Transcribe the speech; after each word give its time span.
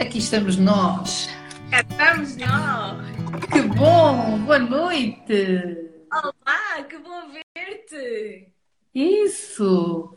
Aqui 0.00 0.18
estamos 0.18 0.56
nós. 0.56 1.28
Estamos 1.72 2.36
nós. 2.36 3.06
Que 3.52 3.62
bom! 3.62 4.38
Boa 4.44 4.58
noite! 4.58 5.76
Olá, 6.12 6.82
que 6.88 6.98
bom 6.98 7.28
ver-te! 7.28 8.48
Isso! 8.94 10.16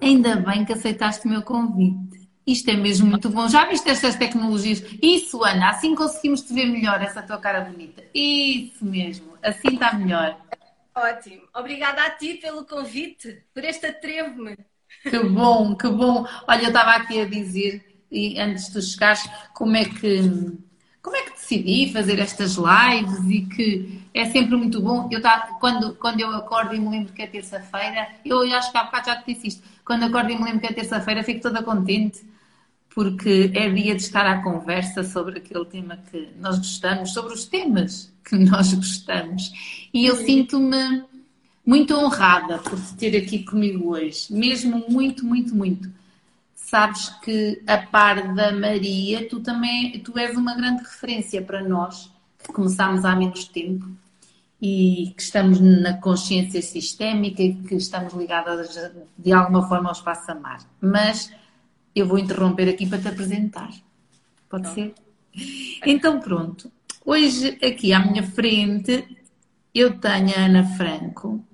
Ainda 0.00 0.36
bem 0.36 0.64
que 0.64 0.72
aceitaste 0.72 1.26
o 1.26 1.30
meu 1.30 1.42
convite. 1.42 2.26
Isto 2.46 2.70
é 2.70 2.76
mesmo 2.76 3.06
muito 3.06 3.28
bom. 3.28 3.46
Já 3.48 3.66
viste 3.66 3.90
estas 3.90 4.16
tecnologias? 4.16 4.82
Isso, 5.02 5.44
Ana, 5.44 5.68
assim 5.68 5.94
conseguimos 5.94 6.40
te 6.40 6.54
ver 6.54 6.66
melhor, 6.66 7.02
essa 7.02 7.22
tua 7.22 7.38
cara 7.38 7.60
bonita. 7.60 8.02
Isso 8.14 8.82
mesmo, 8.84 9.34
assim 9.42 9.74
está 9.74 9.92
melhor. 9.92 10.40
Ótimo. 10.94 11.42
Obrigada 11.54 12.02
a 12.02 12.10
ti 12.10 12.34
pelo 12.34 12.64
convite, 12.64 13.44
por 13.52 13.62
este 13.62 13.86
atrevo-me. 13.86 14.56
Que 15.02 15.18
bom, 15.18 15.76
que 15.76 15.88
bom. 15.88 16.26
Olha, 16.48 16.62
eu 16.62 16.68
estava 16.68 16.92
aqui 16.92 17.20
a 17.20 17.26
dizer, 17.26 17.91
e 18.12 18.38
antes 18.38 18.72
de 18.72 18.82
chegares, 18.82 19.28
como 19.54 19.76
é 19.76 19.84
que 19.84 20.52
como 21.02 21.16
é 21.16 21.22
que 21.22 21.32
decidi 21.32 21.92
fazer 21.92 22.20
estas 22.20 22.56
lives 22.56 23.28
e 23.28 23.40
que 23.46 24.02
é 24.14 24.24
sempre 24.26 24.56
muito 24.56 24.80
bom. 24.80 25.08
Eu 25.10 25.20
tá, 25.20 25.56
quando, 25.58 25.96
quando 25.96 26.20
eu 26.20 26.30
acordo 26.30 26.74
e 26.74 26.78
me 26.78 26.90
lembro 26.90 27.12
que 27.12 27.22
é 27.22 27.26
terça-feira, 27.26 28.08
eu 28.24 28.40
acho 28.54 28.70
que 28.70 28.78
há 28.78 28.84
bocado 28.84 29.06
já 29.06 29.16
te 29.16 29.34
disse 29.34 29.48
isto, 29.48 29.62
quando 29.84 30.04
acordo 30.04 30.30
e 30.30 30.36
me 30.36 30.44
lembro 30.44 30.60
que 30.60 30.66
é 30.68 30.72
terça-feira, 30.72 31.24
fico 31.24 31.40
toda 31.40 31.60
contente 31.62 32.24
porque 32.94 33.50
é 33.54 33.68
dia 33.70 33.96
de 33.96 34.02
estar 34.02 34.26
à 34.26 34.42
conversa 34.42 35.02
sobre 35.02 35.38
aquele 35.38 35.64
tema 35.64 35.98
que 36.10 36.28
nós 36.38 36.58
gostamos, 36.58 37.12
sobre 37.12 37.32
os 37.32 37.46
temas 37.46 38.12
que 38.24 38.36
nós 38.38 38.72
gostamos. 38.72 39.50
E 39.92 40.06
eu 40.06 40.14
sinto-me 40.16 41.02
muito 41.64 41.94
honrada 41.94 42.58
por 42.58 42.78
te 42.78 42.94
ter 42.94 43.16
aqui 43.16 43.44
comigo 43.44 43.94
hoje, 43.94 44.32
mesmo 44.32 44.84
muito, 44.88 45.24
muito, 45.24 45.54
muito. 45.54 45.90
Sabes 46.72 47.10
que 47.22 47.62
a 47.66 47.76
par 47.76 48.32
da 48.34 48.50
Maria, 48.50 49.28
tu 49.28 49.40
também 49.40 50.00
tu 50.00 50.18
és 50.18 50.34
uma 50.34 50.54
grande 50.54 50.82
referência 50.82 51.42
para 51.42 51.62
nós, 51.62 52.10
que 52.42 52.50
começámos 52.50 53.04
há 53.04 53.14
menos 53.14 53.44
tempo 53.44 53.90
e 54.58 55.12
que 55.14 55.22
estamos 55.22 55.60
na 55.60 55.98
consciência 55.98 56.62
sistémica 56.62 57.42
e 57.42 57.52
que 57.56 57.74
estamos 57.74 58.14
ligadas 58.14 58.74
de 59.18 59.32
alguma 59.34 59.68
forma 59.68 59.90
ao 59.90 59.92
espaço 59.92 60.30
amar. 60.30 60.60
Mas 60.80 61.30
eu 61.94 62.06
vou 62.06 62.16
interromper 62.16 62.70
aqui 62.70 62.88
para 62.88 63.02
te 63.02 63.08
apresentar. 63.08 63.70
Pode 64.48 64.64
Não. 64.64 64.74
ser? 64.74 64.94
Então 65.84 66.20
pronto. 66.20 66.72
Hoje 67.04 67.58
aqui 67.62 67.92
à 67.92 67.98
minha 67.98 68.22
frente 68.22 69.06
eu 69.74 69.98
tenho 69.98 70.34
a 70.34 70.46
Ana 70.46 70.64
Franco, 70.64 71.44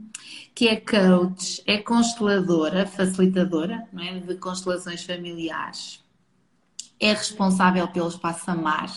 que 0.58 0.66
é 0.66 0.74
coach, 0.74 1.62
é 1.68 1.78
consteladora, 1.78 2.84
facilitadora 2.84 3.86
é? 3.96 4.18
de 4.18 4.34
constelações 4.34 5.04
familiares, 5.04 6.02
é 6.98 7.12
responsável 7.12 7.86
pelo 7.86 8.08
Espaço 8.08 8.50
Amar 8.50 8.92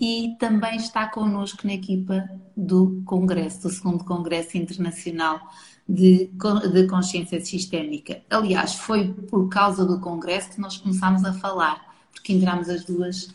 e 0.00 0.34
também 0.40 0.76
está 0.76 1.06
connosco 1.06 1.66
na 1.66 1.74
equipa 1.74 2.26
do 2.56 3.02
Congresso, 3.04 3.64
do 3.64 3.68
segundo 3.68 4.02
Congresso 4.02 4.56
Internacional 4.56 5.38
de, 5.86 6.30
de 6.72 6.86
Consciência 6.86 7.38
Sistémica. 7.44 8.22
Aliás, 8.30 8.76
foi 8.76 9.12
por 9.12 9.46
causa 9.50 9.84
do 9.84 10.00
Congresso 10.00 10.52
que 10.52 10.60
nós 10.62 10.78
começámos 10.78 11.22
a 11.22 11.34
falar, 11.34 11.84
porque 12.10 12.32
entramos 12.32 12.70
as 12.70 12.82
duas 12.82 13.28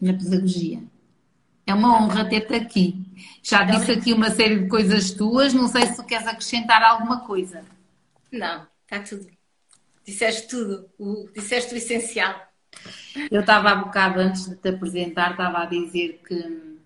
na 0.00 0.12
pedagogia. 0.12 0.80
É 1.72 1.74
uma 1.74 1.96
honra 1.96 2.26
ter-te 2.26 2.54
aqui. 2.54 3.02
Já 3.42 3.64
disse 3.64 3.92
aqui 3.92 4.12
uma 4.12 4.28
série 4.28 4.58
de 4.58 4.68
coisas 4.68 5.10
tuas, 5.10 5.54
não 5.54 5.66
sei 5.66 5.86
se 5.86 5.96
tu 5.96 6.04
queres 6.04 6.26
acrescentar 6.26 6.82
alguma 6.82 7.20
coisa. 7.20 7.64
Não, 8.30 8.66
está 8.82 9.00
tudo. 9.00 9.26
Disseste 10.04 10.48
tudo, 10.48 10.86
o, 10.98 11.30
disseste 11.34 11.72
o 11.72 11.76
essencial. 11.78 12.34
Eu 13.30 13.40
estava 13.40 13.70
há 13.70 13.74
bocado, 13.76 14.20
antes 14.20 14.50
de 14.50 14.56
te 14.56 14.68
apresentar, 14.68 15.30
estava 15.30 15.60
a 15.60 15.64
dizer 15.64 16.20
que 16.28 16.76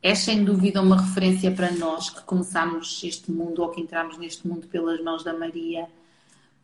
é 0.00 0.14
sem 0.14 0.44
dúvida 0.44 0.80
uma 0.80 1.02
referência 1.02 1.50
para 1.50 1.72
nós 1.72 2.08
que 2.08 2.22
começámos 2.22 3.02
este 3.02 3.32
mundo 3.32 3.62
ou 3.62 3.70
que 3.70 3.80
entramos 3.80 4.16
neste 4.16 4.46
mundo 4.46 4.68
pelas 4.68 5.02
mãos 5.02 5.24
da 5.24 5.36
Maria, 5.36 5.88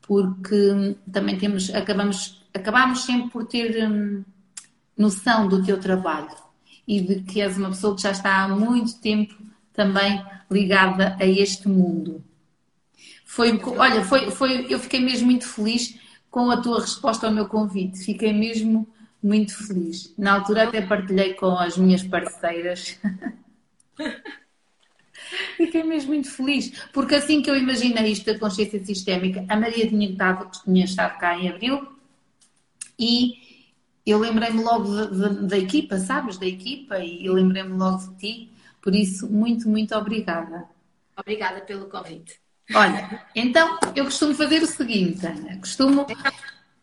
porque 0.03 0.97
também 1.13 1.37
temos, 1.37 1.69
acabamos, 1.75 2.45
acabamos 2.55 3.05
sempre 3.05 3.31
por 3.31 3.45
ter 3.45 3.91
hum, 3.91 4.23
noção 4.97 5.49
do 5.49 5.65
teu 5.65 5.81
trabalho 5.81 6.43
e 6.87 7.01
de 7.01 7.23
que 7.23 7.41
és 7.41 7.57
uma 7.57 7.71
pessoa 7.71 7.95
que 7.95 8.03
já 8.03 8.11
está 8.11 8.43
há 8.43 8.49
muito 8.49 8.99
tempo 9.01 9.35
também 9.73 10.23
ligada 10.51 11.17
a 11.19 11.27
este 11.27 11.69
mundo. 11.69 12.23
Foi, 13.25 13.59
olha, 13.79 14.05
foi, 14.05 14.31
foi, 14.31 14.67
eu 14.69 14.79
fiquei 14.79 15.01
mesmo 15.01 15.27
muito 15.27 15.49
feliz 15.49 15.99
com 16.31 16.51
a 16.51 16.57
tua 16.59 16.81
resposta 16.81 17.27
ao 17.27 17.33
meu 17.33 17.47
convite. 17.47 18.05
Fiquei 18.05 18.33
mesmo 18.33 18.87
muito 19.23 19.55
feliz. 19.67 20.13
Na 20.19 20.35
altura 20.35 20.65
até 20.65 20.83
partilhei 20.83 21.35
com 21.35 21.57
as 21.57 21.79
minhas 21.79 22.03
parceiras. 22.03 22.99
Fiquei 25.57 25.83
mesmo 25.83 26.11
muito 26.11 26.31
feliz, 26.31 26.73
porque 26.93 27.15
assim 27.15 27.41
que 27.41 27.51
eu 27.51 27.57
imaginei 27.57 28.13
isto 28.13 28.27
da 28.27 28.39
consciência 28.39 28.85
sistémica, 28.85 29.45
a 29.49 29.57
Maria 29.57 29.89
tinha 29.89 30.11
estado, 30.11 30.51
tinha 30.65 30.85
estado 30.85 31.19
cá 31.19 31.39
em 31.39 31.49
abril 31.49 31.89
e 32.99 33.42
eu 34.05 34.19
lembrei-me 34.19 34.63
logo 34.63 34.89
da, 35.47 35.59
equipa, 35.59 35.99
sabes? 35.99 36.37
Da 36.37 36.47
equipa 36.47 36.99
e 36.99 37.29
lembrei-me 37.29 37.77
logo 37.77 37.99
de 37.99 38.17
ti. 38.17 38.53
Por 38.81 38.95
isso, 38.95 39.31
muito, 39.31 39.69
muito 39.69 39.95
obrigada. 39.95 40.65
Obrigada 41.17 41.61
pelo 41.61 41.87
convite. 41.87 42.41
Olha, 42.75 43.27
então 43.35 43.79
eu 43.95 44.05
costumo 44.05 44.35
fazer 44.35 44.63
o 44.63 44.67
seguinte, 44.67 45.25
Ana. 45.25 45.59
Costumo 45.59 46.07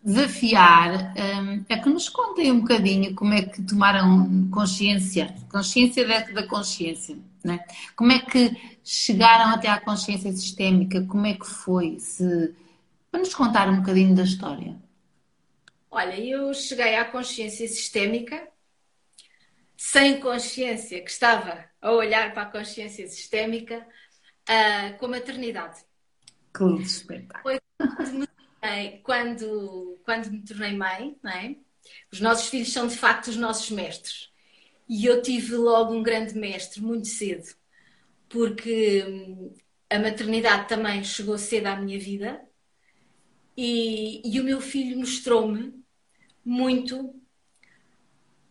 desafiar 0.01 1.13
um, 1.17 1.65
a 1.69 1.77
que 1.77 1.89
nos 1.89 2.07
contem 2.07 2.51
um 2.51 2.61
bocadinho 2.61 3.13
como 3.15 3.33
é 3.33 3.41
que 3.41 3.61
tomaram 3.61 4.47
consciência, 4.49 5.35
consciência 5.51 6.07
da, 6.07 6.19
da 6.19 6.47
consciência, 6.47 7.17
né? 7.43 7.59
como 7.95 8.11
é 8.11 8.19
que 8.19 8.55
chegaram 8.83 9.53
até 9.53 9.67
à 9.67 9.79
consciência 9.79 10.31
sistémica, 10.31 11.03
como 11.03 11.25
é 11.25 11.33
que 11.33 11.45
foi, 11.45 11.99
se... 11.99 12.53
para 13.11 13.19
nos 13.19 13.33
contar 13.33 13.67
um 13.67 13.77
bocadinho 13.77 14.15
da 14.15 14.23
história. 14.23 14.77
Olha, 15.91 16.19
eu 16.19 16.53
cheguei 16.53 16.95
à 16.95 17.05
consciência 17.05 17.67
sistémica 17.67 18.47
sem 19.75 20.19
consciência 20.19 21.01
que 21.01 21.09
estava 21.09 21.65
a 21.81 21.91
olhar 21.93 22.33
para 22.33 22.43
a 22.43 22.51
consciência 22.51 23.07
sistémica 23.07 23.87
uh, 24.49 24.97
com 24.97 25.05
a 25.05 25.09
maternidade. 25.09 25.79
Que 26.53 26.63
espetáculo! 26.81 27.41
Foi 27.43 27.59
quando, 29.03 29.97
quando 30.03 30.29
me 30.31 30.43
tornei 30.43 30.73
mãe, 30.73 31.17
não 31.23 31.31
é? 31.31 31.55
Os 32.11 32.19
nossos 32.19 32.49
filhos 32.49 32.73
são 32.73 32.87
de 32.87 32.95
facto 32.97 33.27
os 33.27 33.37
nossos 33.37 33.71
mestres. 33.71 34.29
E 34.87 35.05
eu 35.05 35.21
tive 35.21 35.55
logo 35.55 35.93
um 35.93 36.03
grande 36.03 36.35
mestre 36.35 36.81
muito 36.81 37.07
cedo, 37.07 37.55
porque 38.27 39.05
hum, 39.07 39.53
a 39.89 39.97
maternidade 39.97 40.67
também 40.67 41.03
chegou 41.03 41.37
cedo 41.37 41.67
à 41.67 41.75
minha 41.77 41.97
vida 41.97 42.41
e, 43.55 44.21
e 44.25 44.39
o 44.41 44.43
meu 44.43 44.59
filho 44.59 44.97
mostrou-me 44.97 45.78
muito 46.43 47.15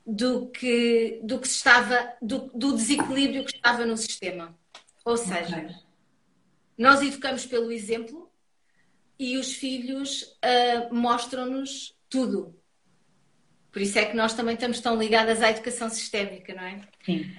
do 0.06 0.48
que, 0.48 1.20
do 1.22 1.38
que 1.38 1.46
estava, 1.46 2.14
do, 2.22 2.50
do, 2.54 2.74
desequilíbrio 2.74 3.44
que 3.44 3.56
estava 3.56 3.84
no 3.84 3.96
sistema. 3.96 4.58
Ou 5.04 5.16
seja, 5.16 5.58
okay. 5.58 5.76
nós 6.78 7.02
educamos 7.02 7.44
pelo 7.44 7.70
exemplo 7.70 8.30
e 9.18 9.36
os 9.36 9.52
filhos 9.52 10.22
uh, 10.22 10.94
mostram-nos 10.94 11.94
tudo. 12.08 12.58
Por 13.70 13.82
isso 13.82 13.98
é 13.98 14.06
que 14.06 14.16
nós 14.16 14.32
também 14.32 14.54
estamos 14.54 14.80
tão 14.80 14.96
ligadas 14.96 15.42
à 15.42 15.50
educação 15.50 15.90
sistémica, 15.90 16.54
não 16.54 16.62
é? 16.62 16.80
Sim. 17.04 17.30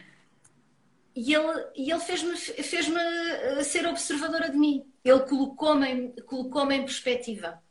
E 1.15 1.33
ele, 1.33 1.65
e 1.75 1.91
ele 1.91 1.99
fez-me 1.99 2.35
fez 2.37 2.87
-me 2.87 3.63
ser 3.63 3.87
observadora 3.87 4.49
de 4.49 4.57
mim. 4.57 4.85
Ele 5.03 5.19
colocou-me 5.21 6.13
colocou 6.21 6.71
em 6.71 6.85
perspectiva. 6.85 7.61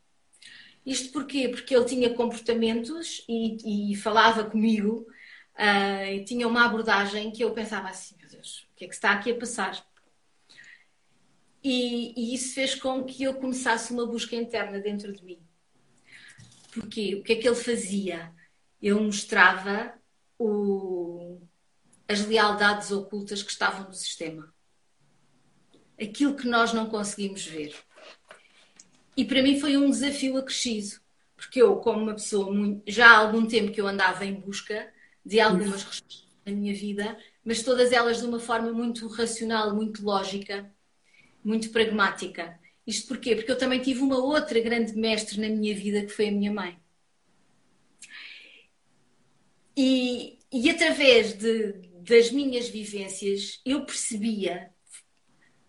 Isto 0.88 1.12
porquê? 1.12 1.49
Porque 1.49 1.75
ele 1.75 1.85
tinha 1.85 2.14
comportamentos 2.14 3.25
e, 3.29 3.93
e 3.93 3.96
falava 3.96 4.44
comigo 4.44 5.06
uh, 5.56 6.06
e 6.12 6.25
tinha 6.25 6.49
uma 6.49 6.64
abordagem 6.64 7.31
que 7.31 7.44
eu 7.44 7.52
pensava 7.52 7.88
assim, 7.88 8.17
meu 8.17 8.29
Deus, 8.29 8.67
o 8.73 8.76
que 8.76 8.85
é 8.87 8.88
que 8.88 8.94
está 8.94 9.12
aqui 9.12 9.31
a 9.32 9.37
passar? 9.37 9.87
E, 11.62 12.14
e, 12.17 12.35
isso 12.35 12.55
fez 12.55 12.75
com 12.75 13.05
que 13.05 13.25
eu 13.25 13.35
começasse 13.35 13.93
uma 13.93 14.06
busca 14.06 14.35
interna 14.35 14.79
dentro 14.81 15.12
de 15.12 15.25
mim. 15.25 15.40
Porque 16.73 17.17
o 17.17 17.23
que 17.23 17.32
é 17.32 17.37
que 17.37 17.49
ele 17.49 17.56
fazia? 17.56 18.32
ele 18.81 19.00
mostrava 19.00 19.93
o, 20.38 21.41
as 22.06 22.25
lealdades 22.25 22.91
ocultas 22.91 23.43
que 23.43 23.50
estavam 23.50 23.88
no 23.88 23.93
sistema. 23.94 24.55
Aquilo 26.00 26.37
que 26.37 26.46
nós 26.46 26.73
não 26.73 26.88
conseguimos 26.88 27.44
ver. 27.44 27.75
E 29.19 29.25
para 29.25 29.43
mim 29.43 29.59
foi 29.59 29.76
um 29.76 29.91
desafio 29.91 30.37
acrescido, 30.37 31.00
porque 31.35 31.61
eu, 31.61 31.75
como 31.81 32.05
uma 32.05 32.15
pessoa, 32.15 32.53
muito, 32.55 32.85
já 32.87 33.11
há 33.11 33.19
algum 33.19 33.44
tempo 33.44 33.73
que 33.73 33.81
eu 33.81 33.88
andava 33.88 34.25
em 34.25 34.35
busca 34.35 34.88
de 35.26 35.41
algumas 35.41 35.82
respostas 35.82 36.29
na 36.47 36.53
minha 36.53 36.73
vida, 36.73 37.19
mas 37.44 37.65
todas 37.65 37.91
elas 37.91 38.20
de 38.20 38.26
uma 38.26 38.38
forma 38.38 38.73
muito 38.73 39.09
racional, 39.09 39.75
muito 39.75 40.05
lógica, 40.05 40.73
muito 41.43 41.70
pragmática. 41.70 42.61
Isto 42.87 43.09
porquê? 43.09 43.35
Porque 43.35 43.50
eu 43.50 43.59
também 43.59 43.81
tive 43.81 44.03
uma 44.03 44.19
outra 44.19 44.61
grande 44.61 44.94
mestre 44.94 45.41
na 45.41 45.49
minha 45.49 45.75
vida 45.75 46.03
que 46.03 46.12
foi 46.12 46.29
a 46.29 46.32
minha 46.32 46.53
mãe. 46.53 46.79
E, 49.76 50.38
e 50.53 50.70
através 50.70 51.32
de, 51.32 51.73
das 52.09 52.31
minhas 52.31 52.69
vivências, 52.69 53.61
eu 53.67 53.85
percebia, 53.85 54.73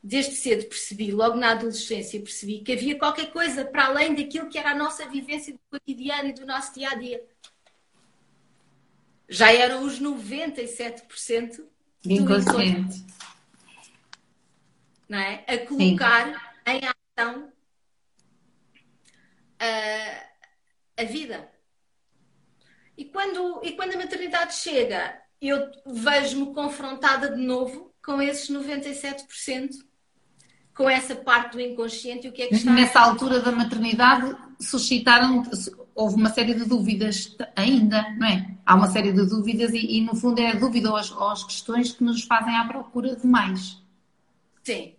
desde 0.01 0.35
cedo 0.35 0.65
percebi, 0.67 1.11
logo 1.11 1.35
na 1.35 1.51
adolescência 1.51 2.19
percebi 2.21 2.59
que 2.59 2.71
havia 2.71 2.97
qualquer 2.97 3.31
coisa 3.31 3.65
para 3.65 3.85
além 3.85 4.15
daquilo 4.15 4.49
que 4.49 4.57
era 4.57 4.71
a 4.71 4.75
nossa 4.75 5.07
vivência 5.07 5.53
do 5.53 5.59
cotidiano 5.69 6.29
e 6.29 6.33
do 6.33 6.45
nosso 6.45 6.73
dia 6.73 6.89
a 6.89 6.95
dia. 6.95 7.23
Já 9.27 9.51
eram 9.51 9.83
os 9.83 9.99
97% 9.99 11.57
do 11.57 12.11
inconsciente. 12.11 13.05
Não 15.07 15.19
é? 15.19 15.43
A 15.47 15.57
colocar 15.65 16.27
Sim. 16.27 16.71
em 16.71 16.81
ação 16.85 17.51
a, 19.59 21.01
a 21.01 21.03
vida. 21.03 21.51
E 22.97 23.05
quando, 23.05 23.61
e 23.63 23.73
quando 23.73 23.93
a 23.93 23.97
maternidade 23.97 24.55
chega, 24.55 25.21
eu 25.41 25.71
vejo-me 25.85 26.53
confrontada 26.53 27.29
de 27.31 27.41
novo 27.41 27.93
com 28.03 28.21
esses 28.21 28.49
97%, 28.49 29.88
com 30.79 30.89
essa 30.89 31.13
parte 31.13 31.57
do 31.57 31.61
inconsciente 31.61 32.25
e 32.25 32.29
o 32.29 32.31
que 32.31 32.41
é 32.41 32.47
que 32.47 32.55
está. 32.55 32.71
Nessa 32.71 33.01
altura 33.01 33.41
da 33.41 33.51
maternidade 33.51 34.33
suscitaram, 34.61 35.43
houve 35.93 36.15
uma 36.15 36.29
série 36.29 36.53
de 36.53 36.63
dúvidas 36.63 37.35
ainda, 37.53 38.01
não 38.11 38.25
é? 38.25 38.55
Há 38.65 38.75
uma 38.75 38.89
série 38.89 39.11
de 39.11 39.25
dúvidas 39.25 39.73
e, 39.73 39.97
e 39.97 40.01
no 40.01 40.15
fundo 40.15 40.39
é 40.39 40.51
a 40.51 40.53
dúvida 40.53 40.89
ou 40.89 40.95
as, 40.95 41.11
ou 41.11 41.27
as 41.27 41.43
questões 41.43 41.91
que 41.91 42.01
nos 42.01 42.23
fazem 42.23 42.55
à 42.55 42.63
procura 42.63 43.13
de 43.13 43.27
mais. 43.27 43.83
Sim. 44.63 44.93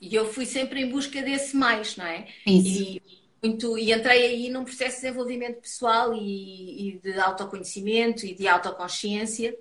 E 0.00 0.14
eu 0.14 0.24
fui 0.32 0.46
sempre 0.46 0.80
em 0.80 0.88
busca 0.88 1.20
desse 1.20 1.54
mais, 1.54 1.98
não 1.98 2.06
é? 2.06 2.26
Isso. 2.46 2.82
E 2.82 3.02
muito 3.42 3.76
e 3.76 3.92
entrei 3.92 4.24
aí 4.24 4.48
num 4.48 4.64
processo 4.64 4.96
de 4.96 5.02
desenvolvimento 5.02 5.60
pessoal 5.60 6.14
e, 6.14 6.88
e 6.88 6.98
de 6.98 7.20
autoconhecimento 7.20 8.24
e 8.24 8.34
de 8.34 8.48
autoconsciência 8.48 9.54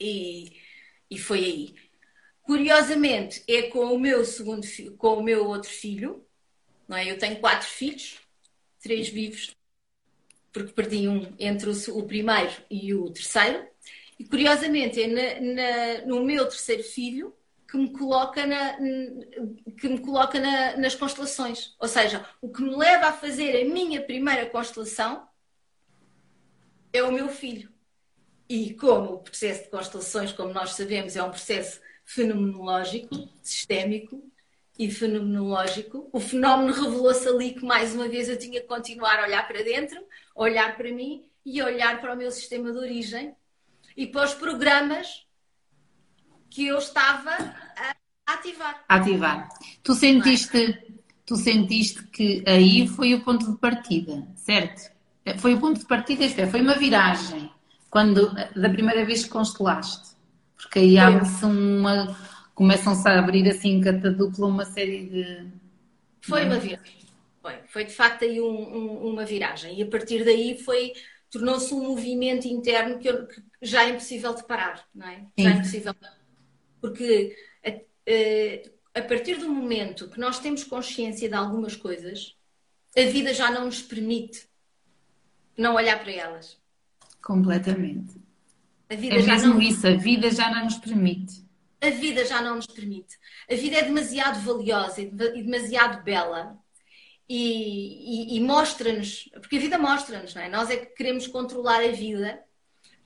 e, 0.00 0.52
e 1.10 1.18
foi 1.18 1.44
aí. 1.44 1.85
Curiosamente, 2.46 3.42
é 3.48 3.62
com 3.62 3.92
o 3.92 3.98
meu 3.98 4.24
segundo 4.24 4.64
com 4.96 5.14
o 5.14 5.22
meu 5.22 5.46
outro 5.48 5.68
filho, 5.68 6.24
não 6.86 6.96
é? 6.96 7.10
Eu 7.10 7.18
tenho 7.18 7.40
quatro 7.40 7.66
filhos, 7.66 8.20
três 8.80 9.08
vivos, 9.08 9.50
porque 10.52 10.72
perdi 10.72 11.08
um 11.08 11.34
entre 11.40 11.68
o, 11.68 11.98
o 11.98 12.06
primeiro 12.06 12.52
e 12.70 12.94
o 12.94 13.10
terceiro. 13.10 13.66
E 14.16 14.24
curiosamente, 14.24 15.02
é 15.02 15.08
na, 15.08 15.40
na, 15.40 16.06
no 16.06 16.24
meu 16.24 16.44
terceiro 16.48 16.84
filho 16.84 17.34
que 17.68 17.76
me 17.76 17.90
coloca, 17.90 18.46
na, 18.46 18.76
que 19.80 19.88
me 19.88 19.98
coloca 19.98 20.38
na, 20.38 20.76
nas 20.76 20.94
constelações. 20.94 21.74
Ou 21.80 21.88
seja, 21.88 22.24
o 22.40 22.48
que 22.48 22.62
me 22.62 22.76
leva 22.76 23.08
a 23.08 23.12
fazer 23.12 23.60
a 23.60 23.68
minha 23.68 24.00
primeira 24.00 24.46
constelação 24.46 25.26
é 26.92 27.02
o 27.02 27.10
meu 27.10 27.28
filho. 27.28 27.68
E 28.48 28.72
como 28.74 29.14
o 29.14 29.18
processo 29.18 29.64
de 29.64 29.70
constelações, 29.70 30.32
como 30.32 30.52
nós 30.52 30.74
sabemos, 30.74 31.16
é 31.16 31.22
um 31.24 31.30
processo 31.30 31.80
fenomenológico, 32.06 33.28
sistémico 33.42 34.22
e 34.78 34.90
fenomenológico, 34.90 36.08
o 36.12 36.20
fenómeno 36.20 36.72
revelou-se 36.72 37.28
ali 37.28 37.52
que 37.52 37.64
mais 37.64 37.94
uma 37.94 38.08
vez 38.08 38.28
eu 38.28 38.38
tinha 38.38 38.60
que 38.60 38.66
continuar 38.66 39.18
a 39.18 39.24
olhar 39.24 39.46
para 39.46 39.62
dentro, 39.62 39.98
olhar 40.34 40.76
para 40.76 40.92
mim 40.92 41.24
e 41.44 41.60
olhar 41.60 42.00
para 42.00 42.14
o 42.14 42.16
meu 42.16 42.30
sistema 42.30 42.70
de 42.72 42.78
origem 42.78 43.34
e 43.96 44.06
para 44.06 44.24
os 44.24 44.34
programas 44.34 45.26
que 46.48 46.66
eu 46.66 46.78
estava 46.78 47.30
a 47.36 47.96
ativar. 48.32 48.84
Ativar. 48.88 49.48
Tu 49.82 49.94
sentiste, 49.94 50.98
tu 51.24 51.36
sentiste 51.36 52.04
que 52.04 52.44
aí 52.46 52.86
foi 52.86 53.14
o 53.14 53.24
ponto 53.24 53.50
de 53.50 53.58
partida, 53.58 54.26
certo? 54.36 54.94
Foi 55.38 55.54
o 55.54 55.60
ponto 55.60 55.80
de 55.80 55.86
partida, 55.86 56.24
isto 56.24 56.40
é, 56.40 56.46
foi 56.46 56.60
uma 56.60 56.74
viragem 56.74 57.50
quando 57.90 58.32
da 58.54 58.70
primeira 58.70 59.04
vez 59.04 59.24
que 59.24 59.30
constelaste. 59.30 60.15
Porque 60.56 60.78
aí 60.78 60.98
abre-se 60.98 61.44
uma. 61.44 62.16
começam-se 62.54 63.08
a 63.08 63.18
abrir 63.18 63.48
assim 63.48 63.80
catadupla 63.80 64.46
uma 64.46 64.64
série 64.64 65.06
de. 65.06 65.46
Foi 66.20 66.44
uma 66.44 66.58
viragem. 66.58 66.96
Foi, 67.40 67.54
foi 67.68 67.84
de 67.84 67.92
facto 67.92 68.24
aí 68.24 68.40
um, 68.40 68.46
um, 68.46 69.10
uma 69.10 69.24
viragem. 69.24 69.78
E 69.78 69.82
a 69.82 69.86
partir 69.86 70.24
daí 70.24 70.58
foi 70.58 70.92
tornou-se 71.30 71.72
um 71.74 71.82
movimento 71.82 72.46
interno 72.46 72.98
que, 72.98 73.08
eu, 73.08 73.26
que, 73.26 73.42
já 73.60 73.84
é 73.84 73.90
impossível 73.90 74.34
de 74.34 74.44
parar, 74.44 74.86
não 74.94 75.06
é? 75.06 75.26
Já 75.36 75.50
é 75.50 75.52
impossível 75.52 75.92
de 75.92 76.16
porque 76.80 77.36
a, 77.64 79.00
a, 79.00 79.02
partir 79.02 79.38
do 79.38 79.48
momento 79.48 80.08
que 80.08 80.20
nós 80.20 80.38
temos 80.38 80.62
consciência 80.62 81.28
de 81.28 81.34
algumas 81.34 81.74
coisas, 81.74 82.36
a 82.96 83.02
vida 83.02 83.34
já 83.34 83.50
não 83.50 83.66
nos 83.66 83.82
permite 83.82 84.48
não 85.56 85.74
olhar 85.74 85.98
para 85.98 86.12
elas. 86.12 86.58
Completamente. 87.22 88.14
A 88.88 88.94
vida 88.94 89.16
é 89.16 89.22
já 89.22 89.32
mesmo 89.32 89.54
não... 89.54 89.62
isso, 89.62 89.86
a 89.86 89.94
vida 89.94 90.30
já 90.30 90.50
não 90.50 90.64
nos 90.64 90.76
permite. 90.76 91.44
A 91.80 91.90
vida 91.90 92.24
já 92.24 92.40
não 92.40 92.56
nos 92.56 92.66
permite. 92.66 93.16
A 93.50 93.54
vida 93.54 93.76
é 93.76 93.82
demasiado 93.82 94.40
valiosa 94.40 95.00
e 95.00 95.06
demasiado 95.06 96.02
bela 96.02 96.58
e, 97.28 98.34
e, 98.34 98.36
e 98.36 98.40
mostra-nos, 98.40 99.28
porque 99.34 99.56
a 99.56 99.60
vida 99.60 99.78
mostra-nos, 99.78 100.34
não 100.34 100.42
é? 100.42 100.48
Nós 100.48 100.70
é 100.70 100.76
que 100.76 100.86
queremos 100.86 101.26
controlar 101.26 101.82
a 101.82 101.92
vida 101.92 102.40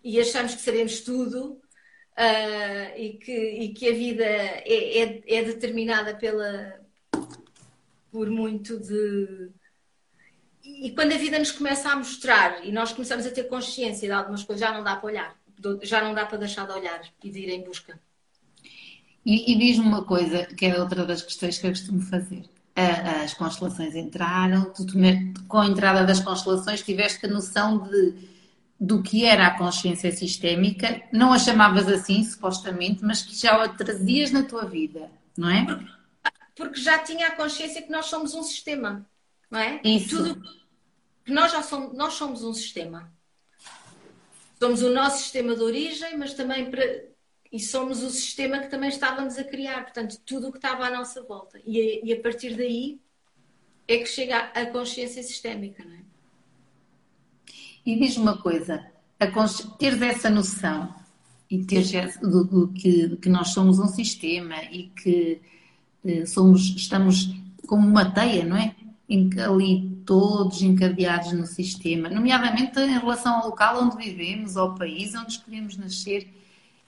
e 0.05 0.21
achamos 0.21 0.55
que 0.55 0.61
sabemos 0.61 1.01
tudo 1.01 1.53
uh, 1.53 2.97
e, 2.97 3.19
que, 3.23 3.33
e 3.33 3.69
que 3.73 3.89
a 3.89 3.93
vida 3.93 4.25
é, 4.25 4.99
é, 4.99 5.23
é 5.27 5.45
determinada 5.45 6.15
pela, 6.15 6.81
por 8.11 8.29
muito 8.29 8.79
de. 8.79 9.51
E 10.63 10.93
quando 10.93 11.13
a 11.13 11.19
vida 11.19 11.39
nos 11.39 11.51
começa 11.51 11.91
a 11.91 11.97
mostrar 11.97 12.65
e 12.65 12.71
nós 12.71 12.93
começamos 12.93 13.27
a 13.27 13.31
ter 13.31 13.45
consciência 13.45 14.07
de 14.07 14.13
algumas 14.13 14.45
coisas, 14.45 14.61
já 14.61 14.73
não 14.73 14.85
dá 14.85 14.97
para 14.97 15.07
olhar, 15.07 15.40
já 15.83 16.03
não 16.03 16.15
dá 16.15 16.27
para 16.27 16.39
deixar 16.39 16.67
de 16.67 16.73
olhar 16.73 17.01
e 17.23 17.31
de 17.31 17.39
ir 17.39 17.49
em 17.51 17.63
busca. 17.63 17.99
E, 19.25 19.53
e 19.53 19.59
diz-me 19.59 19.87
uma 19.87 20.05
coisa, 20.05 20.47
que 20.47 20.67
é 20.67 20.81
outra 20.81 21.05
das 21.05 21.23
questões 21.23 21.59
que 21.59 21.67
eu 21.67 21.71
costumo 21.71 22.01
fazer. 22.01 22.45
As 22.75 23.35
constelações 23.35 23.95
entraram, 23.95 24.73
tu, 24.73 24.87
com 25.47 25.59
a 25.59 25.67
entrada 25.67 26.05
das 26.05 26.21
constelações 26.21 26.83
tiveste 26.83 27.27
a 27.27 27.29
noção 27.29 27.79
de 27.79 28.31
do 28.81 29.03
que 29.03 29.27
era 29.27 29.47
a 29.47 29.59
consciência 29.59 30.11
sistémica, 30.11 31.03
não 31.13 31.35
a 31.35 31.39
chamavas 31.39 31.87
assim, 31.87 32.25
supostamente, 32.25 33.05
mas 33.05 33.21
que 33.21 33.37
já 33.37 33.63
a 33.63 33.69
trazias 33.69 34.31
na 34.31 34.43
tua 34.43 34.65
vida, 34.65 35.11
não 35.37 35.51
é? 35.51 35.67
Porque, 35.67 35.87
porque 36.57 36.81
já 36.81 36.99
tinha 36.99 37.27
a 37.27 37.37
consciência 37.37 37.83
que 37.83 37.93
nós 37.93 38.07
somos 38.07 38.33
um 38.33 38.43
sistema, 38.43 39.07
não 39.51 39.61
é? 39.61 39.83
Isso. 39.85 40.17
Tudo, 40.17 40.43
que 41.27 41.31
nós 41.31 41.53
já 41.53 41.63
somos, 41.63 41.95
nós 41.95 42.15
somos 42.15 42.43
um 42.43 42.55
sistema. 42.55 43.13
Somos 44.61 44.83
o 44.83 44.91
nosso 44.91 45.23
sistema 45.23 45.57
de 45.57 45.63
origem, 45.63 46.19
mas 46.19 46.35
também 46.35 46.71
para, 46.71 46.85
e 47.51 47.59
somos 47.59 48.03
o 48.03 48.11
sistema 48.11 48.59
que 48.59 48.69
também 48.69 48.91
estávamos 48.91 49.39
a 49.39 49.45
criar, 49.45 49.85
portanto, 49.85 50.21
tudo 50.25 50.49
o 50.49 50.53
que 50.53 50.59
estava 50.59 50.85
à 50.85 50.91
nossa 50.91 51.23
volta. 51.23 51.59
E 51.65 51.81
a, 51.81 52.07
e 52.07 52.13
a 52.13 52.21
partir 52.21 52.57
daí 52.57 53.01
é 53.89 53.99
que 53.99 54.07
chega 54.07 54.39
a 54.39 54.67
consciência 54.67 55.23
sistémica, 55.23 55.83
não 55.83 55.95
é? 55.95 56.01
E 57.87 57.99
diz-me 57.99 58.23
uma 58.23 58.37
coisa, 58.37 58.87
teres 59.79 60.03
essa 60.03 60.29
noção 60.29 60.95
e 61.51 61.65
teres 61.65 62.19
do, 62.19 62.45
do 62.45 62.69
que, 62.69 63.17
que, 63.17 63.29
nós 63.31 63.49
somos 63.49 63.79
um 63.79 63.89
sistema 63.89 64.63
e 64.65 64.89
que 64.91 65.41
eh, 66.05 66.27
somos, 66.27 66.77
estamos 66.77 67.35
como 67.67 67.89
uma 67.89 68.13
teia, 68.13 68.45
não 68.45 68.59
é? 68.59 68.77
Ali 69.47 70.03
todos 70.07 70.63
encadeados 70.63 71.33
no 71.33 71.47
sistema, 71.47 72.09
nomeadamente 72.09 72.79
em 72.79 72.99
relação 72.99 73.41
ao 73.41 73.49
local 73.49 73.83
onde 73.83 73.97
vivemos, 73.97 74.57
ao 74.57 74.75
país 74.75 75.15
onde 75.15 75.33
escolhemos 75.33 75.77
nascer. 75.77 76.29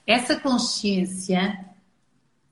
Essa 0.07 0.37
consciência, 0.37 1.67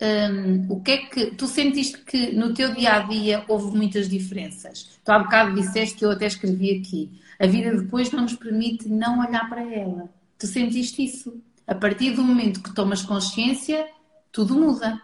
hum, 0.01 0.67
o 0.69 0.81
que 0.81 0.91
é 0.91 0.97
que 0.99 1.27
tu 1.33 1.47
sentiste 1.47 1.99
que 1.99 2.33
no 2.33 2.53
teu 2.53 2.75
dia 2.75 2.95
a 2.95 2.99
dia 3.01 3.45
houve 3.49 3.77
muitas 3.77 4.09
diferenças? 4.09 4.99
Tu 5.05 5.11
há 5.11 5.19
bocado 5.19 5.55
disseste 5.55 5.97
que 5.97 6.05
eu 6.05 6.11
até 6.11 6.27
escrevi 6.27 6.79
aqui 6.79 7.21
a 7.41 7.47
vida 7.47 7.75
depois 7.75 8.13
não 8.13 8.25
nos 8.25 8.35
permite 8.35 8.87
não 8.87 9.21
olhar 9.21 9.49
para 9.49 9.63
ela. 9.63 10.11
Tu 10.39 10.47
sentiste 10.47 11.03
isso? 11.03 11.43
A 11.67 11.75
partir 11.75 12.11
do 12.11 12.23
momento 12.23 12.63
que 12.63 12.75
tomas 12.75 13.01
consciência, 13.01 13.89
tudo 14.31 14.55
muda. 14.55 15.01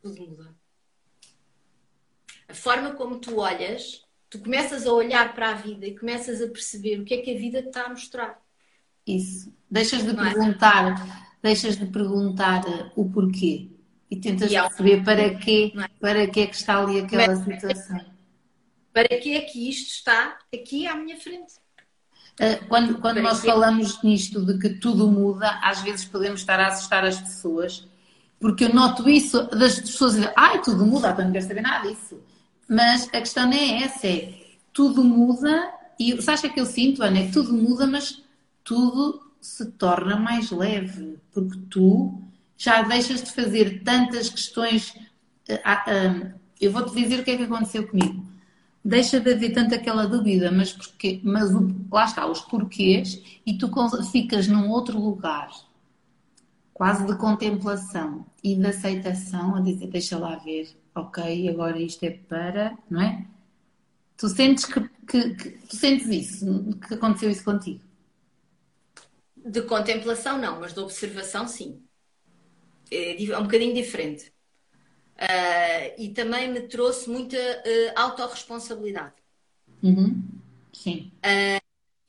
Tudo 0.00 0.20
muda. 0.20 0.47
A 2.48 2.54
forma 2.54 2.92
como 2.92 3.18
tu 3.18 3.38
olhas 3.38 4.08
Tu 4.30 4.38
começas 4.40 4.86
a 4.86 4.92
olhar 4.92 5.34
para 5.34 5.50
a 5.50 5.54
vida 5.54 5.86
e 5.86 5.98
começas 5.98 6.42
a 6.42 6.48
perceber 6.48 7.00
o 7.00 7.04
que 7.04 7.14
é 7.14 7.18
que 7.18 7.34
a 7.34 7.38
vida 7.38 7.62
te 7.62 7.68
está 7.68 7.84
a 7.84 7.88
mostrar. 7.88 8.38
Isso. 9.06 9.50
Deixas 9.70 10.02
de 10.02 10.10
é? 10.10 10.14
perguntar, 10.14 11.38
deixas 11.42 11.78
de 11.78 11.86
perguntar 11.86 12.62
eh, 12.68 12.92
o 12.94 13.08
porquê 13.08 13.70
e 14.10 14.16
tentas 14.16 14.52
e 14.52 14.54
perceber 14.54 15.02
para 15.02 15.34
quê, 15.36 15.72
é? 15.74 15.88
para 15.98 16.26
que 16.26 16.40
é 16.40 16.46
que 16.46 16.56
está 16.56 16.82
ali 16.82 17.00
aquela 17.00 17.36
situação. 17.36 18.04
Para 18.92 19.08
que 19.08 19.34
é 19.34 19.40
que 19.40 19.68
isto 19.68 19.88
está 19.88 20.38
aqui 20.52 20.86
à 20.86 20.94
minha 20.94 21.16
frente? 21.16 21.54
Eh, 22.38 22.56
quando, 22.68 22.98
quando 23.00 23.22
nós 23.22 23.40
falamos 23.40 24.02
nisto 24.02 24.44
de 24.44 24.58
que 24.58 24.78
tudo 24.78 25.10
muda, 25.10 25.58
às 25.62 25.80
vezes 25.80 26.04
podemos 26.04 26.40
estar 26.40 26.60
a 26.60 26.66
assustar 26.66 27.02
as 27.02 27.18
pessoas, 27.18 27.88
porque 28.38 28.64
eu 28.64 28.74
noto 28.74 29.08
isso 29.08 29.44
das 29.44 29.80
pessoas 29.80 30.16
ai, 30.36 30.60
tudo 30.60 30.84
muda, 30.84 31.12
então 31.12 31.24
não 31.24 31.32
quero 31.32 31.46
saber 31.46 31.62
nada 31.62 31.88
disso. 31.88 32.20
Mas 32.68 33.08
a 33.08 33.20
questão 33.20 33.50
é 33.50 33.82
essa, 33.82 34.06
é 34.06 34.34
tudo 34.72 35.02
muda, 35.02 35.72
e 35.98 36.20
sabes 36.20 36.44
o 36.44 36.50
que 36.52 36.60
eu 36.60 36.66
sinto, 36.66 37.02
Ana? 37.02 37.20
É 37.20 37.26
que 37.26 37.32
tudo 37.32 37.52
muda, 37.52 37.86
mas 37.86 38.22
tudo 38.62 39.28
se 39.40 39.64
torna 39.72 40.16
mais 40.16 40.50
leve, 40.50 41.18
porque 41.32 41.58
tu 41.70 42.22
já 42.56 42.82
deixas 42.82 43.22
de 43.22 43.32
fazer 43.32 43.82
tantas 43.82 44.28
questões. 44.28 44.94
Eh, 45.48 45.60
ah, 45.64 45.84
ah, 45.86 46.32
eu 46.60 46.70
vou-te 46.70 46.94
dizer 46.94 47.20
o 47.20 47.24
que 47.24 47.30
é 47.30 47.36
que 47.36 47.44
aconteceu 47.44 47.86
comigo. 47.88 48.26
Deixa 48.84 49.20
de 49.20 49.32
haver 49.32 49.52
tanta 49.52 49.76
aquela 49.76 50.06
dúvida, 50.06 50.50
mas 50.50 50.72
porque, 50.72 51.20
mas 51.24 51.54
o, 51.54 51.74
lá 51.90 52.04
está, 52.04 52.26
os 52.26 52.40
porquês, 52.40 53.22
e 53.46 53.56
tu 53.56 53.70
ficas 54.10 54.46
num 54.48 54.68
outro 54.70 55.00
lugar, 55.00 55.50
quase 56.74 57.06
de 57.06 57.16
contemplação 57.16 58.26
e 58.42 58.54
de 58.54 58.66
aceitação, 58.66 59.56
a 59.56 59.60
dizer, 59.60 59.88
deixa 59.88 60.18
lá 60.18 60.36
ver, 60.36 60.68
ok, 61.00 61.48
agora 61.48 61.78
isto 61.78 62.04
é 62.04 62.10
para, 62.10 62.76
não 62.90 63.00
é? 63.02 63.26
Tu 64.16 64.28
sentes 64.28 64.64
que, 64.64 64.80
que, 65.06 65.34
que 65.34 65.50
tu 65.66 65.76
sentes 65.76 66.08
isso, 66.08 66.78
que 66.86 66.94
aconteceu 66.94 67.30
isso 67.30 67.44
contigo? 67.44 67.80
De 69.36 69.62
contemplação, 69.62 70.38
não, 70.38 70.60
mas 70.60 70.74
de 70.74 70.80
observação, 70.80 71.46
sim. 71.46 71.82
É, 72.90 73.22
é 73.24 73.38
um 73.38 73.44
bocadinho 73.44 73.74
diferente. 73.74 74.32
Uh, 75.14 75.94
e 75.98 76.10
também 76.10 76.50
me 76.50 76.62
trouxe 76.62 77.10
muita 77.10 77.36
uh, 77.36 77.92
autorresponsabilidade. 77.96 79.14
Uhum. 79.82 80.22
Sim. 80.72 81.12
A 81.22 81.60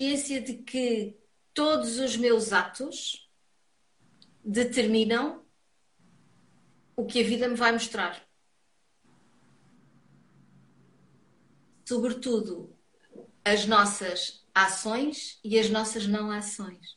ciência 0.02 0.42
de 0.42 0.54
que 0.54 1.16
todos 1.54 1.98
os 2.00 2.16
meus 2.18 2.54
atos 2.54 3.30
determinam 4.44 5.44
o 6.96 7.06
que 7.06 7.22
a 7.22 7.24
vida 7.24 7.48
me 7.48 7.56
vai 7.56 7.72
mostrar. 7.72 8.29
Sobretudo 11.90 12.70
as 13.44 13.66
nossas 13.66 14.44
ações 14.54 15.40
e 15.44 15.58
as 15.58 15.72
nossas 15.72 16.06
não 16.06 16.30
ações. 16.30 16.96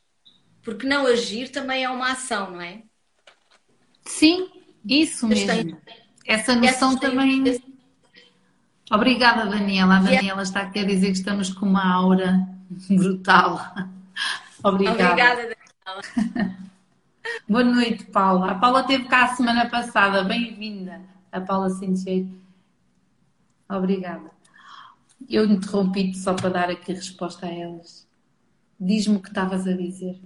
Porque 0.61 0.85
não 0.85 1.07
agir 1.07 1.49
também 1.49 1.83
é 1.83 1.89
uma 1.89 2.11
ação, 2.11 2.51
não 2.51 2.61
é? 2.61 2.83
Sim, 4.05 4.51
isso 4.87 5.27
mesmo. 5.27 5.81
Essa 6.27 6.55
noção 6.55 6.95
também. 6.95 7.59
Obrigada, 8.91 9.49
Daniela. 9.49 9.95
A 9.95 9.99
Daniela 9.99 10.43
está 10.43 10.61
aqui 10.61 10.77
a 10.77 10.85
dizer 10.85 11.07
que 11.07 11.17
estamos 11.17 11.51
com 11.51 11.65
uma 11.65 11.91
aura 11.91 12.47
brutal. 12.87 13.73
Obrigada. 14.63 15.05
Obrigada, 15.05 15.55
Daniela. 16.35 16.57
Boa 17.49 17.63
noite, 17.63 18.05
Paula. 18.05 18.51
A 18.51 18.55
Paula 18.59 18.81
esteve 18.81 19.05
cá 19.05 19.23
a 19.23 19.35
semana 19.35 19.67
passada. 19.67 20.23
Bem-vinda, 20.23 21.01
a 21.31 21.41
Paula 21.41 21.71
Sincheiro. 21.71 22.29
Obrigada. 23.67 24.42
Eu 25.29 25.45
interrompi-te 25.45 26.17
só 26.17 26.33
para 26.33 26.49
dar 26.49 26.69
aqui 26.69 26.93
resposta 26.93 27.45
a 27.45 27.53
elas. 27.53 28.07
Diz-me 28.79 29.17
o 29.17 29.21
que 29.21 29.29
estavas 29.29 29.67
a 29.67 29.73
dizer. 29.73 30.21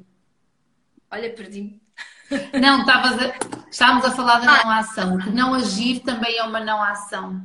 Olha, 1.12 1.34
perdi-me. 1.34 1.82
Não, 2.60 2.82
estavas 2.82 3.20
a... 3.20 3.70
estávamos 3.70 4.06
a 4.06 4.12
falar 4.12 4.40
da 4.40 4.52
ah. 4.52 4.64
não 4.64 4.72
ação. 4.72 5.18
Que 5.18 5.30
não 5.30 5.54
agir 5.54 6.02
também 6.02 6.38
é 6.38 6.44
uma 6.44 6.60
não 6.60 6.84
ação. 6.84 7.42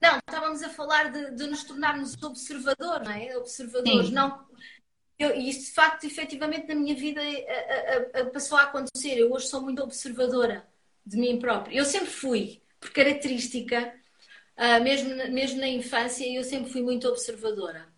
Não, 0.00 0.16
estávamos 0.16 0.62
a 0.62 0.70
falar 0.70 1.10
de, 1.10 1.32
de 1.32 1.46
nos 1.46 1.62
tornarmos 1.64 2.20
observadores, 2.22 3.06
não 3.06 3.14
é? 3.14 3.36
Observadores. 3.36 4.08
Sim. 4.08 4.14
Não, 4.14 4.46
eu, 5.18 5.36
e 5.36 5.50
isso 5.50 5.66
de 5.66 5.72
facto, 5.72 6.04
efetivamente, 6.04 6.66
na 6.66 6.74
minha 6.74 6.94
vida 6.94 7.20
a, 7.20 8.18
a, 8.18 8.22
a 8.22 8.30
passou 8.30 8.56
a 8.56 8.62
acontecer. 8.62 9.18
Eu 9.18 9.30
hoje 9.30 9.48
sou 9.48 9.60
muito 9.60 9.82
observadora 9.82 10.66
de 11.04 11.18
mim 11.18 11.38
própria. 11.38 11.76
Eu 11.76 11.84
sempre 11.84 12.08
fui, 12.08 12.62
por 12.80 12.90
característica, 12.90 13.92
uh, 14.60 14.82
mesmo, 14.82 15.14
mesmo 15.32 15.60
na 15.60 15.68
infância, 15.68 16.30
eu 16.30 16.44
sempre 16.44 16.70
fui 16.70 16.82
muito 16.82 17.08
observadora. 17.08 17.88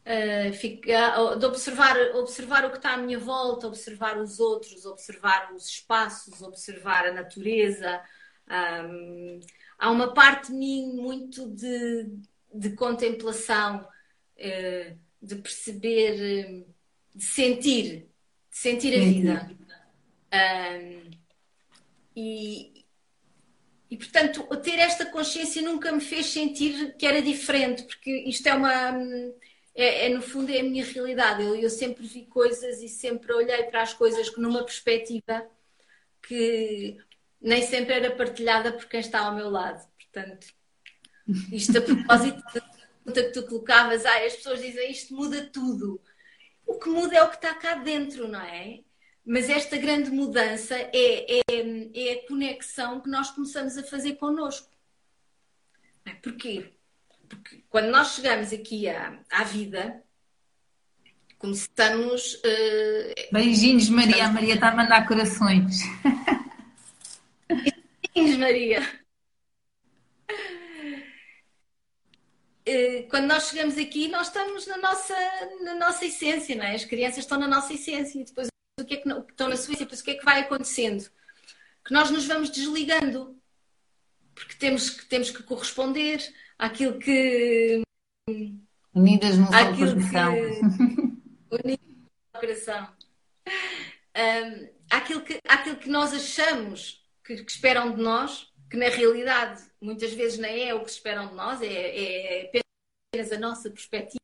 Uh, 0.00 0.52
fica, 0.52 1.36
de 1.36 1.46
observar, 1.46 1.96
observar 2.16 2.64
o 2.64 2.70
que 2.70 2.78
está 2.78 2.94
à 2.94 2.96
minha 2.96 3.18
volta, 3.18 3.68
observar 3.68 4.18
os 4.18 4.40
outros, 4.40 4.84
observar 4.84 5.52
os 5.54 5.66
espaços, 5.66 6.42
observar 6.42 7.06
a 7.06 7.12
natureza. 7.12 8.02
Um, 8.50 9.40
há 9.78 9.90
uma 9.90 10.12
parte 10.12 10.48
de 10.48 10.54
mim 10.54 10.94
muito 10.94 11.48
de, 11.48 12.10
de 12.52 12.70
contemplação, 12.70 13.86
uh, 14.36 14.98
de 15.22 15.36
perceber, 15.36 16.66
de 17.14 17.24
sentir, 17.24 18.08
de 18.50 18.58
sentir 18.58 18.98
a 18.98 19.04
vida. 19.04 19.50
Um, 20.32 21.10
e, 22.16 22.79
e, 23.90 23.96
portanto, 23.96 24.44
ter 24.62 24.78
esta 24.78 25.04
consciência 25.06 25.60
nunca 25.62 25.90
me 25.90 26.00
fez 26.00 26.26
sentir 26.26 26.94
que 26.96 27.04
era 27.04 27.20
diferente, 27.20 27.82
porque 27.82 28.10
isto 28.26 28.46
é 28.46 28.54
uma 28.54 28.92
é, 29.74 30.06
é, 30.06 30.08
no 30.10 30.22
fundo 30.22 30.50
é 30.50 30.60
a 30.60 30.62
minha 30.62 30.84
realidade. 30.84 31.42
Eu, 31.42 31.56
eu 31.56 31.70
sempre 31.70 32.06
vi 32.06 32.26
coisas 32.26 32.82
e 32.82 32.88
sempre 32.88 33.32
olhei 33.32 33.64
para 33.64 33.82
as 33.82 33.92
coisas 33.92 34.34
numa 34.36 34.64
perspectiva 34.64 35.46
que 36.22 36.98
nem 37.40 37.62
sempre 37.62 37.94
era 37.94 38.14
partilhada 38.14 38.72
por 38.72 38.86
quem 38.86 39.00
está 39.00 39.20
ao 39.20 39.34
meu 39.34 39.50
lado. 39.50 39.84
Portanto, 39.98 40.46
isto 41.50 41.78
a 41.78 41.80
propósito 41.80 42.42
da 42.54 42.60
pergunta 42.60 43.22
que 43.24 43.32
tu 43.32 43.46
colocavas, 43.46 44.04
ah, 44.04 44.24
as 44.24 44.36
pessoas 44.36 44.60
dizem 44.60 44.90
isto 44.90 45.14
muda 45.14 45.48
tudo. 45.52 46.00
O 46.66 46.78
que 46.78 46.88
muda 46.88 47.16
é 47.16 47.22
o 47.22 47.28
que 47.28 47.36
está 47.36 47.54
cá 47.54 47.74
dentro, 47.76 48.28
não 48.28 48.40
é? 48.40 48.80
Mas 49.24 49.48
esta 49.48 49.76
grande 49.76 50.10
mudança 50.10 50.74
é, 50.74 50.90
é, 50.92 51.40
é 51.94 52.12
a 52.14 52.26
conexão 52.26 53.00
que 53.00 53.08
nós 53.08 53.30
começamos 53.30 53.76
a 53.76 53.82
fazer 53.82 54.14
connosco. 54.16 54.68
Porquê? 56.22 56.72
Porque 57.28 57.62
quando 57.68 57.90
nós 57.90 58.14
chegamos 58.14 58.52
aqui 58.52 58.88
à, 58.88 59.20
à 59.30 59.44
vida, 59.44 60.02
começamos. 61.38 62.34
Uh, 62.34 63.32
Beijinhos, 63.32 63.88
Maria. 63.88 64.26
A 64.26 64.32
Maria 64.32 64.54
está 64.54 64.70
a 64.70 64.76
mandar 64.76 65.06
corações. 65.06 65.80
Beijinhos, 68.14 68.38
Maria. 68.38 69.00
Uh, 72.68 73.08
quando 73.08 73.26
nós 73.26 73.48
chegamos 73.48 73.78
aqui, 73.78 74.08
nós 74.08 74.26
estamos 74.28 74.66
na 74.66 74.76
nossa, 74.76 75.14
na 75.62 75.74
nossa 75.74 76.04
essência, 76.04 76.56
não 76.56 76.64
é? 76.64 76.74
As 76.74 76.84
crianças 76.84 77.18
estão 77.18 77.38
na 77.38 77.48
nossa 77.48 77.72
essência 77.72 78.20
e 78.20 78.24
depois 78.24 78.48
o 78.80 78.84
que 78.84 78.94
é 78.94 78.96
que 78.98 79.08
não, 79.08 79.20
estão 79.20 79.48
na 79.48 79.54
essência, 79.54 79.84
depois 79.84 80.00
o 80.00 80.04
que 80.04 80.12
é 80.12 80.14
que 80.14 80.24
vai 80.24 80.40
acontecendo? 80.40 81.08
Que 81.84 81.92
nós 81.92 82.10
nos 82.10 82.26
vamos 82.26 82.50
desligando 82.50 83.40
porque 84.40 84.54
temos 84.54 84.90
que, 84.90 85.06
temos 85.06 85.30
que 85.30 85.42
corresponder 85.42 86.18
àquilo 86.58 86.98
que. 86.98 87.82
Unidas 88.94 89.36
no 89.36 89.46
seu 89.46 89.76
coração. 89.76 90.34
Unidas 91.50 91.86
no 92.34 92.40
coração. 92.40 92.88
Um, 94.16 94.68
aquilo, 94.90 95.22
que, 95.22 95.40
que 95.80 95.88
nós 95.88 96.14
achamos 96.14 97.06
que, 97.24 97.44
que, 97.44 97.50
esperam 97.50 97.94
de 97.94 98.02
nós, 98.02 98.50
que 98.70 98.76
na 98.76 98.88
realidade 98.88 99.62
muitas 99.80 100.12
vezes 100.12 100.38
nem 100.38 100.68
é 100.68 100.74
o 100.74 100.82
que 100.82 100.90
esperam 100.90 101.28
de 101.28 101.34
nós, 101.34 101.60
é, 101.60 101.66
é 101.66 102.62
apenas 103.12 103.32
a 103.32 103.38
nossa 103.38 103.70
perspectiva 103.70 104.20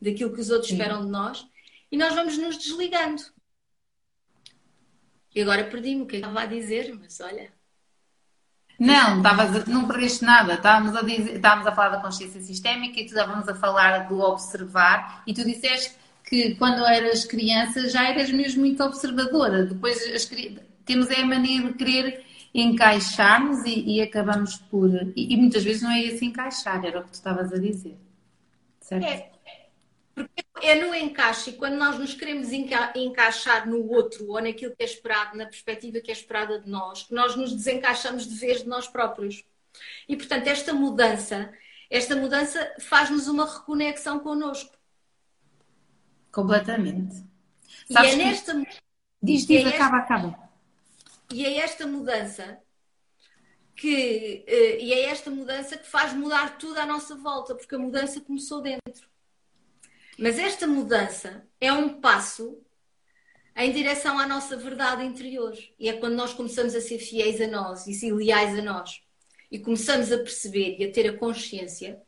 daquilo 0.00 0.32
que 0.32 0.40
os 0.40 0.50
outros 0.50 0.68
Sim. 0.68 0.76
esperam 0.76 1.04
de 1.04 1.10
nós, 1.10 1.46
e 1.90 1.96
nós 1.96 2.14
vamos 2.14 2.38
nos 2.38 2.56
desligando. 2.56 3.22
E 5.34 5.42
agora 5.42 5.64
perdi-me 5.64 6.02
o 6.02 6.06
que 6.06 6.16
eu 6.16 6.20
estava 6.20 6.40
a 6.40 6.46
dizer, 6.46 6.96
mas 6.98 7.20
olha. 7.20 7.50
Não, 8.78 9.16
estavas, 9.16 9.66
não 9.66 9.86
perdeste 9.86 10.24
nada. 10.24 10.54
Estávamos 10.54 10.94
a, 10.94 11.02
dizer, 11.02 11.36
estávamos 11.36 11.66
a 11.66 11.72
falar 11.72 11.96
da 11.96 12.02
consciência 12.02 12.40
sistémica 12.40 13.00
e 13.00 13.04
tu 13.04 13.08
estávamos 13.08 13.48
a 13.48 13.54
falar 13.54 14.08
do 14.08 14.20
observar 14.20 15.22
e 15.26 15.34
tu 15.34 15.44
disseste 15.44 15.96
que 16.24 16.54
quando 16.54 16.84
eras 16.84 17.24
criança 17.24 17.88
já 17.88 18.08
eras 18.08 18.30
mesmo 18.30 18.60
muito 18.60 18.82
observadora. 18.84 19.64
Depois 19.64 20.00
as, 20.14 20.30
temos 20.84 21.10
é 21.10 21.22
a 21.22 21.26
mania 21.26 21.62
de 21.62 21.72
querer 21.74 22.24
encaixar-nos 22.54 23.64
e, 23.64 23.96
e, 23.96 24.00
acabamos 24.00 24.56
por. 24.56 24.90
E, 25.16 25.34
e, 25.34 25.36
muitas 25.36 25.64
vezes 25.64 25.82
não 25.82 25.90
é 25.90 26.02
esse 26.02 26.24
encaixar, 26.24 26.84
era 26.84 27.00
o 27.00 27.04
que 27.04 27.10
tu 27.10 27.14
estavas 27.14 27.52
a 27.52 27.58
dizer. 27.58 27.96
Certo? 28.80 29.04
É, 29.04 29.30
porque 30.26 30.66
é 30.66 30.74
no 30.74 30.94
encaixe, 30.94 31.50
e 31.50 31.52
quando 31.54 31.76
nós 31.76 31.98
nos 31.98 32.14
queremos 32.14 32.52
enca 32.52 32.92
encaixar 32.96 33.68
no 33.68 33.86
outro 33.90 34.28
ou 34.28 34.40
naquilo 34.40 34.74
que 34.74 34.82
é 34.82 34.86
esperado, 34.86 35.36
na 35.36 35.46
perspectiva 35.46 36.00
que 36.00 36.10
é 36.10 36.14
esperada 36.14 36.60
de 36.60 36.68
nós, 36.68 37.04
que 37.04 37.14
nós 37.14 37.36
nos 37.36 37.52
desencaixamos 37.52 38.26
de 38.26 38.34
vez 38.34 38.62
de 38.62 38.68
nós 38.68 38.86
próprios. 38.86 39.44
E 40.08 40.16
portanto, 40.16 40.46
esta 40.48 40.72
mudança 40.72 41.52
esta 41.90 42.14
mudança 42.14 42.74
faz-nos 42.80 43.28
uma 43.28 43.46
reconexão 43.46 44.18
connosco. 44.18 44.76
Completamente. 46.30 47.24
e 47.88 47.96
é 47.96 48.16
nesta. 48.16 48.54
Diz, 49.22 49.46
diz, 49.46 49.64
é 49.64 49.68
acaba, 49.68 49.98
esta... 49.98 50.14
acaba. 50.14 50.50
E 51.32 51.46
é 51.46 51.58
esta 51.58 51.86
mudança 51.86 52.58
que. 53.74 54.44
Eh, 54.46 54.82
e 54.82 54.92
é 54.92 55.06
esta 55.06 55.30
mudança 55.30 55.78
que 55.78 55.86
faz 55.86 56.12
mudar 56.12 56.58
tudo 56.58 56.78
à 56.78 56.84
nossa 56.84 57.16
volta, 57.16 57.54
porque 57.54 57.74
a 57.74 57.78
mudança 57.78 58.20
começou 58.20 58.60
dentro. 58.60 59.07
Mas 60.18 60.36
esta 60.36 60.66
mudança 60.66 61.46
é 61.60 61.72
um 61.72 62.00
passo 62.00 62.60
em 63.56 63.72
direção 63.72 64.18
à 64.18 64.26
nossa 64.26 64.56
verdade 64.56 65.04
interior. 65.04 65.56
E 65.78 65.88
é 65.88 65.92
quando 65.92 66.16
nós 66.16 66.34
começamos 66.34 66.74
a 66.74 66.80
ser 66.80 66.98
fiéis 66.98 67.40
a 67.40 67.46
nós 67.46 67.86
e 67.86 67.94
ser 67.94 68.12
leais 68.12 68.58
a 68.58 68.62
nós. 68.62 69.00
E 69.48 69.60
começamos 69.60 70.10
a 70.10 70.18
perceber 70.18 70.76
e 70.78 70.84
a 70.84 70.92
ter 70.92 71.08
a 71.08 71.16
consciência 71.16 72.02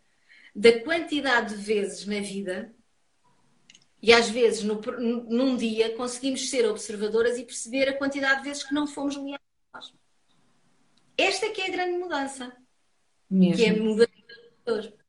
da 0.55 0.81
quantidade 0.81 1.55
de 1.55 1.63
vezes 1.63 2.05
na 2.05 2.21
vida 2.21 2.75
e 4.03 4.13
às 4.13 4.29
vezes 4.29 4.65
no, 4.65 4.81
num 4.81 5.57
dia 5.57 5.95
conseguimos 5.95 6.51
ser 6.51 6.69
observadoras 6.69 7.39
e 7.39 7.45
perceber 7.45 7.89
a 7.89 7.97
quantidade 7.97 8.43
de 8.43 8.49
vezes 8.49 8.65
que 8.65 8.75
não 8.75 8.89
fomos 8.89 9.17
leais 9.17 9.41
a 9.73 9.79
nós. 9.79 9.95
Esta 11.17 11.47
é 11.47 11.51
que 11.51 11.61
é 11.61 11.69
a 11.69 11.71
grande 11.71 11.99
mudança. 11.99 12.57
Mesmo. 13.31 13.57
Que 13.57 13.65
é 13.67 13.71
a 13.71 13.77
mudança 13.77 15.00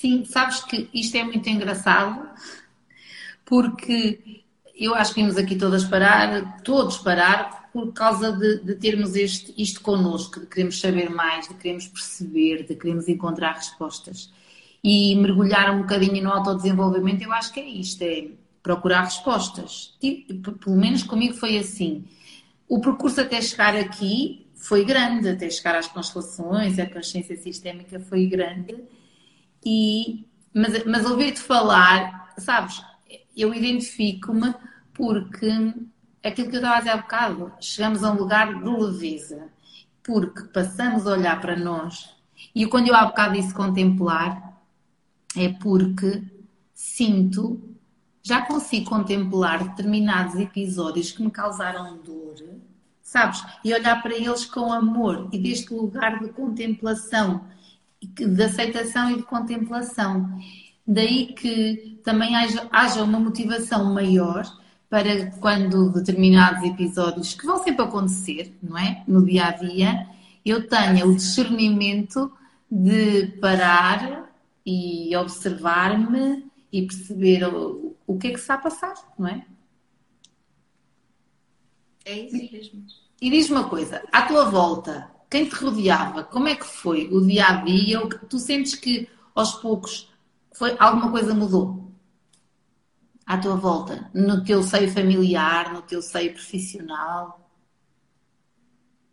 Sim, 0.00 0.24
sabes 0.24 0.60
que 0.60 0.88
isto 0.94 1.16
é 1.16 1.24
muito 1.24 1.48
engraçado 1.50 2.30
porque 3.44 4.44
eu 4.76 4.94
acho 4.94 5.12
que 5.12 5.20
vimos 5.20 5.36
aqui 5.36 5.56
todas 5.56 5.82
parar, 5.84 6.62
todos 6.62 6.98
parar, 6.98 7.68
por 7.72 7.92
causa 7.92 8.30
de, 8.30 8.60
de, 8.60 8.76
termos 8.76 9.16
este, 9.16 9.52
isto 9.60 9.80
connosco, 9.80 10.38
de 10.38 10.46
queremos 10.46 10.78
saber 10.78 11.10
mais, 11.10 11.48
de 11.48 11.54
queremos 11.54 11.88
perceber, 11.88 12.64
de 12.64 12.76
queremos 12.76 13.08
encontrar 13.08 13.54
respostas. 13.54 14.32
E 14.84 15.16
mergulhar 15.16 15.74
um 15.74 15.80
bocadinho 15.80 16.22
no 16.22 16.30
autodesenvolvimento, 16.30 17.24
eu 17.24 17.32
acho 17.32 17.52
que 17.52 17.58
é 17.58 17.68
isto, 17.68 18.00
é 18.02 18.28
procurar 18.62 19.02
respostas. 19.02 19.96
Tipo, 20.00 20.52
pelo 20.52 20.76
menos 20.76 21.02
comigo 21.02 21.34
foi 21.34 21.58
assim. 21.58 22.04
O 22.68 22.80
percurso 22.80 23.20
até 23.20 23.42
chegar 23.42 23.74
aqui 23.74 24.46
foi 24.54 24.84
grande, 24.84 25.28
até 25.28 25.50
chegar 25.50 25.74
às 25.74 25.88
constelações, 25.88 26.78
a 26.78 26.86
consciência 26.86 27.36
sistémica 27.36 27.98
foi 27.98 28.26
grande. 28.26 28.76
E, 29.64 30.26
mas, 30.54 30.84
mas 30.84 31.06
ouvir-te 31.06 31.40
falar, 31.40 32.32
sabes, 32.38 32.82
eu 33.36 33.54
identifico-me 33.54 34.54
porque 34.92 35.72
aquilo 36.24 36.50
que 36.50 36.56
eu 36.56 36.60
estava 36.60 36.76
a 36.76 36.78
dizer 36.78 36.90
há 36.90 36.96
bocado, 36.96 37.52
chegamos 37.60 38.02
a 38.02 38.12
um 38.12 38.16
lugar 38.16 38.54
de 38.54 38.68
leveza, 38.68 39.48
porque 40.02 40.42
passamos 40.44 41.06
a 41.06 41.12
olhar 41.12 41.40
para 41.40 41.56
nós. 41.56 42.14
E 42.54 42.66
quando 42.66 42.88
eu 42.88 42.94
há 42.94 43.04
bocado 43.04 43.34
disse 43.34 43.54
contemplar, 43.54 44.60
é 45.36 45.48
porque 45.48 46.22
sinto, 46.74 47.60
já 48.22 48.42
consigo 48.42 48.90
contemplar 48.90 49.68
determinados 49.68 50.34
episódios 50.36 51.12
que 51.12 51.22
me 51.22 51.30
causaram 51.30 51.98
dor, 51.98 52.36
sabes? 53.02 53.44
E 53.64 53.72
olhar 53.72 54.02
para 54.02 54.14
eles 54.14 54.44
com 54.44 54.72
amor 54.72 55.28
e 55.32 55.38
deste 55.38 55.72
lugar 55.72 56.20
de 56.20 56.28
contemplação, 56.28 57.44
de 58.02 58.42
aceitação 58.42 59.10
e 59.10 59.16
de 59.16 59.22
contemplação. 59.22 60.28
Daí 60.86 61.34
que 61.34 62.00
também 62.04 62.34
haja, 62.36 62.68
haja 62.72 63.02
uma 63.02 63.20
motivação 63.20 63.92
maior 63.92 64.44
para 64.88 65.30
quando 65.32 65.92
determinados 65.92 66.64
episódios 66.64 67.34
que 67.34 67.44
vão 67.44 67.62
sempre 67.62 67.84
acontecer, 67.84 68.56
não 68.62 68.78
é? 68.78 69.02
No 69.06 69.24
dia 69.24 69.46
a 69.46 69.50
dia, 69.50 70.08
eu 70.44 70.66
tenha 70.66 71.06
o 71.06 71.14
discernimento 71.14 72.32
de 72.70 73.26
parar 73.40 74.30
e 74.64 75.14
observar-me 75.16 76.46
e 76.72 76.86
perceber 76.86 77.44
o, 77.44 77.96
o 78.06 78.18
que 78.18 78.28
é 78.28 78.30
que 78.30 78.38
está 78.38 78.54
a 78.54 78.58
passar, 78.58 78.94
não 79.18 79.28
é? 79.28 79.44
É 82.04 82.18
isso 82.20 82.36
mesmo. 82.36 82.86
E 83.20 83.30
diz 83.30 83.50
uma 83.50 83.68
coisa, 83.68 84.02
à 84.12 84.22
tua 84.22 84.48
volta, 84.48 85.10
quem 85.30 85.48
te 85.48 85.54
rodeava, 85.54 86.24
como 86.24 86.48
é 86.48 86.54
que 86.54 86.66
foi 86.66 87.08
o 87.12 87.20
dia 87.26 87.46
a 87.46 87.64
dia? 87.64 88.00
Tu 88.28 88.38
sentes 88.38 88.74
que 88.74 89.08
aos 89.34 89.54
poucos 89.56 90.10
foi, 90.52 90.74
alguma 90.78 91.10
coisa 91.10 91.34
mudou? 91.34 91.88
à 93.28 93.36
tua 93.36 93.56
volta, 93.56 94.10
no 94.14 94.42
teu 94.42 94.62
seio 94.62 94.90
familiar, 94.90 95.74
no 95.74 95.82
teu 95.82 96.00
seio 96.00 96.32
profissional? 96.32 97.52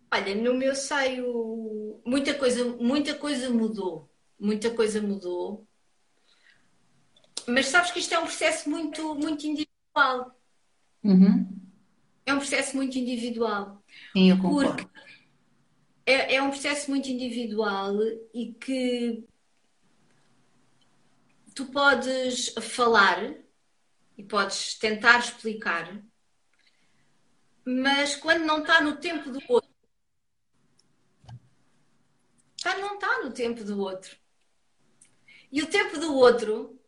Olha, 0.09 0.33
no 0.35 0.53
meu 0.53 0.73
seio 0.73 2.01
muita 2.05 2.33
coisa, 2.33 2.63
muita 2.79 3.13
coisa 3.13 3.49
mudou, 3.49 4.09
muita 4.39 4.69
coisa 4.69 5.01
mudou. 5.01 5.67
Mas 7.45 7.67
sabes 7.67 7.91
que 7.91 7.99
isto 7.99 8.13
é 8.13 8.19
um 8.19 8.23
processo 8.23 8.69
muito, 8.69 9.13
muito 9.15 9.45
individual. 9.45 10.33
Uhum. 11.03 11.53
É 12.25 12.33
um 12.33 12.37
processo 12.37 12.77
muito 12.77 12.97
individual. 12.97 13.83
Sim, 14.13 14.29
eu 14.29 14.37
concordo. 14.37 14.77
Porque 14.77 14.89
é, 16.05 16.35
é 16.35 16.41
um 16.41 16.49
processo 16.49 16.89
muito 16.89 17.09
individual 17.09 17.95
e 18.33 18.53
que 18.53 19.27
tu 21.53 21.65
podes 21.67 22.49
falar 22.61 23.33
e 24.17 24.23
podes 24.23 24.75
tentar 24.75 25.19
explicar, 25.19 26.01
mas 27.65 28.15
quando 28.15 28.45
não 28.45 28.59
está 28.59 28.81
no 28.81 28.97
tempo 28.97 29.31
do 29.31 29.39
outro, 29.47 29.73
tá, 32.61 32.77
não 32.77 32.95
está 32.95 33.23
no 33.23 33.31
tempo 33.31 33.63
do 33.63 33.79
outro. 33.79 34.15
E 35.51 35.61
o 35.61 35.67
tempo 35.67 35.97
do 35.97 36.13
outro 36.13 36.79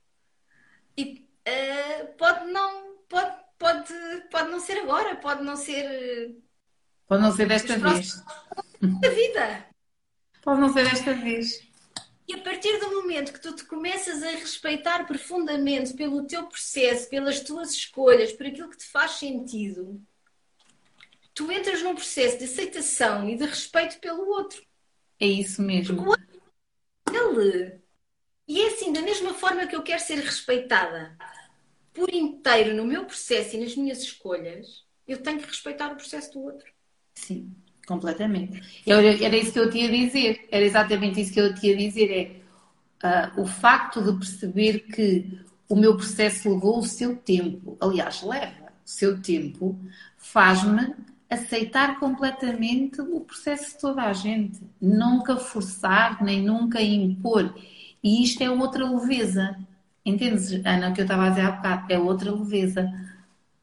e, 0.95 1.27
uh, 1.47 2.13
pode 2.17 2.51
não 2.51 2.97
pode, 3.07 3.35
pode, 3.57 3.93
pode 4.29 4.49
não 4.49 4.59
ser 4.59 4.79
agora, 4.79 5.15
pode 5.15 5.43
não 5.43 5.55
ser. 5.55 6.37
Pode 7.07 7.21
não 7.21 7.31
ser 7.31 7.47
desta 7.47 7.77
vez. 7.77 8.21
Da 8.81 9.09
vida. 9.09 9.65
Pode 10.41 10.61
não 10.61 10.71
ser 10.71 10.89
desta 10.89 11.13
vez. 11.13 11.67
E 12.27 12.33
a 12.33 12.41
partir 12.41 12.77
do 12.79 12.91
momento 12.91 13.31
que 13.31 13.39
tu 13.39 13.55
te 13.55 13.63
começas 13.63 14.21
a 14.21 14.31
respeitar 14.31 15.05
profundamente 15.05 15.93
pelo 15.93 16.27
teu 16.27 16.45
processo, 16.45 17.09
pelas 17.09 17.39
tuas 17.39 17.71
escolhas, 17.71 18.33
por 18.33 18.45
aquilo 18.45 18.69
que 18.69 18.77
te 18.77 18.85
faz 18.85 19.11
sentido, 19.11 20.01
tu 21.33 21.51
entras 21.51 21.81
num 21.81 21.95
processo 21.95 22.37
de 22.37 22.43
aceitação 22.43 23.29
e 23.29 23.37
de 23.37 23.45
respeito 23.45 23.99
pelo 23.99 24.27
outro. 24.27 24.61
É 25.19 25.25
isso 25.25 25.61
mesmo. 25.61 26.13
ele. 27.41 27.81
E 28.47 28.61
é 28.61 28.67
assim, 28.67 28.91
da 28.93 29.01
mesma 29.01 29.33
forma 29.33 29.67
que 29.67 29.75
eu 29.75 29.83
quero 29.83 30.01
ser 30.01 30.19
respeitada 30.19 31.17
por 31.93 32.13
inteiro 32.13 32.75
no 32.75 32.85
meu 32.85 33.05
processo 33.05 33.55
e 33.55 33.59
nas 33.59 33.75
minhas 33.75 33.99
escolhas, 33.99 34.85
eu 35.07 35.21
tenho 35.21 35.39
que 35.39 35.47
respeitar 35.47 35.91
o 35.91 35.95
processo 35.95 36.33
do 36.33 36.41
outro. 36.43 36.71
Sim. 37.15 37.55
Completamente. 37.87 38.61
Era, 38.85 39.23
era 39.23 39.37
isso 39.37 39.53
que 39.53 39.59
eu 39.59 39.69
tinha 39.69 39.87
a 39.87 39.91
dizer. 39.91 40.47
Era 40.51 40.65
exatamente 40.65 41.21
isso 41.21 41.31
que 41.31 41.39
eu 41.39 41.55
tinha 41.55 41.73
a 41.73 41.77
dizer. 41.77 42.43
É 43.01 43.37
uh, 43.37 43.41
o 43.41 43.45
facto 43.47 44.01
de 44.01 44.17
perceber 44.19 44.79
que 44.79 45.39
o 45.69 45.75
meu 45.75 45.95
processo 45.95 46.49
levou 46.53 46.79
o 46.79 46.83
seu 46.83 47.15
tempo, 47.15 47.77
aliás, 47.79 48.21
leva 48.23 48.67
o 48.85 48.89
seu 48.89 49.21
tempo, 49.21 49.79
faz-me 50.17 50.95
aceitar 51.29 51.99
completamente 51.99 53.01
o 53.01 53.21
processo 53.21 53.73
de 53.73 53.79
toda 53.79 54.03
a 54.03 54.13
gente. 54.13 54.59
Nunca 54.81 55.37
forçar, 55.37 56.21
nem 56.23 56.41
nunca 56.41 56.81
impor. 56.81 57.53
E 58.03 58.23
isto 58.23 58.41
é 58.43 58.49
outra 58.49 58.89
leveza. 58.89 59.57
Entendes, 60.05 60.51
Ana, 60.65 60.89
o 60.89 60.93
que 60.93 61.01
eu 61.01 61.05
estava 61.05 61.25
a 61.25 61.29
dizer 61.29 61.41
há 61.41 61.51
bocado? 61.51 61.93
É 61.93 61.99
outra 61.99 62.31
leveza. 62.31 62.89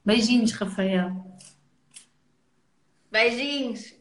Beijinhos, 0.04 0.52
Rafael. 0.52 1.24
Beijinhos. 3.10 3.93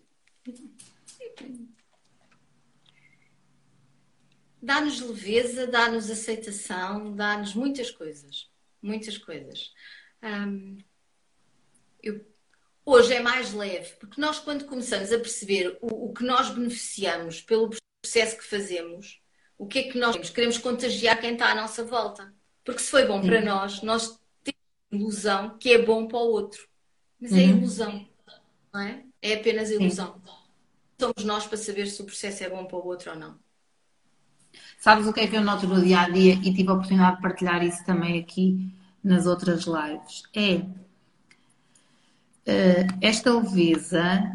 Dá-nos 4.63 5.02
leveza, 5.02 5.67
dá-nos 5.67 6.10
aceitação, 6.10 7.13
dá-nos 7.13 7.54
muitas 7.54 7.91
coisas. 7.91 8.49
Muitas 8.82 9.17
coisas. 9.17 9.73
eu, 12.02 12.26
hoje 12.86 13.13
é 13.13 13.19
mais 13.19 13.54
leve, 13.54 13.93
porque 13.99 14.19
nós, 14.19 14.39
quando 14.39 14.65
começamos 14.65 15.12
a 15.12 15.19
perceber 15.19 15.78
o, 15.82 16.10
o 16.10 16.13
que 16.13 16.23
nós 16.23 16.49
beneficiamos 16.49 17.41
pelo 17.41 17.71
processo 18.02 18.38
que 18.38 18.43
fazemos, 18.45 19.21
o 19.58 19.67
que 19.67 19.80
é 19.80 19.84
que 19.84 19.97
nós 19.97 20.30
queremos 20.30 20.58
contagiar 20.58 21.19
quem 21.19 21.34
está 21.34 21.52
à 21.52 21.56
nossa 21.56 21.84
volta. 21.84 22.34
Porque 22.63 22.82
se 22.82 22.89
foi 22.89 23.06
bom 23.06 23.21
para 23.21 23.41
nós, 23.41 23.82
nós 23.82 24.17
temos 24.41 24.62
a 24.91 24.95
ilusão 24.95 25.58
que 25.58 25.73
é 25.73 25.78
bom 25.78 26.08
para 26.08 26.19
o 26.19 26.32
outro. 26.32 26.67
Mas 27.19 27.34
é 27.34 27.36
uhum. 27.36 27.58
ilusão, 27.58 28.10
não 28.73 28.82
é? 28.82 29.06
É 29.21 29.34
apenas 29.34 29.69
ilusão. 29.69 30.21
Sim 30.26 30.43
somos 31.04 31.26
nós 31.26 31.45
para 31.45 31.58
saber 31.58 31.88
se 31.88 32.02
o 32.02 32.06
processo 32.06 32.43
é 32.43 32.49
bom 32.49 32.65
para 32.65 32.78
o 32.78 32.86
outro 32.86 33.12
ou 33.12 33.17
não. 33.17 33.38
Sabes 34.84 35.08
o 35.08 35.13
que 35.13 35.22
é 35.22 35.28
que 35.28 35.38
eu 35.38 35.41
noto 35.41 35.65
no 35.65 35.82
dia 35.82 36.02
a 36.02 36.10
dia 36.10 36.34
e 36.34 36.54
tive 36.54 36.69
a 36.69 36.74
oportunidade 36.74 37.15
de 37.15 37.22
partilhar 37.22 37.63
isso 37.63 37.86
também 37.86 38.19
aqui 38.19 38.69
nas 39.02 39.26
outras 39.26 39.63
lives? 39.63 40.24
É 40.36 40.56
uh, 42.52 42.98
esta 43.00 43.34
leveza 43.34 44.30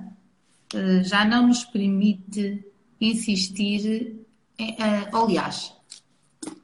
uh, 0.72 1.04
já 1.04 1.26
não 1.26 1.48
nos 1.48 1.64
permite 1.64 2.64
insistir 2.98 4.24
é, 4.58 4.82
é, 4.82 5.10
aliás, 5.12 5.74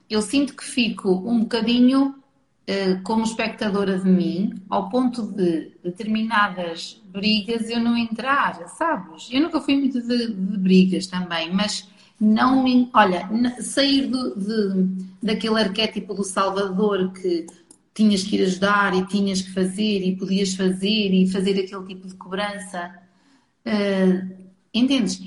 eu 0.09 0.23
sinto 0.23 0.57
que 0.57 0.64
fico 0.64 1.11
um 1.11 1.40
bocadinho 1.40 2.07
uh, 2.07 3.03
como 3.03 3.23
espectadora 3.25 3.99
de 3.99 4.09
mim, 4.09 4.62
ao 4.70 4.88
ponto 4.88 5.31
de 5.31 5.73
determinadas 5.85 7.03
brigas 7.05 7.68
eu 7.68 7.81
não 7.81 7.99
entrar, 7.99 8.66
sabes? 8.66 9.29
Eu 9.31 9.42
nunca 9.42 9.61
fui 9.61 9.77
muito 9.77 10.01
de, 10.01 10.33
de 10.33 10.57
brigas 10.57 11.07
também, 11.07 11.53
mas 11.53 11.87
não 12.20 12.62
me. 12.62 12.90
Olha, 12.94 13.29
sair 13.61 14.07
do, 14.07 14.37
de, 14.37 15.07
daquele 15.22 15.61
arquétipo 15.61 16.14
do 16.14 16.24
Salvador 16.24 17.12
que 17.12 17.46
tinhas 17.92 18.24
que 18.24 18.37
ir 18.37 18.42
ajudar 18.42 18.94
e 18.94 19.07
tinhas 19.07 19.40
que 19.40 19.53
fazer 19.53 20.00
e 20.00 20.16
podias 20.16 20.55
fazer 20.55 21.12
e 21.12 21.31
fazer 21.31 21.53
aquele 21.53 21.87
tipo 21.87 22.09
de 22.09 22.14
cobrança. 22.14 22.92
Uh, 23.66 24.37
entendes? 24.72 25.20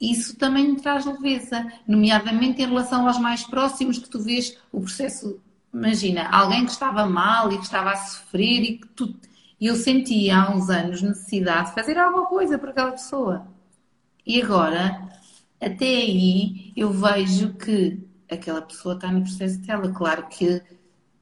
Isso 0.00 0.36
também 0.36 0.70
me 0.70 0.80
traz 0.80 1.06
leveza, 1.06 1.66
nomeadamente 1.88 2.60
em 2.60 2.66
relação 2.66 3.06
aos 3.06 3.18
mais 3.18 3.44
próximos, 3.44 3.98
que 3.98 4.08
tu 4.08 4.20
vês 4.20 4.56
o 4.70 4.80
processo. 4.80 5.40
Imagina, 5.72 6.28
alguém 6.28 6.64
que 6.66 6.72
estava 6.72 7.06
mal 7.06 7.50
e 7.50 7.56
que 7.56 7.64
estava 7.64 7.90
a 7.90 7.96
sofrer 7.96 8.62
e 8.62 8.78
que 8.78 8.88
tu. 8.88 9.14
Eu 9.60 9.76
sentia 9.76 10.36
há 10.36 10.54
uns 10.54 10.68
anos 10.68 11.00
necessidade 11.00 11.68
de 11.68 11.74
fazer 11.74 11.96
alguma 11.96 12.26
coisa 12.26 12.58
para 12.58 12.70
aquela 12.70 12.92
pessoa. 12.92 13.46
E 14.26 14.42
agora 14.42 15.08
até 15.64 15.86
aí 15.86 16.72
eu 16.76 16.90
vejo 16.90 17.54
que 17.54 17.98
aquela 18.30 18.60
pessoa 18.60 18.94
está 18.94 19.10
no 19.10 19.22
processo 19.22 19.58
dela. 19.60 19.92
Claro 19.92 20.28
que 20.28 20.62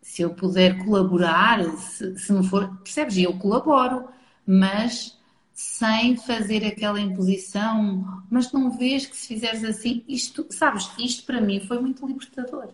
se 0.01 0.23
eu 0.23 0.35
puder 0.35 0.85
colaborar, 0.85 1.65
se, 1.77 2.19
se 2.19 2.33
não 2.33 2.43
for, 2.43 2.77
percebes? 2.79 3.17
Eu 3.19 3.39
colaboro, 3.39 4.09
mas 4.45 5.17
sem 5.55 6.17
fazer 6.17 6.65
aquela 6.67 7.01
imposição. 7.01 8.25
Mas 8.29 8.51
não 8.51 8.77
vês 8.77 9.07
que 9.07 9.17
se 9.17 9.29
fizeres 9.29 9.63
assim, 9.63 10.05
isto, 10.09 10.47
sabes, 10.51 10.91
isto 10.99 11.25
para 11.25 11.41
mim 11.41 11.61
foi 11.61 11.79
muito 11.79 12.05
libertador. 12.05 12.71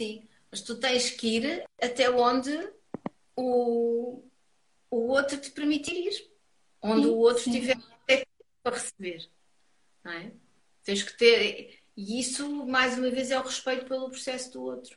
Sim, 0.00 0.22
mas 0.50 0.62
tu 0.62 0.76
tens 0.76 1.10
que 1.10 1.36
ir 1.36 1.64
até 1.80 2.10
onde 2.10 2.70
o, 3.36 4.22
o 4.90 4.96
outro 5.08 5.36
te 5.36 5.50
permitir 5.50 5.92
ir, 5.92 6.30
onde 6.80 7.06
sim, 7.06 7.10
o 7.10 7.16
outro 7.16 7.42
sim. 7.42 7.52
tiver 7.52 7.76
para 8.62 8.76
receber 8.76 9.28
não 10.04 10.12
é? 10.12 10.32
Tens 10.84 11.02
que 11.02 11.16
ter. 11.16 11.78
E 11.96 12.18
isso, 12.20 12.66
mais 12.66 12.96
uma 12.98 13.10
vez, 13.10 13.30
é 13.30 13.38
o 13.38 13.42
respeito 13.42 13.86
pelo 13.86 14.10
processo 14.10 14.52
do 14.52 14.62
outro. 14.62 14.96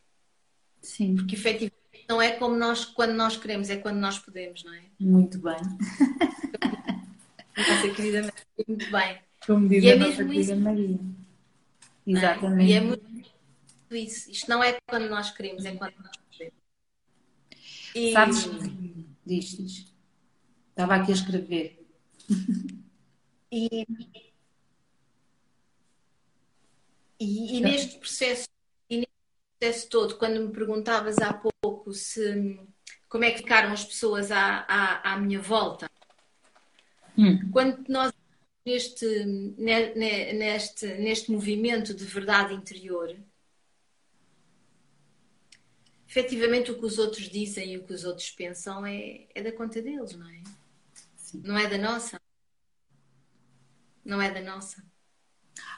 Sim. 0.81 1.15
Porque 1.15 1.35
efetivamente 1.35 2.05
não 2.07 2.21
é 2.21 2.31
como 2.31 2.55
nós, 2.55 2.85
quando 2.85 3.13
nós 3.13 3.35
queremos, 3.37 3.69
é 3.69 3.77
quando 3.77 3.97
nós 3.97 4.19
podemos, 4.19 4.63
não 4.63 4.73
é? 4.73 4.83
Muito 4.99 5.39
bem. 5.39 5.57
Nossa 7.57 7.89
querida 7.95 8.21
Maria, 8.21 8.65
muito 8.67 8.91
bem. 8.91 9.19
Como 9.45 9.69
diz 9.69 9.83
e 9.83 9.91
a 9.91 9.95
nossa 9.95 10.23
querida 10.23 10.53
isso. 10.53 10.55
Maria. 10.57 10.99
Exatamente. 12.05 12.71
É? 12.71 12.73
E 12.73 12.77
é 12.77 12.81
muito 12.81 13.05
isso. 13.91 14.29
Isto 14.31 14.49
não 14.49 14.63
é 14.63 14.77
quando 14.87 15.09
nós 15.09 15.31
queremos, 15.31 15.65
é 15.65 15.75
quando 15.75 15.95
nós 15.97 16.17
podemos. 16.17 16.53
E... 17.95 18.11
Sabes? 18.11 18.49
Diz, 19.25 19.57
diz. 19.57 19.93
Estava 20.69 20.95
aqui 20.95 21.11
a 21.11 21.15
escrever. 21.15 21.85
E 23.51 23.87
E, 27.19 27.57
e 27.57 27.61
neste 27.61 27.97
processo, 27.97 28.47
e 28.89 28.97
neste 28.97 29.13
processo 29.59 29.89
todo, 29.89 30.17
quando 30.17 30.41
me 30.41 30.51
perguntavas 30.51 31.17
há 31.19 31.33
pouco 31.33 31.93
se 31.93 32.59
como 33.07 33.23
é 33.23 33.31
que 33.31 33.37
ficaram 33.37 33.71
as 33.71 33.85
pessoas 33.85 34.31
à, 34.31 34.65
à, 34.67 35.13
à 35.13 35.17
minha 35.17 35.39
volta, 35.39 35.89
hum. 37.17 37.49
quando 37.51 37.85
nós 37.87 38.11
neste, 38.65 39.05
neste, 39.55 40.87
neste 40.95 41.31
movimento 41.31 41.93
de 41.93 42.03
verdade 42.03 42.53
interior, 42.53 43.15
efetivamente 46.09 46.71
o 46.71 46.79
que 46.79 46.85
os 46.85 46.97
outros 46.97 47.29
dizem 47.29 47.73
e 47.73 47.77
o 47.77 47.83
que 47.83 47.93
os 47.93 48.03
outros 48.03 48.31
pensam 48.31 48.85
é, 48.85 49.27
é 49.35 49.43
da 49.43 49.51
conta 49.51 49.81
deles, 49.81 50.15
não 50.15 50.27
é? 50.27 50.43
Sim. 51.15 51.41
Não 51.45 51.57
é 51.57 51.67
da 51.67 51.77
nossa. 51.77 52.19
Não 54.03 54.21
é 54.21 54.31
da 54.31 54.41
nossa. 54.41 54.83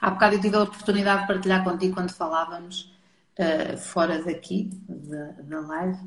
Há 0.01 0.09
bocado 0.11 0.35
eu 0.35 0.41
tive 0.41 0.55
a 0.55 0.63
oportunidade 0.63 1.21
de 1.21 1.27
partilhar 1.27 1.63
contigo 1.63 1.95
quando 1.95 2.11
falávamos 2.11 2.93
uh, 3.39 3.77
fora 3.77 4.23
daqui, 4.23 4.69
da, 4.87 5.31
da 5.43 5.59
live, 5.61 5.99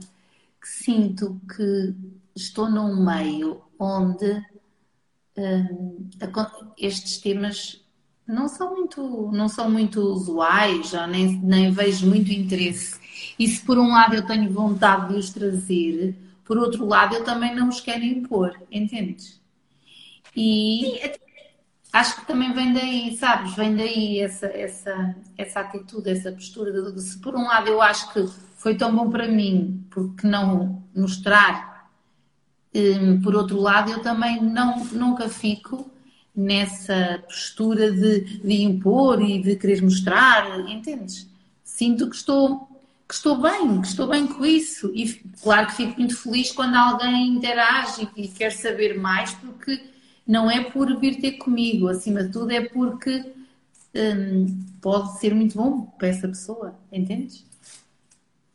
que 0.61 0.69
sinto 0.69 1.41
que 1.49 1.95
estou 2.35 2.71
num 2.71 3.05
meio 3.05 3.63
onde 3.79 4.45
um, 5.37 6.09
estes 6.77 7.19
temas 7.19 7.85
não 8.27 8.49
são 8.49 8.75
muito, 8.75 9.31
não 9.33 9.49
são 9.49 9.71
muito 9.71 10.01
usuais, 10.01 10.95
ou 10.95 11.07
nem, 11.07 11.39
nem 11.39 11.73
vejo 11.73 12.07
muito 12.07 12.31
interesse. 12.33 13.01
E 13.39 13.49
se 13.49 13.65
por 13.65 13.79
um 13.79 13.89
lado 13.89 14.15
eu 14.15 14.25
tenho 14.25 14.53
vontade 14.53 15.13
de 15.13 15.19
os 15.19 15.31
trazer, 15.31 16.17
por 16.45 16.59
outro 16.59 16.87
lado 16.87 17.15
eu 17.15 17.25
também 17.25 17.55
não 17.55 17.69
os 17.69 17.81
quero 17.81 18.05
impor, 18.05 18.57
entendes? 18.71 19.41
E 20.37 20.81
Sim, 20.85 20.99
acho 21.93 22.21
que 22.21 22.27
também 22.27 22.53
vem 22.53 22.73
daí, 22.73 23.17
sabes? 23.17 23.55
Vem 23.55 23.77
daí 23.77 24.21
essa, 24.21 24.47
essa, 24.47 25.17
essa 25.37 25.61
atitude, 25.61 26.11
essa 26.11 26.33
postura. 26.33 26.73
De, 26.73 27.01
se 27.01 27.19
por 27.19 27.35
um 27.35 27.45
lado 27.45 27.69
eu 27.69 27.83
acho 27.83 28.13
que 28.13 28.27
foi 28.57 28.75
tão 28.77 28.95
bom 28.95 29.11
para 29.11 29.27
mim, 29.27 29.85
porque 29.91 30.27
não 30.27 30.83
mostrar, 30.95 31.91
um, 32.75 33.21
por 33.21 33.35
outro 33.35 33.61
lado 33.61 33.91
eu 33.91 34.01
também 34.01 34.41
não, 34.41 34.85
nunca 34.87 35.29
fico 35.29 35.91
nessa 36.35 37.23
postura 37.27 37.91
de, 37.91 38.39
de 38.39 38.63
impor 38.63 39.21
e 39.21 39.41
de 39.41 39.57
querer 39.57 39.83
mostrar, 39.83 40.61
entendes? 40.69 41.29
Sinto 41.65 42.09
que 42.09 42.17
estou 42.17 42.69
que 43.09 43.15
estou 43.15 43.37
bem, 43.39 43.81
que 43.81 43.89
estou 43.89 44.07
bem 44.07 44.25
com 44.25 44.47
isso. 44.47 44.93
E 44.95 45.13
claro 45.43 45.67
que 45.67 45.73
fico 45.73 45.99
muito 45.99 46.17
feliz 46.17 46.53
quando 46.53 46.77
alguém 46.77 47.27
interage 47.27 48.09
e 48.17 48.29
quer 48.29 48.53
saber 48.53 48.97
mais, 48.97 49.35
porque 49.35 49.83
não 50.27 50.51
é 50.51 50.71
por 50.71 50.99
vir 50.99 51.21
ter 51.21 51.33
comigo, 51.33 51.89
acima 51.89 52.25
de 52.25 52.33
tudo 52.33 52.53
é 52.53 52.61
porque 52.61 53.33
hum, 53.95 54.65
pode 54.81 55.19
ser 55.19 55.35
muito 55.35 55.57
bom 55.57 55.87
para 55.87 56.09
essa 56.09 56.29
pessoa, 56.29 56.79
entendes? 56.93 57.45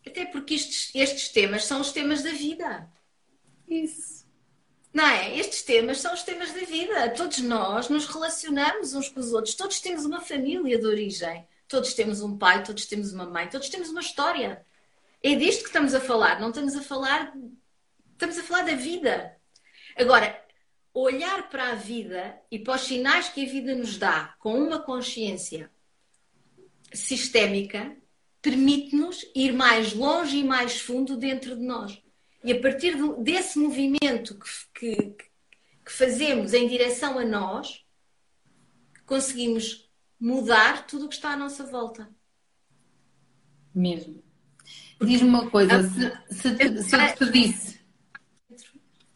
Até 0.06 0.25
porque 0.25 0.54
estes, 0.54 0.91
estes 0.93 1.30
temas 1.30 1.65
são 1.65 1.82
os 1.82 1.91
temas 1.91 2.23
da 2.23 2.32
vida. 2.32 2.88
Isso. 3.67 4.25
Não 4.93 5.06
é? 5.06 5.38
Estes 5.38 5.63
temas 5.63 5.99
são 5.99 6.13
os 6.13 6.23
temas 6.23 6.54
da 6.54 6.62
vida. 6.62 7.10
Todos 7.10 7.39
nós 7.39 7.89
nos 7.89 8.06
relacionamos 8.06 8.93
uns 8.93 9.10
com 9.10 9.19
os 9.19 9.34
outros. 9.34 9.56
Todos 9.56 9.82
temos 9.82 10.06
uma 10.06 10.21
família 10.21 10.80
de 10.80 10.86
origem. 10.86 11.45
Todos 11.67 11.93
temos 11.93 12.21
um 12.21 12.38
pai, 12.38 12.63
todos 12.63 12.86
temos 12.86 13.12
uma 13.12 13.25
mãe, 13.25 13.49
todos 13.49 13.67
temos 13.67 13.89
uma 13.89 13.99
história. 13.99 14.65
É 15.21 15.36
disto 15.36 15.63
que 15.63 15.67
estamos 15.67 15.93
a 15.93 15.99
falar. 15.99 16.39
Não 16.39 16.49
estamos 16.49 16.75
a 16.75 16.82
falar. 16.82 17.34
Estamos 18.13 18.38
a 18.38 18.43
falar 18.43 18.62
da 18.62 18.75
vida. 18.75 19.36
Agora, 19.97 20.45
olhar 20.96 21.50
para 21.50 21.74
a 21.74 21.76
vida 21.76 22.40
e 22.50 22.58
para 22.58 22.76
os 22.76 22.82
sinais 22.82 23.28
que 23.28 23.46
a 23.46 23.50
vida 23.50 23.76
nos 23.76 23.98
dá 23.98 24.34
com 24.40 24.58
uma 24.58 24.80
consciência 24.80 25.70
sistémica 26.94 27.96
permite-nos 28.42 29.26
ir 29.36 29.52
mais 29.52 29.94
longe 29.94 30.38
e 30.38 30.44
mais 30.44 30.80
fundo 30.80 31.18
dentro 31.18 31.56
de 31.56 31.64
nós. 31.64 32.02
E 32.44 32.54
a 32.54 32.62
partir 32.62 32.96
desse 33.22 33.60
movimento 33.60 34.40
que, 34.40 34.80
que, 34.80 34.96
que 35.84 35.92
fazemos 35.92 36.54
em 36.54 36.68
direção 36.68 37.20
a 37.20 37.26
nós, 37.26 37.84
conseguimos 39.06 39.90
mudar 40.20 40.86
tudo 40.88 41.06
o 41.06 41.10
que 41.10 41.16
está 41.16 41.32
à 41.32 41.36
nossa 41.36 41.66
volta. 41.66 42.10
Mesmo. 43.74 44.24
Diz-me 45.02 45.28
uma 45.28 45.50
coisa, 45.50 45.84
se, 45.84 46.36
se, 46.36 46.56
te, 46.56 46.84
se 46.84 46.96
eu 46.96 47.08
te 47.08 47.18
pedisse 47.18 47.75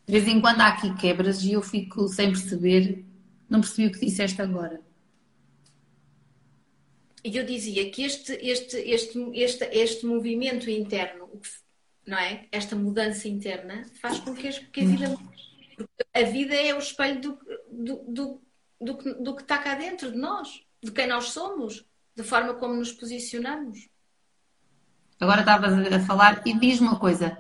de 0.09 0.19
vez 0.19 0.27
em 0.27 0.41
quando 0.41 0.61
há 0.61 0.69
aqui 0.69 0.91
quebras 0.95 1.43
e 1.43 1.51
eu 1.51 1.61
fico 1.61 2.07
sem 2.07 2.31
perceber, 2.31 3.05
não 3.47 3.61
percebi 3.61 3.87
o 3.87 3.91
que 3.91 4.03
disseste 4.03 4.41
agora. 4.41 4.81
E 7.23 7.37
eu 7.37 7.45
dizia 7.45 7.91
que 7.91 8.01
este, 8.01 8.33
este, 8.41 8.75
este, 8.77 9.19
este, 9.35 9.65
este 9.65 10.05
movimento 10.07 10.67
interno, 10.67 11.29
não 12.07 12.17
é? 12.17 12.47
Esta 12.51 12.75
mudança 12.75 13.27
interna 13.27 13.85
faz 14.01 14.19
com 14.19 14.33
que, 14.33 14.47
a 14.47 14.83
vida 14.83 15.15
a 16.11 16.23
vida 16.23 16.55
é 16.55 16.73
o 16.73 16.79
espelho 16.79 17.21
do, 17.21 17.39
do, 17.71 18.41
do, 18.81 19.23
do, 19.23 19.35
que 19.35 19.43
está 19.43 19.59
cá 19.59 19.75
dentro 19.75 20.11
de 20.11 20.17
nós, 20.17 20.63
de 20.81 20.91
quem 20.91 21.05
nós 21.05 21.25
somos, 21.25 21.85
da 22.15 22.23
forma 22.23 22.55
como 22.55 22.73
nos 22.73 22.91
posicionamos. 22.91 23.87
Agora 25.19 25.41
estavas 25.41 25.93
a 25.93 25.99
falar 25.99 26.41
e 26.47 26.57
diz-me 26.57 26.87
uma 26.87 26.99
coisa. 26.99 27.37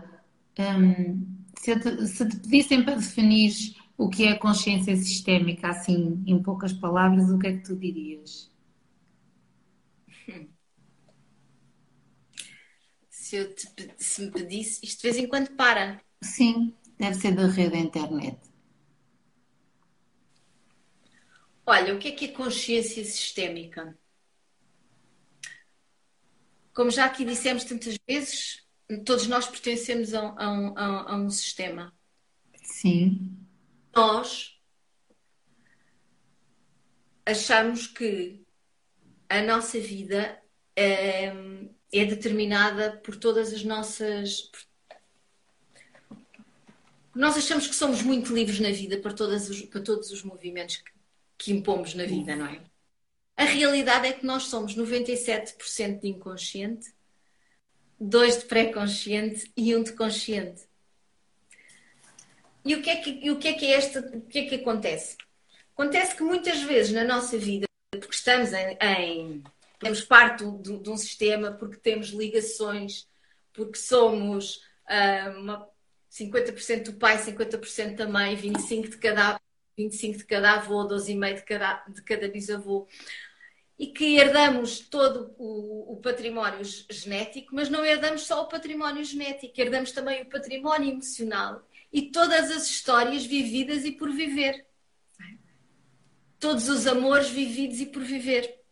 Hum, 0.59 1.38
se 1.59 1.77
te, 1.77 2.07
se 2.07 2.25
te 2.25 2.37
pedissem 2.37 2.83
para 2.83 2.95
definir 2.95 3.53
o 3.97 4.09
que 4.09 4.25
é 4.25 4.35
consciência 4.35 4.95
sistémica, 4.95 5.67
assim, 5.67 6.23
em 6.25 6.41
poucas 6.41 6.71
palavras, 6.71 7.29
o 7.29 7.37
que 7.37 7.47
é 7.47 7.57
que 7.57 7.63
tu 7.63 7.75
dirias? 7.75 8.49
Se, 13.09 13.35
eu 13.35 13.53
te, 13.53 13.67
se 13.97 14.21
me 14.21 14.31
pedisse, 14.31 14.79
isto 14.83 15.01
de 15.01 15.09
vez 15.09 15.17
em 15.17 15.27
quando 15.27 15.51
para. 15.51 16.01
Sim, 16.21 16.73
deve 16.97 17.15
ser 17.15 17.35
da 17.35 17.47
rede 17.47 17.71
da 17.71 17.77
internet. 17.77 18.39
Olha, 21.65 21.93
o 21.93 21.99
que 21.99 22.07
é 22.07 22.11
que 22.11 22.25
é 22.25 22.27
consciência 22.29 23.03
sistémica? 23.03 23.95
como 26.79 26.89
já 26.89 27.03
aqui 27.03 27.25
dissemos 27.25 27.65
tantas 27.65 27.97
vezes, 28.07 28.65
todos 28.97 29.27
nós 29.27 29.47
pertencemos 29.47 30.13
a, 30.13 30.21
a, 30.21 30.47
a, 30.75 31.13
a 31.13 31.15
um 31.15 31.29
sistema. 31.29 31.93
Sim. 32.63 33.37
Nós 33.95 34.59
achamos 37.25 37.87
que 37.87 38.43
a 39.27 39.41
nossa 39.41 39.79
vida 39.79 40.41
é, 40.75 41.27
é 41.91 42.05
determinada 42.05 42.97
por 43.03 43.15
todas 43.15 43.53
as 43.53 43.63
nossas. 43.63 44.49
Nós 47.13 47.37
achamos 47.37 47.67
que 47.67 47.75
somos 47.75 48.01
muito 48.01 48.33
livres 48.33 48.59
na 48.59 48.71
vida 48.71 48.97
para, 48.97 49.13
todas 49.13 49.49
os, 49.49 49.61
para 49.63 49.81
todos 49.81 50.11
os 50.11 50.23
movimentos 50.23 50.77
que, 50.77 50.91
que 51.37 51.51
impomos 51.51 51.93
na 51.93 52.05
vida, 52.05 52.35
não 52.35 52.47
é? 52.47 52.61
A 53.35 53.43
realidade 53.43 54.07
é 54.07 54.13
que 54.13 54.25
nós 54.25 54.43
somos 54.43 54.75
97% 54.75 56.01
de 56.01 56.07
inconsciente, 56.07 56.93
2% 58.01 58.39
de 58.39 58.45
pré-consciente 58.45 59.51
e 59.55 59.71
1% 59.71 59.83
de 59.83 59.93
consciente. 59.93 60.69
E 62.65 62.75
o 62.75 62.81
que 62.81 62.89
é 62.89 62.95
que, 62.97 63.19
e 63.23 63.31
o 63.31 63.39
que, 63.39 63.47
é, 63.47 63.53
que 63.53 63.65
é 63.65 63.71
esta, 63.71 63.99
o 63.99 64.21
que 64.21 64.39
é 64.39 64.45
que 64.45 64.55
acontece? 64.55 65.17
Acontece 65.73 66.15
que 66.15 66.23
muitas 66.23 66.61
vezes 66.61 66.91
na 66.91 67.03
nossa 67.03 67.37
vida, 67.37 67.65
porque 67.91 68.15
estamos 68.15 68.51
em, 68.53 68.77
em 68.81 69.43
temos 69.79 70.01
parte 70.01 70.45
de, 70.45 70.77
de, 70.77 70.89
um 70.89 70.97
sistema, 70.97 71.53
porque 71.53 71.77
temos 71.77 72.09
ligações, 72.09 73.07
porque 73.53 73.77
somos 73.77 74.57
uh, 74.87 75.39
uma, 75.39 75.67
50% 76.11 76.83
do 76.83 76.93
pai, 76.93 77.17
50% 77.17 77.95
da 77.95 78.07
mãe, 78.07 78.35
25% 78.35 78.89
de 78.89 78.97
cada, 78.97 79.39
25 79.77 80.17
de 80.17 80.25
cada 80.25 80.53
avô, 80.55 80.85
12,5% 80.85 81.35
de 81.35 81.43
cada, 81.43 81.83
de 81.87 82.01
cada 82.03 82.27
bisavô. 82.27 82.87
E 83.79 83.87
que 83.87 84.17
herdamos 84.17 84.79
todo 84.79 85.33
o, 85.37 85.93
o 85.93 85.97
património 85.97 86.61
genético, 86.91 87.55
mas 87.55 87.69
não 87.69 87.83
herdamos 87.85 88.23
só 88.23 88.43
o 88.43 88.47
património 88.47 89.03
genético, 89.03 89.59
herdamos 89.59 89.93
também 89.93 90.21
o 90.21 90.29
património 90.29 90.91
emocional 90.91 91.65
e 91.91 92.11
todas 92.11 92.51
as 92.51 92.69
histórias 92.69 93.25
vividas 93.25 93.85
e 93.85 93.93
por 93.93 94.11
viver 94.11 94.67
todos 96.39 96.69
os 96.69 96.87
amores 96.87 97.29
vividos 97.29 97.81
e 97.81 97.85
por 97.85 98.01
viver. 98.01 98.63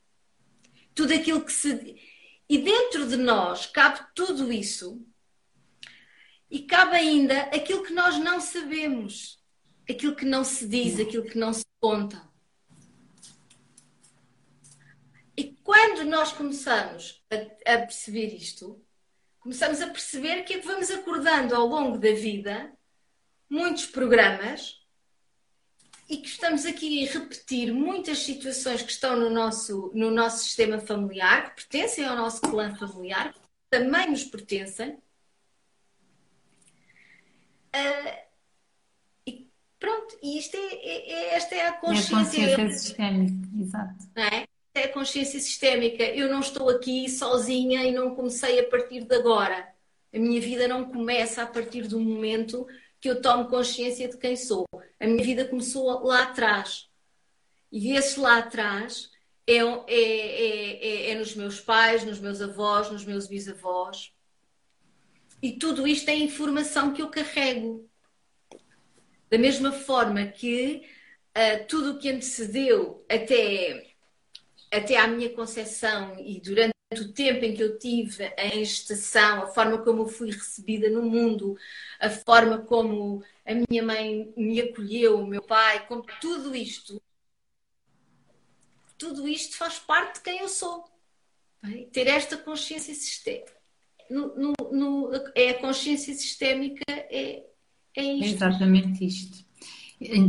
Tudo 0.96 1.14
aquilo 1.14 1.44
que 1.44 1.52
se. 1.52 2.02
E 2.50 2.58
dentro 2.58 3.08
de 3.08 3.18
nós 3.18 3.66
cabe 3.66 4.00
tudo 4.16 4.52
isso. 4.52 5.06
E 6.50 6.62
cabe 6.62 6.96
ainda 6.96 7.42
aquilo 7.54 7.84
que 7.84 7.94
nós 7.94 8.18
não 8.18 8.40
sabemos, 8.40 9.38
aquilo 9.88 10.16
que 10.16 10.24
não 10.24 10.46
se 10.46 10.66
diz, 10.66 10.98
aquilo 10.98 11.26
que 11.26 11.38
não 11.38 11.52
se 11.52 11.66
conta. 11.82 12.26
E 15.36 15.44
quando 15.68 16.06
nós 16.06 16.32
começamos 16.32 17.22
a, 17.30 17.74
a 17.74 17.80
perceber 17.80 18.34
isto, 18.34 18.82
começamos 19.38 19.82
a 19.82 19.88
perceber 19.88 20.44
que 20.44 20.54
é 20.54 20.60
que 20.60 20.66
vamos 20.66 20.90
acordando 20.90 21.54
ao 21.54 21.68
longo 21.68 21.98
da 21.98 22.14
vida 22.14 22.72
muitos 23.50 23.86
programas 23.86 24.82
e 26.10 26.16
que 26.16 26.30
estamos 26.30 26.66
aqui 26.66 27.06
a 27.06 27.12
repetir 27.12 27.74
muitas 27.74 28.20
situações 28.20 28.82
que 28.82 28.92
estão 28.94 29.18
no 29.18 29.30
nosso, 29.30 29.92
no 29.94 30.10
nosso 30.10 30.46
sistema 30.46 30.80
familiar, 30.80 31.50
que 31.50 31.56
pertencem 31.56 32.06
ao 32.06 32.16
nosso 32.16 32.40
clã 32.40 32.74
familiar, 32.74 33.34
que 33.34 33.40
também 33.70 34.10
nos 34.10 34.24
pertencem. 34.24 34.92
Uh, 37.76 38.18
e 39.28 39.52
pronto, 39.78 40.18
e 40.24 40.38
isto 40.40 40.56
é, 40.56 40.60
é, 40.60 41.12
é, 41.12 41.36
esta 41.36 41.56
é 41.56 41.68
a 41.68 41.74
consciência. 41.74 42.16
É 42.16 42.54
a 42.54 42.56
consciência 42.56 42.70
sistémica, 42.70 43.50
exato. 43.60 44.06
Não 44.16 44.24
é? 44.24 44.48
É 44.80 44.88
consciência 44.88 45.40
sistémica. 45.40 46.04
Eu 46.04 46.30
não 46.30 46.40
estou 46.40 46.70
aqui 46.70 47.10
sozinha 47.10 47.84
e 47.84 47.92
não 47.92 48.16
comecei 48.16 48.60
a 48.60 48.68
partir 48.68 49.04
de 49.04 49.16
agora. 49.16 49.68
A 50.14 50.20
minha 50.20 50.40
vida 50.40 50.68
não 50.68 50.86
começa 50.86 51.44
a 51.44 51.48
partir 51.48 51.88
do 51.88 52.00
momento 52.00 52.68
que 53.00 53.10
eu 53.10 53.22
tomo 53.22 53.48
consciência 53.48 54.08
de 54.08 54.18
quem 54.18 54.36
sou. 54.36 54.66
A 55.00 55.06
minha 55.06 55.24
vida 55.24 55.46
começou 55.46 56.04
lá 56.06 56.24
atrás. 56.24 56.90
E 57.72 57.92
esse 57.92 58.20
lá 58.20 58.40
atrás 58.40 59.12
é, 59.46 59.58
é, 59.58 59.90
é, 59.90 61.10
é, 61.12 61.16
nos 61.16 61.36
meus 61.36 61.60
pais, 61.60 62.04
nos 62.04 62.20
meus 62.20 62.42
avós, 62.42 62.92
nos 62.92 63.06
meus 63.06 63.28
bisavós. 63.28 64.14
E 65.42 65.54
tudo 65.54 65.88
isto 65.88 66.10
é 66.10 66.16
informação 66.16 66.94
que 66.94 67.02
eu 67.02 67.10
carrego. 67.10 67.88
Da 69.30 69.38
mesma 69.38 69.72
forma 69.72 70.26
que 70.26 70.84
uh, 71.38 71.66
tudo 71.68 71.92
o 71.92 72.00
que 72.00 72.10
antecedeu 72.10 73.06
até, 73.10 73.87
até 74.78 74.98
à 74.98 75.08
minha 75.08 75.30
concepção 75.30 76.16
e 76.20 76.40
durante 76.40 76.74
o 76.94 77.12
tempo 77.12 77.44
em 77.44 77.54
que 77.54 77.62
eu 77.62 77.78
tive 77.78 78.34
em 78.38 78.64
gestação, 78.64 79.44
a 79.44 79.48
forma 79.48 79.80
como 79.80 80.04
eu 80.04 80.08
fui 80.08 80.32
recebida 80.32 80.90
no 80.90 81.02
mundo, 81.02 81.58
a 82.00 82.10
forma 82.10 82.60
como 82.60 83.24
a 83.46 83.54
minha 83.54 83.84
mãe 83.84 84.34
me 84.38 84.62
acolheu, 84.62 85.20
o 85.20 85.28
meu 85.28 85.42
pai, 85.42 85.86
como 85.88 86.06
tudo 86.22 86.56
isto, 86.56 87.02
tudo 88.98 89.28
isto 89.28 89.58
faz 89.58 89.78
parte 89.80 90.16
de 90.16 90.22
quem 90.22 90.40
eu 90.40 90.48
sou. 90.48 90.86
Bem, 91.62 91.90
ter 91.90 92.08
esta 92.08 92.38
consciência 92.38 92.94
sistémica. 92.94 93.54
No, 94.10 94.36
no, 94.36 94.54
no, 94.72 95.12
é 95.36 95.50
a 95.50 95.60
consciência 95.60 96.14
sistémica, 96.14 96.84
é, 96.88 97.44
é 97.96 98.04
isto. 98.04 98.24
É 98.24 98.28
exatamente 98.28 99.06
isto. 99.06 99.46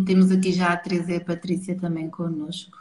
Temos 0.06 0.30
aqui 0.30 0.52
já 0.52 0.72
a 0.72 0.76
Teresa 0.76 1.12
e 1.12 1.16
a 1.16 1.24
Patrícia 1.24 1.78
também 1.78 2.10
connosco. 2.10 2.76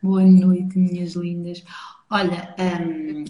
Boa 0.00 0.22
noite, 0.22 0.78
minhas 0.78 1.14
lindas. 1.14 1.64
Olha, 2.08 2.54
um, 2.56 3.24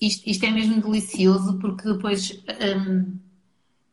isto, 0.00 0.30
isto, 0.30 0.46
é 0.46 0.50
mesmo 0.52 0.80
delicioso 0.80 1.58
porque 1.58 1.92
depois 1.92 2.40
um, 2.88 3.18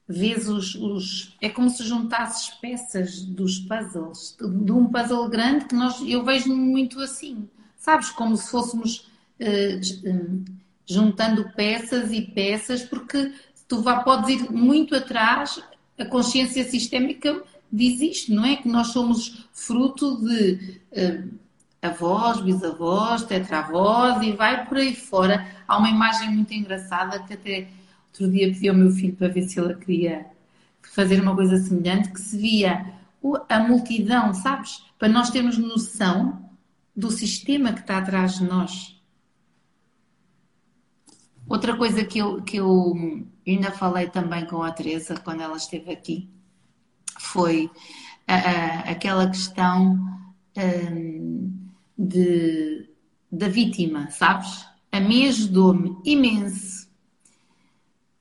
vês 0.07 0.47
os, 0.47 0.75
os, 0.75 1.35
É 1.41 1.49
como 1.49 1.67
se 1.71 1.83
juntasses 1.83 2.51
peças 2.61 3.23
dos 3.23 3.57
puzzles, 3.61 4.37
de 4.39 4.71
um 4.71 4.87
puzzle 4.87 5.27
grande 5.29 5.65
que 5.65 5.73
nós, 5.73 5.99
eu 6.07 6.23
vejo 6.23 6.55
muito 6.55 6.99
assim, 6.99 7.49
sabes? 7.75 8.11
Como 8.11 8.37
se 8.37 8.51
fôssemos 8.51 9.09
uh, 9.39 10.45
juntando 10.85 11.51
peças 11.55 12.11
e 12.11 12.21
peças, 12.21 12.83
porque 12.83 13.33
tu 13.67 13.81
vá, 13.81 14.03
podes 14.03 14.29
ir 14.29 14.51
muito 14.51 14.95
atrás, 14.95 15.59
a 15.97 16.05
consciência 16.05 16.63
sistémica 16.63 17.41
diz 17.73 17.99
isto, 17.99 18.31
não 18.31 18.45
é? 18.45 18.57
Que 18.57 18.67
nós 18.69 18.89
somos 18.89 19.47
fruto 19.51 20.21
de. 20.21 20.79
Uh, 20.91 21.48
avós, 21.81 22.41
bisavós, 22.41 23.23
tetravós 23.23 24.21
e 24.21 24.33
vai 24.33 24.65
por 24.65 24.77
aí 24.77 24.95
fora. 24.95 25.47
Há 25.67 25.77
uma 25.77 25.89
imagem 25.89 26.29
muito 26.29 26.53
engraçada 26.53 27.19
que 27.23 27.33
até 27.33 27.67
outro 28.07 28.29
dia 28.31 28.47
pedi 28.47 28.69
ao 28.69 28.75
meu 28.75 28.91
filho 28.91 29.15
para 29.15 29.29
ver 29.29 29.43
se 29.43 29.59
ele 29.59 29.75
queria 29.75 30.25
fazer 30.81 31.21
uma 31.21 31.35
coisa 31.35 31.57
semelhante, 31.57 32.09
que 32.09 32.19
se 32.19 32.37
via 32.37 32.93
a 33.47 33.59
multidão, 33.59 34.33
sabes? 34.33 34.83
Para 34.97 35.07
nós 35.09 35.29
termos 35.29 35.57
noção 35.57 36.49
do 36.95 37.09
sistema 37.11 37.73
que 37.73 37.81
está 37.81 37.97
atrás 37.97 38.37
de 38.37 38.43
nós. 38.43 38.99
Outra 41.47 41.75
coisa 41.75 42.03
que 42.03 42.19
eu, 42.19 42.41
que 42.43 42.57
eu 42.57 42.93
ainda 43.47 43.71
falei 43.71 44.07
também 44.09 44.45
com 44.45 44.61
a 44.61 44.71
Teresa 44.71 45.15
quando 45.17 45.41
ela 45.41 45.57
esteve 45.57 45.91
aqui 45.91 46.29
foi 47.17 47.69
a, 48.27 48.35
a, 48.35 48.79
aquela 48.91 49.27
questão 49.27 49.93
hum, 50.55 51.68
de, 51.99 52.89
da 53.29 53.49
vítima, 53.49 54.09
sabes? 54.09 54.65
A 54.89 55.01
mim 55.01 55.27
ajudou-me 55.27 55.97
imenso. 56.05 56.87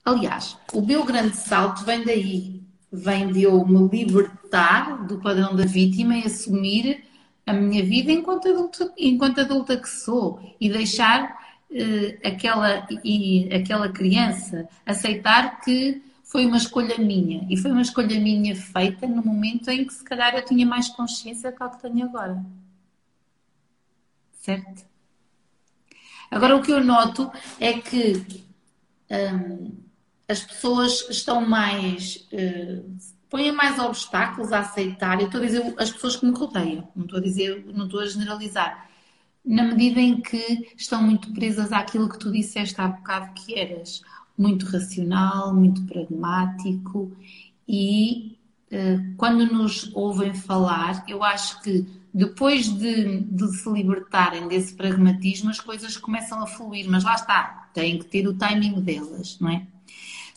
Aliás, 0.04 0.58
o 0.72 0.82
meu 0.82 1.04
grande 1.04 1.36
salto 1.36 1.84
vem 1.84 2.04
daí. 2.04 2.60
Vem 2.90 3.30
de 3.30 3.42
eu 3.42 3.64
me 3.66 3.86
libertar 3.86 5.06
do 5.06 5.18
padrão 5.18 5.54
da 5.54 5.64
vítima 5.64 6.16
e 6.16 6.24
assumir 6.24 7.04
a 7.46 7.52
minha 7.52 7.84
vida 7.84 8.10
enquanto 8.10 8.48
adulta, 8.48 8.92
enquanto 8.98 9.40
adulta 9.40 9.76
que 9.76 9.88
sou 9.88 10.40
e 10.60 10.70
deixar 10.70 11.38
uh, 11.70 12.26
aquela, 12.26 12.86
e, 13.04 13.48
aquela 13.54 13.90
criança 13.90 14.68
aceitar 14.84 15.60
que 15.60 16.02
foi 16.24 16.46
uma 16.46 16.56
escolha 16.56 16.98
minha 16.98 17.46
e 17.48 17.56
foi 17.56 17.70
uma 17.70 17.82
escolha 17.82 18.18
minha 18.18 18.56
feita 18.56 19.06
no 19.06 19.22
momento 19.22 19.70
em 19.70 19.84
que 19.84 19.92
se 19.92 20.04
calhar 20.04 20.34
eu 20.34 20.44
tinha 20.44 20.66
mais 20.66 20.88
consciência 20.88 21.50
do 21.50 21.56
que, 21.58 21.68
que 21.68 21.82
tenho 21.82 22.06
agora 22.06 22.42
certo? 24.38 24.86
Agora, 26.30 26.56
o 26.56 26.62
que 26.62 26.72
eu 26.72 26.84
noto 26.84 27.30
é 27.58 27.74
que 27.74 28.44
hum, 29.10 29.72
as 30.28 30.42
pessoas 30.42 31.06
estão 31.08 31.46
mais. 31.46 32.28
Uh, 32.32 32.96
põem 33.30 33.52
mais 33.52 33.78
obstáculos 33.78 34.52
a 34.52 34.60
aceitar. 34.60 35.20
Eu 35.20 35.26
estou 35.26 35.40
a 35.40 35.44
dizer 35.44 35.74
as 35.78 35.90
pessoas 35.90 36.16
que 36.16 36.26
me 36.26 36.36
rodeiam, 36.36 36.88
não 36.94 37.04
estou 37.04 37.18
a 37.18 37.22
dizer, 37.22 37.64
não 37.74 37.86
estou 37.86 38.00
a 38.00 38.06
generalizar. 38.06 38.88
Na 39.44 39.64
medida 39.64 40.00
em 40.00 40.20
que 40.20 40.72
estão 40.76 41.02
muito 41.02 41.32
presas 41.32 41.72
àquilo 41.72 42.08
que 42.08 42.18
tu 42.18 42.30
disseste 42.30 42.80
há 42.80 42.88
bocado 42.88 43.32
que 43.34 43.58
eras 43.58 44.02
muito 44.36 44.66
racional, 44.66 45.54
muito 45.54 45.82
pragmático 45.86 47.16
e 47.66 48.38
uh, 48.70 49.14
quando 49.16 49.46
nos 49.46 49.90
ouvem 49.94 50.34
falar, 50.34 51.04
eu 51.08 51.22
acho 51.22 51.60
que 51.62 51.86
depois 52.12 52.68
de, 52.68 53.20
de, 53.20 53.56
se 53.56 53.70
libertarem 53.70 54.48
desse 54.48 54.74
pragmatismo, 54.74 55.50
as 55.50 55.60
coisas 55.60 55.96
começam 55.96 56.42
a 56.42 56.46
fluir, 56.46 56.88
mas 56.88 57.04
lá 57.04 57.14
está, 57.14 57.68
têm 57.72 57.98
que 57.98 58.06
ter 58.06 58.26
o 58.26 58.34
timing 58.34 58.80
delas, 58.80 59.38
não 59.40 59.50
é? 59.50 59.66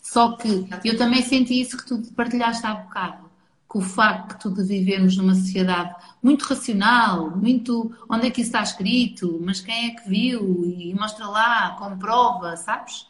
Só 0.02 0.36
que 0.36 0.66
eu 0.84 0.96
também 0.96 1.22
senti 1.22 1.60
isso 1.60 1.76
que 1.76 1.86
tu 1.86 2.02
partilhaste 2.14 2.66
há 2.66 2.74
bocado, 2.74 3.30
que 3.70 3.78
o 3.78 3.80
facto 3.80 4.50
de 4.50 4.62
vivermos 4.62 5.16
numa 5.16 5.34
sociedade 5.34 5.94
muito 6.22 6.42
racional, 6.42 7.30
muito 7.30 7.90
onde 8.08 8.26
é 8.26 8.30
que 8.30 8.42
isso 8.42 8.48
está 8.48 8.62
escrito, 8.62 9.40
mas 9.42 9.60
quem 9.60 9.86
é 9.86 9.90
que 9.94 10.08
viu 10.08 10.64
e 10.64 10.94
mostra 10.94 11.26
lá, 11.26 11.70
comprova, 11.78 12.56
sabes? 12.56 13.06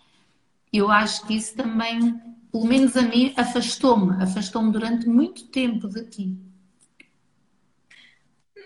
Eu 0.73 0.91
acho 0.91 1.27
que 1.27 1.35
isso 1.35 1.57
também, 1.57 2.21
pelo 2.53 2.67
menos 2.67 2.97
a 2.97 3.03
mim, 3.03 3.35
afastou-me, 3.37 4.23
afastou-me 4.23 4.71
durante 4.71 5.09
muito 5.09 5.47
tempo 5.49 5.89
daqui. 5.89 6.39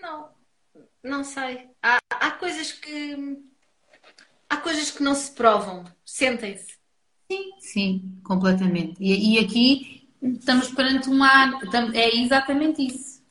Não, 0.07 0.29
não 1.03 1.23
sei. 1.25 1.69
Há, 1.83 1.99
há 2.09 2.31
coisas 2.31 2.71
que 2.71 3.43
há 4.49 4.55
coisas 4.55 4.89
que 4.89 5.03
não 5.03 5.13
se 5.13 5.31
provam, 5.31 5.83
sentem-se. 6.05 6.77
Sim, 7.29 7.51
sim, 7.59 8.21
completamente. 8.23 8.95
E, 9.03 9.35
e 9.35 9.39
aqui 9.43 10.09
estamos 10.21 10.69
perante 10.71 11.09
uma. 11.09 11.59
É 11.93 12.15
exatamente 12.15 12.87
isso. 12.87 13.21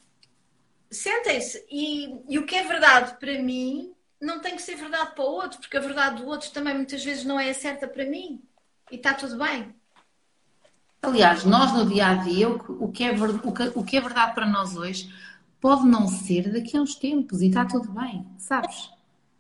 Sentem-se. 0.91 1.65
E, 1.71 2.21
e 2.29 2.39
o 2.39 2.45
que 2.45 2.55
é 2.55 2.65
verdade 2.65 3.19
para 3.19 3.41
mim 3.41 3.95
não 4.21 4.41
tem 4.41 4.55
que 4.55 4.63
ser 4.63 4.77
verdade 4.77 5.15
para 5.15 5.25
o 5.25 5.33
outro, 5.33 5.59
porque 5.59 5.79
a 5.79 5.81
verdade 5.81 6.23
do 6.23 6.29
outro 6.29 6.51
também 6.51 6.75
muitas 6.75 7.03
vezes 7.03 7.25
não 7.25 7.41
é 7.41 7.55
certa 7.55 7.89
para 7.89 8.05
mim. 8.05 8.43
E 8.93 8.97
está 8.97 9.15
tudo 9.15 9.39
bem. 9.39 9.75
Aliás, 11.01 11.45
nós 11.45 11.73
no 11.73 11.87
dia 11.87 12.09
a 12.09 12.15
dia, 12.17 12.49
o 12.51 12.93
que, 12.93 13.05
é, 13.05 13.13
o 13.75 13.85
que 13.85 13.97
é 13.97 14.01
verdade 14.01 14.35
para 14.35 14.47
nós 14.47 14.77
hoje 14.77 15.11
pode 15.61 15.87
não 15.87 16.09
ser 16.09 16.53
daqui 16.53 16.77
a 16.77 16.83
uns 16.83 16.95
tempos 16.95 17.43
e 17.43 17.49
está 17.49 17.65
tudo 17.65 17.91
bem, 17.91 18.27
sabes? 18.39 18.91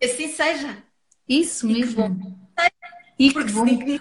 Assim 0.02 0.28
seja. 0.28 0.82
Isso 1.28 1.66
mesmo. 1.66 2.04
E 3.18 3.32
bom. 3.32 3.36
E 3.42 3.44
que 3.44 3.52
bom. 3.52 4.00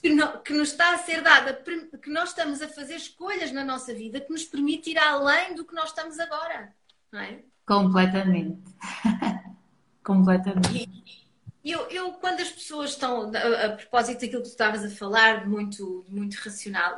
Que, 0.00 0.10
não, 0.10 0.40
que 0.42 0.52
nos 0.52 0.70
está 0.70 0.94
a 0.94 0.98
ser 0.98 1.22
dada, 1.22 1.54
que 2.00 2.10
nós 2.10 2.28
estamos 2.28 2.62
a 2.62 2.68
fazer 2.68 2.94
escolhas 2.94 3.50
na 3.50 3.64
nossa 3.64 3.92
vida 3.92 4.20
que 4.20 4.30
nos 4.30 4.44
permite 4.44 4.90
ir 4.90 4.98
além 4.98 5.54
do 5.54 5.64
que 5.64 5.74
nós 5.74 5.88
estamos 5.88 6.18
agora. 6.20 6.72
Não 7.10 7.20
é? 7.20 7.40
Completamente. 7.66 8.62
Completamente. 10.04 11.26
E 11.64 11.72
eu, 11.72 11.80
eu, 11.88 12.12
quando 12.12 12.40
as 12.40 12.50
pessoas 12.50 12.90
estão, 12.90 13.32
a, 13.34 13.66
a, 13.66 13.70
propósito 13.70 14.20
daquilo 14.20 14.42
que 14.42 14.48
tu 14.48 14.52
estavas 14.52 14.84
a 14.84 14.90
falar, 14.90 15.48
muito, 15.48 16.04
muito 16.08 16.34
racional, 16.34 16.96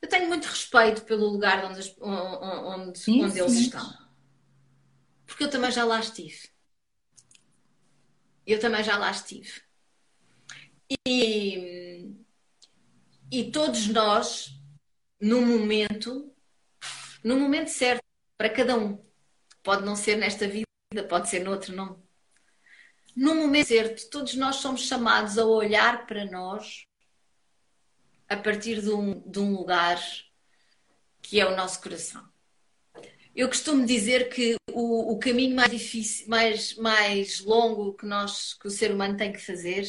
eu 0.00 0.08
tenho 0.08 0.28
muito 0.28 0.46
respeito 0.46 1.02
pelo 1.02 1.26
lugar 1.26 1.64
onde, 1.64 1.94
onde, 2.00 2.98
sim, 2.98 3.24
onde 3.24 3.34
sim. 3.34 3.40
eles 3.40 3.54
estão. 3.54 4.08
Porque 5.26 5.44
eu 5.44 5.50
também 5.50 5.70
já 5.70 5.84
lá 5.84 5.98
estive. 6.00 6.48
Eu 8.46 8.58
também 8.60 8.82
já 8.82 8.96
lá 8.96 9.10
estive. 9.10 9.60
E, 11.06 12.10
e 13.30 13.50
todos 13.50 13.88
nós, 13.88 14.58
no 15.20 15.42
momento, 15.42 16.34
no 17.22 17.38
momento 17.38 17.68
certo, 17.68 18.02
para 18.36 18.48
cada 18.48 18.76
um. 18.76 19.04
Pode 19.62 19.84
não 19.84 19.96
ser 19.96 20.16
nesta 20.16 20.48
vida, 20.48 20.66
pode 21.08 21.28
ser 21.28 21.40
noutro, 21.40 21.74
não. 21.74 22.02
No 23.14 23.34
momento 23.34 23.66
certo, 23.66 24.08
todos 24.08 24.34
nós 24.34 24.56
somos 24.56 24.82
chamados 24.82 25.36
a 25.36 25.44
olhar 25.44 26.06
para 26.06 26.24
nós 26.24 26.87
a 28.28 28.36
partir 28.36 28.82
de 28.82 28.90
um, 28.90 29.20
de 29.20 29.38
um 29.38 29.54
lugar 29.54 30.00
que 31.22 31.40
é 31.40 31.46
o 31.46 31.56
nosso 31.56 31.80
coração. 31.80 32.26
Eu 33.34 33.48
costumo 33.48 33.86
dizer 33.86 34.28
que 34.30 34.56
o, 34.72 35.12
o 35.12 35.18
caminho 35.18 35.54
mais 35.54 35.70
difícil, 35.70 36.28
mais, 36.28 36.74
mais 36.74 37.40
longo 37.40 37.94
que, 37.94 38.04
nós, 38.04 38.54
que 38.54 38.66
o 38.66 38.70
ser 38.70 38.92
humano 38.92 39.16
tem 39.16 39.32
que 39.32 39.38
fazer 39.38 39.86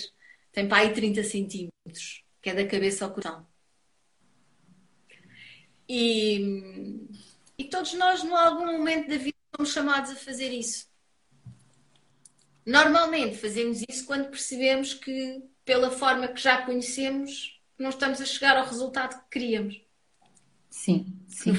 tem 0.52 0.68
para 0.68 0.80
aí 0.80 0.94
30 0.94 1.24
centímetros, 1.24 2.24
que 2.42 2.50
é 2.50 2.54
da 2.54 2.68
cabeça 2.68 3.06
ao 3.06 3.12
coração. 3.12 3.48
E, 5.88 7.08
e 7.58 7.64
todos 7.66 7.94
nós, 7.94 8.24
em 8.24 8.32
algum 8.32 8.66
momento 8.66 9.10
da 9.10 9.18
vida, 9.18 9.38
somos 9.56 9.72
chamados 9.72 10.12
a 10.12 10.16
fazer 10.16 10.52
isso. 10.52 10.88
Normalmente 12.66 13.38
fazemos 13.38 13.82
isso 13.90 14.06
quando 14.06 14.30
percebemos 14.30 14.94
que, 14.94 15.42
pela 15.66 15.90
forma 15.90 16.28
que 16.28 16.42
já 16.42 16.64
conhecemos, 16.64 17.59
não 17.80 17.90
estamos 17.90 18.20
a 18.20 18.26
chegar 18.26 18.58
ao 18.58 18.66
resultado 18.66 19.18
que 19.22 19.30
queríamos. 19.32 19.82
Sim, 20.70 21.18
sim. 21.28 21.54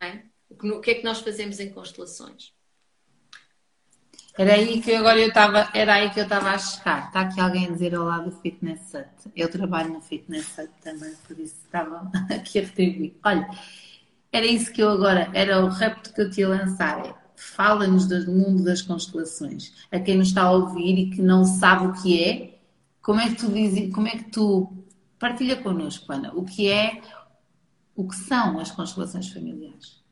É? 0.00 0.22
O 0.48 0.80
que 0.80 0.92
é 0.92 0.94
que 0.94 1.04
nós 1.04 1.20
fazemos 1.20 1.58
em 1.60 1.70
constelações? 1.70 2.52
Era 4.38 4.54
aí 4.54 4.80
que 4.80 4.90
eu, 4.90 4.98
agora 4.98 5.18
eu 5.18 5.28
estava, 5.28 5.68
era 5.74 5.94
aí 5.94 6.10
que 6.10 6.20
eu 6.20 6.24
estava 6.24 6.50
a 6.50 6.58
chegar. 6.58 7.08
Está 7.08 7.22
aqui 7.22 7.40
alguém 7.40 7.66
a 7.66 7.70
dizer 7.70 7.94
ao 7.94 8.04
lado 8.04 8.30
do 8.30 8.40
Fitness 8.40 8.80
Hut. 8.94 9.32
Eu 9.36 9.50
trabalho 9.50 9.92
no 9.92 10.00
Fitness 10.00 10.56
Hut 10.56 10.70
também, 10.82 11.12
por 11.26 11.38
isso 11.38 11.56
estava 11.64 12.10
aqui 12.32 12.60
a 12.60 12.62
retribuir. 12.62 13.16
Olha, 13.24 13.50
era 14.32 14.46
isso 14.46 14.72
que 14.72 14.82
eu 14.82 14.88
agora, 14.88 15.28
era 15.34 15.62
o 15.64 15.68
repto 15.68 16.14
que 16.14 16.22
eu 16.22 16.30
te 16.30 16.40
ia 16.40 16.48
lançar. 16.48 17.04
É, 17.04 17.14
Fala-nos 17.34 18.06
do 18.06 18.30
mundo 18.30 18.62
das 18.62 18.82
constelações. 18.82 19.72
A 19.90 19.98
quem 19.98 20.16
nos 20.16 20.28
está 20.28 20.42
a 20.42 20.52
ouvir 20.52 20.98
e 20.98 21.10
que 21.10 21.22
não 21.22 21.44
sabe 21.44 21.86
o 21.86 22.02
que 22.02 22.22
é, 22.22 22.58
como 23.02 23.20
é 23.20 23.28
que 23.28 23.36
tu 23.36 23.46
como 23.92 24.08
é 24.08 24.10
que 24.12 24.30
tu 24.30 24.79
Partilha 25.20 25.62
connosco, 25.62 26.10
Ana, 26.10 26.34
o 26.34 26.46
que 26.46 26.72
é, 26.72 27.02
o 27.94 28.08
que 28.08 28.16
são 28.16 28.58
as 28.58 28.70
constelações 28.70 29.28
familiares? 29.28 30.02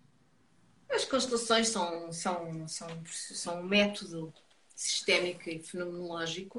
As 0.90 1.06
constelações 1.06 1.68
são, 1.68 2.12
são, 2.12 2.68
são, 2.68 2.88
são 3.06 3.60
um 3.62 3.64
método 3.64 4.34
sistémico 4.76 5.48
e 5.48 5.62
fenomenológico 5.62 6.58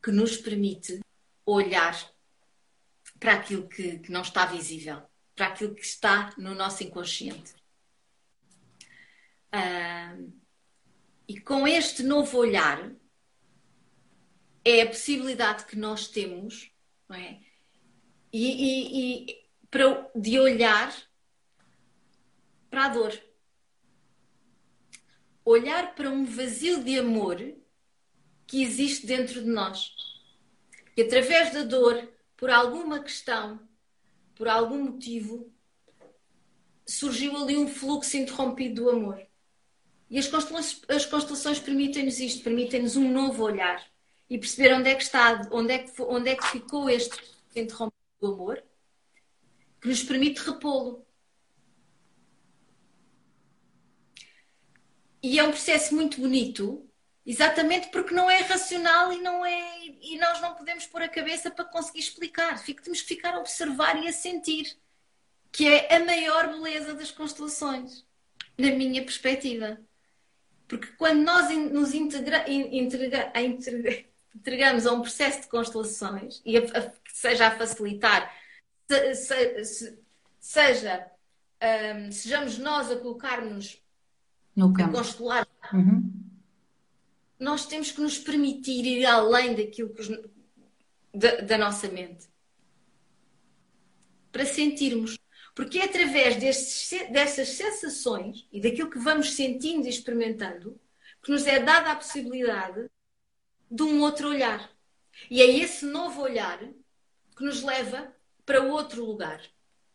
que 0.00 0.12
nos 0.12 0.36
permite 0.36 1.00
olhar 1.44 2.08
para 3.18 3.34
aquilo 3.34 3.68
que, 3.68 3.98
que, 3.98 4.12
não 4.12 4.22
está 4.22 4.46
visível, 4.46 5.02
para 5.34 5.48
aquilo 5.48 5.74
que 5.74 5.84
está 5.84 6.32
no 6.38 6.54
nosso 6.54 6.84
inconsciente. 6.84 7.52
Uh, 9.52 10.32
e 11.26 11.40
com 11.40 11.66
este 11.66 12.04
novo 12.04 12.38
olhar, 12.38 12.92
é 14.64 14.82
a 14.82 14.86
possibilidade 14.86 15.64
que 15.64 15.74
nós 15.74 16.06
temos 16.06 16.71
não 17.12 17.18
é? 17.18 17.38
E, 18.32 18.46
e, 18.48 19.26
e 19.28 19.44
para, 19.70 20.10
de 20.16 20.38
olhar 20.38 20.90
para 22.70 22.86
a 22.86 22.88
dor. 22.88 23.22
Olhar 25.44 25.94
para 25.94 26.08
um 26.08 26.24
vazio 26.24 26.82
de 26.82 26.98
amor 26.98 27.36
que 28.46 28.62
existe 28.62 29.06
dentro 29.06 29.42
de 29.42 29.48
nós. 29.48 29.94
Que 30.94 31.02
através 31.02 31.52
da 31.52 31.62
dor, 31.62 32.08
por 32.36 32.48
alguma 32.48 33.00
questão, 33.00 33.60
por 34.34 34.48
algum 34.48 34.84
motivo, 34.84 35.52
surgiu 36.86 37.36
ali 37.36 37.56
um 37.58 37.68
fluxo 37.68 38.16
interrompido 38.16 38.84
do 38.84 38.90
amor. 38.90 39.26
E 40.08 40.18
as 40.18 40.26
constelações, 40.26 40.82
as 40.88 41.04
constelações 41.04 41.58
permitem-nos 41.58 42.20
isto, 42.20 42.42
permitem-nos 42.42 42.96
um 42.96 43.10
novo 43.10 43.42
olhar 43.42 43.91
e 44.32 44.38
perceber 44.38 44.72
onde 44.72 44.88
é 44.88 44.94
que 44.94 45.02
está, 45.02 45.46
onde 45.50 45.74
é 45.74 45.78
que, 45.80 46.00
onde 46.00 46.30
é 46.30 46.34
que 46.34 46.46
ficou 46.46 46.88
este 46.88 47.20
interrompido 47.54 48.02
do 48.18 48.32
amor, 48.32 48.64
que 49.78 49.88
nos 49.88 50.02
permite 50.02 50.40
repô-lo. 50.40 51.06
E 55.22 55.38
é 55.38 55.44
um 55.44 55.50
processo 55.50 55.94
muito 55.94 56.18
bonito, 56.18 56.88
exatamente 57.26 57.90
porque 57.90 58.14
não 58.14 58.30
é 58.30 58.38
racional 58.38 59.12
e 59.12 59.20
não 59.20 59.44
é 59.44 59.84
e 60.00 60.16
nós 60.16 60.40
não 60.40 60.54
podemos 60.54 60.86
pôr 60.86 61.02
a 61.02 61.10
cabeça 61.10 61.50
para 61.50 61.66
conseguir 61.66 62.00
explicar. 62.00 62.58
Temos 62.64 63.02
que 63.02 63.08
ficar 63.08 63.34
a 63.34 63.38
observar 63.38 64.02
e 64.02 64.08
a 64.08 64.12
sentir, 64.14 64.78
que 65.52 65.68
é 65.68 65.94
a 65.94 66.02
maior 66.02 66.48
beleza 66.48 66.94
das 66.94 67.10
constelações, 67.10 68.06
na 68.56 68.70
minha 68.70 69.04
perspectiva. 69.04 69.78
Porque 70.66 70.86
quando 70.96 71.20
nós 71.20 71.50
nos 71.70 71.92
integra, 71.92 72.50
integra, 72.50 73.30
integra, 73.38 74.11
entregamos 74.34 74.86
a 74.86 74.92
um 74.92 75.00
processo 75.00 75.42
de 75.42 75.48
constelações 75.48 76.40
e 76.44 76.56
a, 76.56 76.60
a, 76.60 76.92
seja 77.12 77.48
a 77.48 77.50
facilitar, 77.50 78.34
se, 78.88 79.14
se, 79.14 79.64
se, 79.64 79.98
seja 80.40 81.06
um, 81.62 82.10
sejamos 82.10 82.58
nós 82.58 82.90
a 82.90 82.96
colocar-nos 82.96 83.80
no 84.54 84.72
campo. 84.72 84.90
a 84.90 84.98
constelar, 84.98 85.48
uhum. 85.72 86.12
nós 87.38 87.66
temos 87.66 87.90
que 87.90 88.00
nos 88.00 88.18
permitir 88.18 88.84
ir 88.84 89.06
além 89.06 89.54
daquilo 89.54 89.90
que 89.90 90.02
os, 90.02 90.08
da, 91.14 91.36
da 91.42 91.58
nossa 91.58 91.88
mente 91.88 92.32
para 94.32 94.46
sentirmos. 94.46 95.18
Porque 95.54 95.78
é 95.78 95.84
através 95.84 96.36
destes, 96.36 97.10
dessas 97.10 97.50
sensações 97.50 98.48
e 98.50 98.58
daquilo 98.58 98.88
que 98.88 98.98
vamos 98.98 99.34
sentindo 99.34 99.86
e 99.86 99.90
experimentando 99.90 100.80
que 101.22 101.30
nos 101.30 101.46
é 101.46 101.60
dada 101.60 101.92
a 101.92 101.96
possibilidade 101.96 102.90
de 103.72 103.82
um 103.82 104.02
outro 104.02 104.28
olhar. 104.28 104.70
E 105.30 105.40
é 105.40 105.46
esse 105.46 105.86
novo 105.86 106.20
olhar 106.20 106.58
que 107.36 107.44
nos 107.44 107.62
leva 107.62 108.12
para 108.44 108.62
outro 108.62 109.04
lugar. 109.04 109.40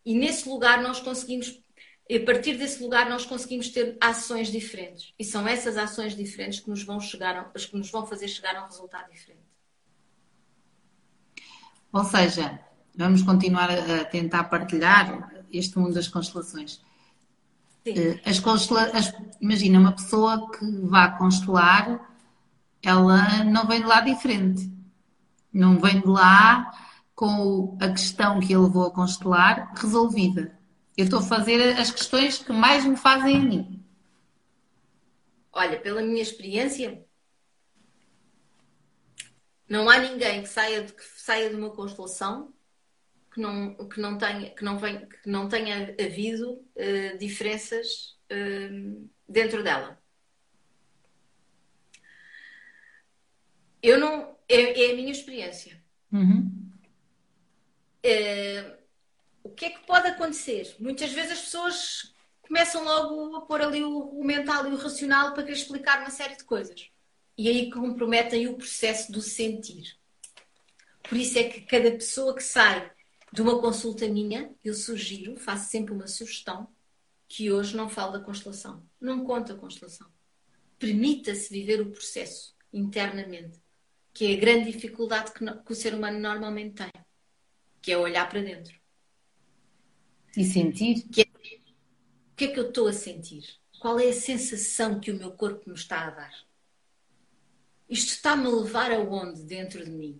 E 0.04 0.16
nesse 0.16 0.50
lugar 0.50 0.82
nós 0.82 1.00
conseguimos 1.00 1.62
a 2.10 2.26
partir 2.26 2.58
desse 2.58 2.82
lugar 2.82 3.10
nós 3.10 3.26
conseguimos 3.26 3.70
ter 3.70 3.98
ações 4.00 4.50
diferentes. 4.50 5.14
E 5.20 5.26
são 5.26 5.46
essas 5.46 5.78
ações 5.78 6.16
diferentes 6.16 6.62
que 6.62 6.70
nos 6.70 6.84
vão, 6.84 7.00
chegar, 7.00 7.52
que 7.52 7.78
nos 7.78 7.92
vão 7.92 8.06
fazer 8.06 8.30
chegar 8.30 8.56
a 8.56 8.64
um 8.64 8.68
resultado 8.68 9.12
diferente. 9.12 9.46
Ou 11.92 12.04
seja, 12.06 12.60
vamos 12.96 13.22
continuar 13.22 13.70
a 13.70 14.06
tentar 14.06 14.46
partilhar 14.46 15.46
este 15.52 15.78
mundo 15.78 15.96
das 15.96 16.08
constelações. 16.08 16.82
Eh, 17.86 18.20
as 18.26 18.40
constela 18.40 18.84
as, 18.94 19.14
imagina 19.42 19.80
uma 19.80 19.92
pessoa 19.92 20.50
que 20.52 20.66
vá 20.84 21.12
constelar, 21.12 22.17
ela 22.88 23.44
não 23.44 23.68
vem 23.68 23.82
de 23.82 23.86
lá 23.86 24.00
diferente. 24.00 24.72
Não 25.52 25.78
vem 25.78 26.00
de 26.00 26.08
lá 26.08 26.72
com 27.14 27.78
a 27.82 27.90
questão 27.90 28.40
que 28.40 28.54
ele 28.54 28.64
levou 28.64 28.88
a 28.88 28.92
constelar 28.92 29.74
resolvida. 29.76 30.58
Eu 30.96 31.04
estou 31.04 31.20
a 31.20 31.24
fazer 31.24 31.78
as 31.78 31.92
questões 31.92 32.38
que 32.38 32.54
mais 32.54 32.86
me 32.86 32.96
fazem 32.96 33.36
a 33.36 33.40
mim. 33.40 33.86
Olha, 35.52 35.78
pela 35.82 36.02
minha 36.02 36.22
experiência, 36.22 37.06
não 39.68 39.90
há 39.90 39.98
ninguém 39.98 40.44
que 40.44 40.48
saia 40.50 40.84
de, 40.84 40.94
que 40.94 41.04
saia 41.04 41.50
de 41.50 41.58
uma 41.58 41.72
constelação 41.72 42.54
que 43.34 43.42
não, 43.42 43.76
que 43.90 44.00
não, 44.00 44.18
tenha, 44.18 44.50
que 44.52 44.64
não, 44.64 44.80
que 44.80 45.30
não 45.30 45.50
tenha 45.50 45.94
havido 46.00 46.54
uh, 46.54 47.18
diferenças 47.20 48.18
uh, 48.32 49.10
dentro 49.28 49.62
dela. 49.62 50.02
Eu 53.88 54.00
não. 54.00 54.36
É, 54.50 54.86
é 54.86 54.92
a 54.92 54.96
minha 54.96 55.12
experiência. 55.12 55.82
Uhum. 56.12 56.70
Uh, 58.06 58.78
o 59.44 59.50
que 59.50 59.66
é 59.66 59.70
que 59.70 59.86
pode 59.86 60.08
acontecer? 60.08 60.76
Muitas 60.78 61.12
vezes 61.12 61.32
as 61.32 61.42
pessoas 61.42 62.14
começam 62.42 62.84
logo 62.84 63.36
a 63.38 63.42
pôr 63.42 63.62
ali 63.62 63.84
o, 63.84 63.98
o 63.98 64.24
mental 64.24 64.68
e 64.68 64.74
o 64.74 64.78
racional 64.78 65.34
para 65.34 65.44
querer 65.44 65.58
explicar 65.58 66.02
uma 66.02 66.10
série 66.10 66.36
de 66.36 66.44
coisas. 66.44 66.90
E 67.38 67.48
aí 67.48 67.70
comprometem 67.70 68.48
o 68.48 68.58
processo 68.58 69.10
do 69.12 69.22
sentir. 69.22 69.98
Por 71.04 71.18
isso 71.18 71.40
é 71.40 71.46
que 71.46 71.62
cada 71.62 71.92
pessoa 71.92 72.36
que 72.36 72.44
sai 72.44 72.92
de 73.32 73.42
uma 73.42 73.62
consulta 73.62 74.08
minha, 74.08 74.54
eu 74.64 74.74
sugiro, 74.74 75.38
faço 75.38 75.70
sempre 75.70 75.94
uma 75.94 76.08
sugestão, 76.08 76.68
que 77.28 77.52
hoje 77.52 77.76
não 77.76 77.88
falo 77.88 78.14
da 78.14 78.20
constelação. 78.20 78.84
Não 79.00 79.24
conta 79.24 79.54
a 79.54 79.58
constelação. 79.58 80.08
Permita-se 80.78 81.50
viver 81.50 81.82
o 81.82 81.92
processo 81.92 82.56
internamente, 82.74 83.62
que 84.18 84.34
é 84.34 84.36
a 84.36 84.40
grande 84.40 84.72
dificuldade 84.72 85.32
que, 85.32 85.46
que 85.46 85.72
o 85.72 85.76
ser 85.76 85.94
humano 85.94 86.18
normalmente 86.18 86.74
tem, 86.74 86.92
que 87.80 87.92
é 87.92 87.98
olhar 88.00 88.28
para 88.28 88.42
dentro. 88.42 88.76
E 90.36 90.44
sentir? 90.44 91.08
Que 91.08 91.22
é, 91.22 91.26
o 91.26 92.36
que 92.36 92.46
é 92.46 92.48
que 92.48 92.60
eu 92.60 92.70
estou 92.70 92.88
a 92.88 92.94
sentir? 92.94 93.46
Qual 93.80 94.00
é 94.00 94.10
a 94.10 94.14
sensação 94.14 95.00
que 95.00 95.12
o 95.12 95.16
meu 95.16 95.34
corpo 95.34 95.70
me 95.70 95.76
está 95.76 96.08
a 96.08 96.10
dar? 96.10 96.34
Isto 97.88 98.14
está-me 98.14 98.48
a 98.48 98.50
levar 98.50 98.92
aonde 98.92 99.44
dentro 99.44 99.86
de 99.86 99.92
mim? 99.92 100.20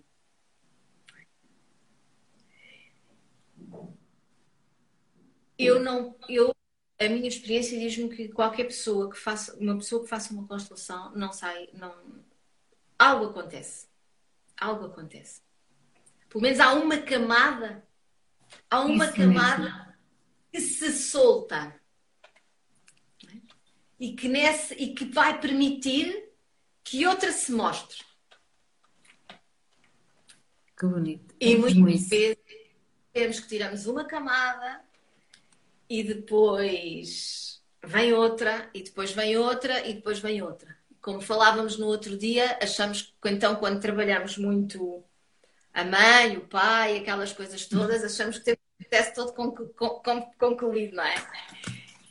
Eu 5.58 5.80
não, 5.80 6.16
eu, 6.30 6.56
a 7.00 7.10
minha 7.10 7.28
experiência 7.28 7.80
diz-me 7.80 8.16
que 8.16 8.30
qualquer 8.30 8.66
pessoa 8.66 9.10
que 9.10 9.18
faça, 9.18 9.58
uma 9.58 9.76
pessoa 9.76 10.04
que 10.04 10.10
faça 10.10 10.32
uma 10.32 10.48
constelação 10.48 11.12
não 11.16 11.34
sai, 11.34 11.68
não, 11.74 12.24
algo 13.00 13.26
acontece, 13.26 13.87
algo 14.60 14.86
acontece. 14.86 15.42
Pelo 16.30 16.42
menos 16.42 16.60
há 16.60 16.74
uma 16.74 16.98
camada, 16.98 17.88
há 18.70 18.82
uma 18.82 19.06
Isso 19.06 19.16
camada 19.16 19.64
mesmo. 19.64 19.94
que 20.52 20.62
se 20.62 20.92
solta 20.92 21.80
e 24.00 24.14
que 24.14 24.28
nesse 24.28 24.74
e 24.76 24.94
que 24.94 25.06
vai 25.06 25.40
permitir 25.40 26.32
que 26.84 27.06
outra 27.06 27.32
se 27.32 27.52
mostre. 27.52 28.04
Que 30.78 30.86
bonito. 30.86 31.36
E 31.40 31.56
muitas 31.56 32.08
vezes 32.08 32.38
temos 33.12 33.40
que 33.40 33.48
tiramos 33.48 33.88
uma 33.88 34.06
camada 34.06 34.86
e 35.90 36.04
depois 36.04 37.64
vem 37.84 38.14
outra, 38.14 38.70
e 38.74 38.84
depois 38.84 39.12
vem 39.12 39.38
outra, 39.38 39.88
e 39.88 39.94
depois 39.94 40.20
vem 40.20 40.42
outra. 40.42 40.77
Como 41.08 41.22
falávamos 41.22 41.78
no 41.78 41.88
outro 41.88 42.18
dia, 42.18 42.58
achamos 42.62 43.02
que 43.02 43.30
então 43.30 43.56
quando 43.56 43.80
trabalhamos 43.80 44.38
muito 44.38 45.02
a 45.74 45.86
mãe, 45.86 46.36
o 46.36 46.42
pai, 46.42 46.98
aquelas 46.98 47.32
coisas 47.32 47.66
todas, 47.66 48.04
achamos 48.04 48.38
que 48.38 48.44
temos 48.44 48.60
o 48.60 48.84
processo 48.84 49.16
todo 49.16 49.34
concluído, 50.38 50.98
não 50.98 51.06
é? 51.06 51.16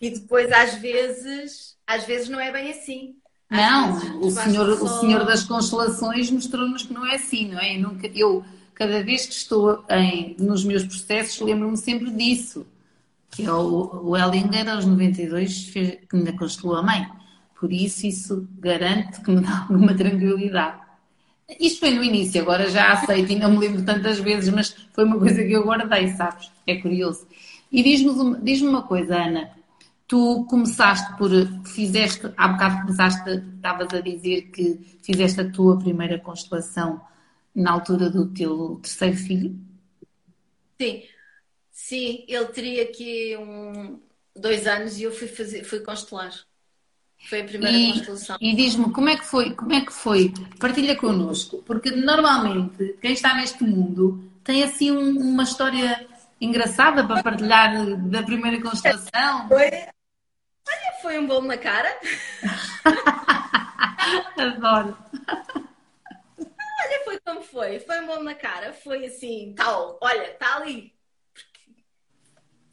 E 0.01 0.09
depois 0.09 0.51
às 0.51 0.77
vezes, 0.77 1.77
às 1.87 2.05
vezes 2.05 2.31
não 2.31 2.41
é 2.41 2.51
bem 2.51 2.71
assim. 2.71 3.17
Às 3.51 3.59
não, 3.59 4.21
o 4.23 4.31
senhor, 4.31 4.79
só... 4.79 4.85
o 4.85 5.01
senhor 5.01 5.27
das 5.27 5.45
constelações 5.45 6.31
mostrou-nos 6.31 6.85
que 6.85 6.95
não 6.95 7.05
é 7.05 7.17
assim, 7.17 7.53
não 7.53 7.61
é? 7.61 7.77
Eu, 7.77 7.83
nunca, 7.83 8.07
eu 8.15 8.43
cada 8.73 9.03
vez 9.03 9.27
que 9.27 9.35
estou 9.35 9.85
em, 9.91 10.35
nos 10.39 10.65
meus 10.65 10.85
processos, 10.85 11.39
lembro-me 11.43 11.77
sempre 11.77 12.11
disso 12.11 12.67
que 13.31 13.45
é 13.45 13.53
o, 13.53 13.91
o 14.03 14.17
Ellinger 14.17 14.67
aos 14.71 14.87
92 14.87 15.69
fez, 15.69 15.99
que 16.09 16.17
ainda 16.17 16.33
constelou 16.33 16.77
a 16.77 16.83
mãe. 16.83 17.07
Por 17.59 17.73
isso, 17.73 18.07
isso 18.07 18.49
garante 18.59 19.21
que 19.21 19.31
me 19.31 19.41
dá 19.41 19.67
alguma 19.69 19.95
tranquilidade. 19.95 20.81
Isto 21.61 21.81
foi 21.81 21.91
no 21.91 22.03
início, 22.03 22.43
agora 22.43 22.69
já 22.69 22.93
aceito 22.93 23.33
e 23.33 23.37
não 23.37 23.53
me 23.53 23.59
lembro 23.59 23.85
tantas 23.85 24.19
vezes, 24.19 24.53
mas 24.53 24.77
foi 24.93 25.05
uma 25.05 25.19
coisa 25.19 25.43
que 25.43 25.53
eu 25.53 25.65
guardei, 25.65 26.09
sabes? 26.09 26.51
É 26.67 26.77
curioso. 26.77 27.27
E 27.71 27.83
diz-me 27.83 28.41
diz 28.43 28.63
uma 28.63 28.83
coisa, 28.83 29.17
Ana. 29.17 29.51
Tu 30.09 30.47
começaste 30.49 31.17
por. 31.17 31.31
Fizeste. 31.65 32.33
Há 32.37 32.49
bocado 32.49 32.83
começaste. 32.83 33.31
Estavas 33.57 33.93
a 33.93 34.01
dizer 34.01 34.43
que 34.51 34.79
fizeste 35.03 35.41
a 35.41 35.51
tua 35.51 35.79
primeira 35.79 36.19
constelação 36.19 37.01
na 37.55 37.73
altura 37.73 38.11
do 38.11 38.27
teu 38.33 38.79
terceiro 38.83 39.17
filho? 39.17 39.59
Sim, 40.81 41.03
Sim, 41.77 42.25
ele 42.27 42.47
teria 42.47 42.83
aqui 42.85 43.37
um, 43.37 44.01
dois 44.35 44.67
anos 44.67 44.99
e 44.99 45.03
eu 45.03 45.13
fui, 45.13 45.29
fazer, 45.29 45.63
fui 45.63 45.81
constelar. 45.81 46.33
Foi 47.29 47.41
a 47.41 47.45
primeira 47.45 47.77
e, 47.77 47.93
constelação. 47.93 48.37
E 48.41 48.55
diz-me 48.55 48.93
como 48.93 49.09
é 49.09 49.17
que 49.17 49.25
foi, 49.25 49.55
como 49.55 49.73
é 49.73 49.81
que 49.81 49.93
foi? 49.93 50.33
Partilha 50.61 50.95
connosco, 50.97 51.63
porque 51.67 51.91
normalmente 51.91 52.97
quem 53.01 53.13
está 53.13 53.35
neste 53.35 53.65
mundo 53.65 54.31
tem 54.45 54.63
assim 54.63 54.93
um, 54.93 55.19
uma 55.19 55.43
história 55.43 56.07
engraçada 56.41 57.05
para 57.05 57.23
partilhar 57.23 57.97
da 57.97 58.23
primeira 58.23 58.61
constelação. 58.61 59.49
Foi, 59.49 59.67
olha, 59.67 60.93
foi 61.01 61.19
um 61.19 61.27
bom 61.27 61.41
na 61.43 61.57
cara. 61.57 61.89
Adoro. 64.37 64.97
Olha, 66.39 67.05
foi 67.05 67.21
como 67.25 67.43
foi. 67.43 67.81
Foi 67.81 68.01
um 68.01 68.07
bom 68.07 68.23
na 68.23 68.35
cara. 68.35 68.73
Foi 68.73 69.07
assim, 69.07 69.55
tal, 69.57 69.99
olha, 70.03 70.31
está 70.31 70.57
ali 70.57 70.96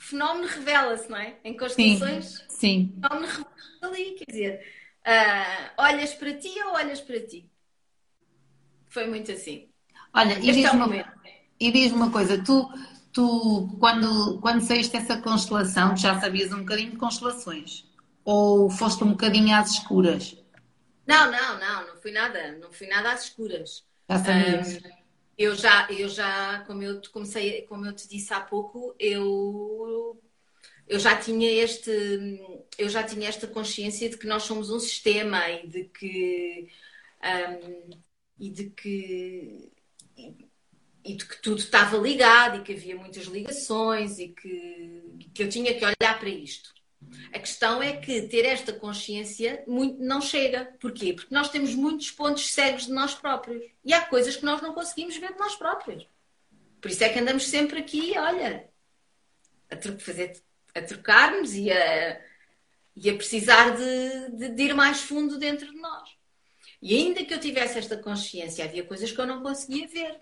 fenómeno 0.04 0.48
revela-se, 0.48 1.10
não 1.10 1.18
é? 1.18 1.36
Em 1.44 1.56
constelações, 1.56 2.44
sim, 2.50 2.50
sim. 2.50 2.94
o 2.98 3.02
fenómeno 3.02 3.28
revela-se 3.28 3.86
ali, 3.86 4.12
quer 4.16 4.26
dizer, 4.32 4.66
uh, 5.08 5.82
olhas 5.82 6.14
para 6.14 6.34
ti 6.34 6.52
ou 6.66 6.74
olhas 6.74 7.02
para 7.02 7.20
ti? 7.22 7.50
Foi 8.88 9.08
muito 9.08 9.32
assim. 9.32 9.70
Olha, 10.14 10.34
e 10.38 10.42
diz-me 10.42 10.66
é 10.66 10.72
uma, 10.72 11.14
diz 11.60 11.92
uma 11.92 12.12
coisa, 12.12 12.44
tu, 12.44 12.70
tu 13.12 13.76
quando, 13.80 14.40
quando 14.42 14.62
saíste 14.62 14.94
dessa 14.94 15.20
constelação, 15.22 15.98
já 15.98 16.20
sabias 16.20 16.52
um 16.52 16.60
bocadinho 16.60 16.92
de 16.92 16.98
constelações? 16.98 17.86
Ou 18.26 18.70
foste 18.70 19.04
um 19.04 19.12
bocadinho 19.12 19.56
às 19.56 19.72
escuras? 19.72 20.38
Não, 21.08 21.32
não, 21.32 21.60
não, 21.60 21.88
não 21.88 22.02
fui 22.02 22.12
nada, 22.12 22.52
não 22.60 22.72
fui 22.72 22.88
nada 22.88 23.12
às 23.12 23.24
escuras. 23.24 23.84
Já 24.10 24.20
sabias? 24.20 24.76
Um, 24.76 25.03
eu 25.38 25.56
já, 25.56 25.88
eu 25.92 26.08
já, 26.10 26.64
como 26.66 26.84
eu 26.84 27.02
comecei, 27.12 27.64
como 27.64 27.86
eu 27.86 27.94
te 27.94 28.08
disse 28.08 28.34
há 28.34 28.42
pouco, 28.42 28.96
eu 29.00 30.20
eu 30.88 31.00
já 31.00 31.18
tinha 31.18 31.50
este 31.52 31.92
eu 32.78 32.90
já 32.90 33.04
tinha 33.04 33.30
esta 33.30 33.48
consciência 33.48 34.10
de 34.10 34.18
que 34.18 34.28
nós 34.28 34.44
somos 34.44 34.70
um 34.70 34.80
sistema 34.80 35.50
e 35.50 35.68
de 35.68 35.86
que 35.86 36.70
um, 37.24 38.02
e 38.40 38.50
de 38.52 38.70
que 38.72 39.72
e 41.04 41.16
de 41.16 41.26
que 41.26 41.42
tudo 41.42 41.60
estava 41.60 41.98
ligado 41.98 42.60
e 42.60 42.64
que 42.64 42.74
havia 42.74 42.96
muitas 42.96 43.26
ligações 43.26 44.20
e 44.20 44.30
que, 44.30 45.30
que 45.34 45.44
eu 45.44 45.50
tinha 45.50 45.74
que 45.78 45.84
olhar 45.86 46.20
para 46.20 46.30
isto. 46.30 46.73
A 47.34 47.40
questão 47.40 47.82
é 47.82 47.98
que 47.98 48.24
ter 48.24 48.46
esta 48.46 48.72
consciência 48.74 49.64
muito 49.68 50.02
não 50.02 50.22
chega. 50.22 50.74
Porquê? 50.80 51.14
Porque 51.14 51.34
nós 51.34 51.50
temos 51.50 51.74
muitos 51.74 52.12
pontos 52.12 52.54
cegos 52.54 52.86
de 52.86 52.92
nós 52.92 53.14
próprios. 53.14 53.64
E 53.84 53.94
há 53.94 54.02
coisas 54.06 54.36
que 54.36 54.46
nós 54.46 54.62
não 54.62 54.74
conseguimos 54.74 55.18
ver 55.18 55.34
de 55.34 55.40
nós 55.40 55.56
próprios. 55.56 56.08
Por 56.82 56.92
isso 56.92 57.04
é 57.04 57.10
que 57.10 57.20
andamos 57.20 57.48
sempre 57.48 57.80
aqui, 57.80 58.14
olha, 58.18 58.70
a, 59.72 60.00
fazer, 60.00 60.42
a 60.76 60.82
trocar-nos 60.82 61.54
e 61.54 61.72
a, 61.72 62.22
e 62.96 63.10
a 63.10 63.16
precisar 63.16 63.72
de, 63.72 64.38
de, 64.38 64.50
de, 64.50 64.64
ir 64.64 64.74
mais 64.76 65.02
fundo 65.02 65.40
dentro 65.40 65.72
de 65.72 65.78
nós. 65.78 66.10
E 66.82 66.96
ainda 66.96 67.24
que 67.24 67.34
eu 67.34 67.40
tivesse 67.40 67.80
esta 67.80 67.98
consciência, 67.98 68.66
havia 68.66 68.84
coisas 68.84 69.12
que 69.12 69.20
eu 69.20 69.26
não 69.26 69.42
conseguia 69.42 69.88
ver 69.88 70.20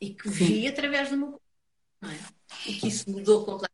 e 0.00 0.10
que 0.12 0.28
vi 0.28 0.66
através 0.66 1.10
do 1.10 1.16
meu 1.16 1.28
corpo. 1.28 1.42
É? 2.02 2.68
E 2.68 2.74
que 2.74 2.88
isso 2.88 3.08
mudou 3.08 3.44
completamente 3.44 3.69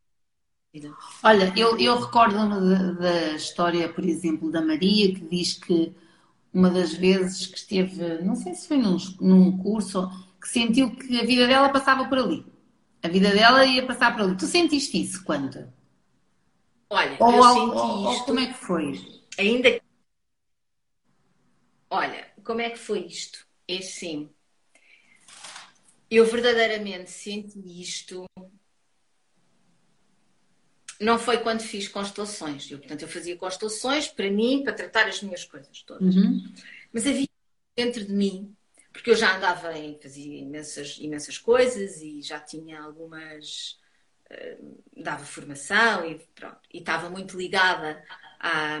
Olha, 1.23 1.53
eu, 1.55 1.77
eu 1.79 1.99
recordo-me 1.99 2.95
da, 2.95 3.31
história, 3.33 3.87
por 3.91 4.05
exemplo, 4.05 4.51
da 4.51 4.61
Maria, 4.61 5.13
que 5.13 5.21
diz 5.21 5.53
que 5.53 5.93
uma 6.53 6.69
das 6.69 6.93
vezes 6.93 7.47
que 7.47 7.57
esteve, 7.57 8.21
não 8.23 8.35
sei 8.35 8.53
se 8.53 8.67
foi 8.67 8.77
num, 8.77 8.97
num 9.19 9.57
curso, 9.57 10.09
que 10.41 10.47
sentiu 10.47 10.95
que 10.95 11.19
a 11.19 11.25
vida 11.25 11.47
dela 11.47 11.69
passava 11.69 12.07
por 12.07 12.17
ali. 12.17 12.45
A 13.03 13.07
vida 13.07 13.31
dela 13.31 13.65
ia 13.65 13.85
passar 13.85 14.13
por 14.13 14.23
ali. 14.23 14.37
Tu 14.37 14.45
sentiste 14.45 15.01
isso 15.01 15.23
quando? 15.23 15.71
Olha, 16.89 17.17
ou, 17.19 17.31
eu 17.31 17.39
ou, 17.39 17.53
senti 17.53 17.77
ou, 17.77 18.13
isto. 18.13 18.25
como 18.25 18.39
é 18.39 18.45
que 18.47 18.53
foi? 18.53 19.23
Ainda. 19.37 19.81
Olha, 21.89 22.27
como 22.43 22.61
é 22.61 22.69
que 22.69 22.79
foi 22.79 23.05
isto? 23.05 23.45
É 23.67 23.81
sim. 23.81 24.29
Eu 26.09 26.25
verdadeiramente 26.25 27.11
senti 27.11 27.59
isto. 27.81 28.25
Não 30.99 31.19
foi 31.19 31.37
quando 31.39 31.61
fiz 31.61 31.87
constelações. 31.87 32.69
Eu, 32.71 32.79
portanto, 32.79 33.03
eu 33.03 33.07
fazia 33.07 33.35
constelações 33.35 34.07
para 34.07 34.29
mim, 34.29 34.63
para 34.63 34.73
tratar 34.73 35.07
as 35.07 35.21
minhas 35.21 35.43
coisas 35.43 35.81
todas. 35.83 36.15
Uhum. 36.15 36.43
Mas 36.91 37.05
havia 37.05 37.27
dentro 37.75 38.03
de 38.03 38.13
mim, 38.13 38.55
porque 38.91 39.11
eu 39.11 39.15
já 39.15 39.37
andava 39.37 39.77
em, 39.77 39.99
fazia 40.01 40.39
imensas, 40.39 40.97
imensas 40.99 41.37
coisas 41.37 42.01
e 42.01 42.21
já 42.21 42.39
tinha 42.39 42.81
algumas. 42.81 43.77
Uh, 44.29 44.83
dava 44.97 45.23
formação 45.23 46.05
e 46.05 46.19
pronto. 46.35 46.59
E 46.73 46.79
estava 46.79 47.09
muito 47.09 47.37
ligada 47.37 48.03
à, 48.39 48.79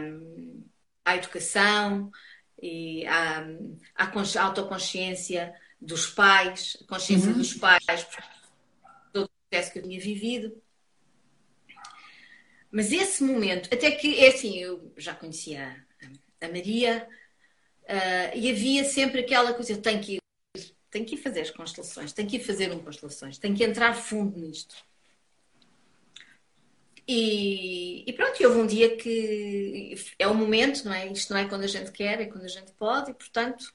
à 1.05 1.15
educação 1.15 2.11
e 2.61 3.05
à, 3.05 3.45
à 3.95 4.41
autoconsciência 4.41 5.53
dos 5.79 6.07
pais, 6.07 6.77
a 6.81 6.87
consciência 6.87 7.29
uhum. 7.29 7.37
dos 7.37 7.53
pais, 7.53 7.85
todo 9.13 9.25
o 9.25 9.29
processo 9.49 9.71
que 9.71 9.79
eu 9.79 9.83
tinha 9.83 9.99
vivido. 9.99 10.61
Mas 12.77 12.91
esse 12.91 13.23
momento, 13.23 13.73
até 13.73 13.89
que 13.89 14.23
é 14.23 14.27
assim, 14.27 14.59
eu 14.59 14.93
já 14.95 15.15
conhecia 15.15 15.83
a 16.39 16.47
Maria 16.47 17.09
uh, 17.85 18.37
e 18.37 18.51
havia 18.51 18.83
sempre 18.83 19.21
aquela 19.21 19.51
coisa, 19.51 19.71
eu 19.71 19.81
tenho 19.81 19.99
que 19.99 20.17
ir, 20.17 20.21
tenho 20.91 21.03
que 21.03 21.15
ir 21.15 21.17
fazer 21.17 21.41
as 21.41 21.49
constelações, 21.49 22.13
tenho 22.13 22.29
que 22.29 22.35
ir 22.35 22.43
fazer 22.43 22.71
um 22.71 22.77
constelações, 22.77 23.39
tenho 23.39 23.55
que 23.57 23.63
entrar 23.63 23.95
fundo 23.95 24.37
nisto. 24.37 24.75
E, 27.07 28.03
e 28.07 28.13
pronto, 28.13 28.43
houve 28.43 28.59
um 28.59 28.67
dia 28.67 28.95
que 28.95 29.95
é 30.19 30.27
o 30.27 30.35
momento, 30.35 30.85
não 30.85 30.93
é? 30.93 31.11
Isto 31.11 31.33
não 31.33 31.39
é 31.39 31.49
quando 31.49 31.63
a 31.63 31.67
gente 31.67 31.91
quer, 31.91 32.21
é 32.21 32.27
quando 32.27 32.45
a 32.45 32.47
gente 32.47 32.71
pode, 32.73 33.09
e 33.09 33.13
portanto 33.15 33.73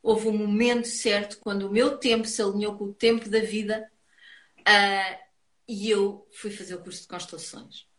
houve 0.00 0.28
um 0.28 0.38
momento 0.38 0.86
certo 0.86 1.40
quando 1.40 1.66
o 1.66 1.72
meu 1.72 1.98
tempo 1.98 2.24
se 2.28 2.40
alinhou 2.40 2.78
com 2.78 2.84
o 2.84 2.94
tempo 2.94 3.28
da 3.28 3.40
vida 3.40 3.90
uh, 4.60 5.18
e 5.66 5.90
eu 5.90 6.24
fui 6.30 6.52
fazer 6.52 6.76
o 6.76 6.82
curso 6.84 7.02
de 7.02 7.08
constelações. 7.08 7.92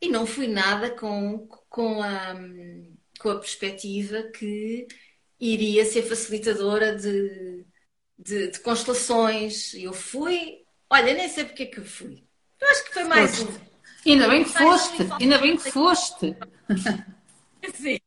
E 0.00 0.08
não 0.08 0.26
fui 0.26 0.46
nada 0.46 0.90
com, 0.90 1.46
com, 1.68 2.02
a, 2.02 2.34
com 3.18 3.30
a 3.30 3.38
perspectiva 3.38 4.22
que 4.24 4.86
iria 5.40 5.84
ser 5.84 6.02
facilitadora 6.02 6.96
de, 6.96 7.64
de, 8.18 8.50
de 8.50 8.60
constelações. 8.60 9.74
Eu 9.74 9.92
fui, 9.92 10.64
olha, 10.90 11.14
nem 11.14 11.28
sei 11.28 11.44
porque 11.44 11.64
é 11.64 11.66
que 11.66 11.78
eu 11.78 11.84
fui. 11.84 12.24
Eu 12.60 12.68
acho 12.68 12.84
que 12.84 12.94
foi 12.94 13.04
mais 13.04 13.38
foste. 13.38 13.60
um. 13.60 13.76
Ainda 14.10 14.28
bem 14.28 14.44
que 14.44 14.50
foste, 14.50 15.02
ainda 15.20 15.38
bem 15.38 15.56
que 15.56 15.70
foste. 15.70 16.36
Sim. 17.74 17.98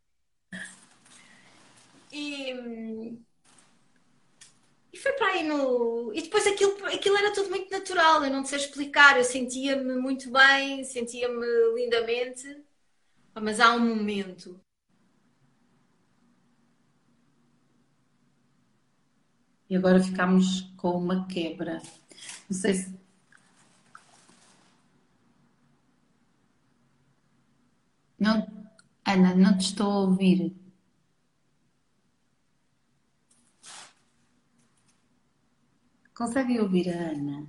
E, 2.12 3.20
e 5.00 5.02
foi 5.02 5.14
para 5.14 5.28
aí 5.28 5.44
no. 5.48 6.12
E 6.14 6.22
depois 6.22 6.46
aquilo, 6.46 6.86
aquilo 6.86 7.16
era 7.18 7.34
tudo 7.34 7.50
muito 7.50 7.72
natural, 7.72 8.24
eu 8.24 8.32
não 8.32 8.44
sei 8.46 8.60
explicar, 8.60 9.18
eu 9.18 9.24
sentia-me 9.24 9.96
muito 9.96 10.30
bem, 10.32 10.84
sentia-me 10.84 11.46
lindamente, 11.76 12.46
mas 13.36 13.60
há 13.60 13.74
um 13.76 13.80
momento. 13.96 14.60
E 19.70 19.76
agora 19.78 20.04
ficamos 20.04 20.70
com 20.76 20.92
uma 20.98 21.26
quebra. 21.28 21.82
Não 22.50 22.58
sei 22.58 22.74
se. 22.74 23.00
Não, 28.20 28.46
Ana, 29.06 29.34
não 29.36 29.58
te 29.58 29.62
estou 29.68 29.92
a 29.92 30.00
ouvir. 30.02 30.54
Consegue 36.20 36.60
ouvir 36.60 36.90
a 36.90 37.12
Ana? 37.12 37.48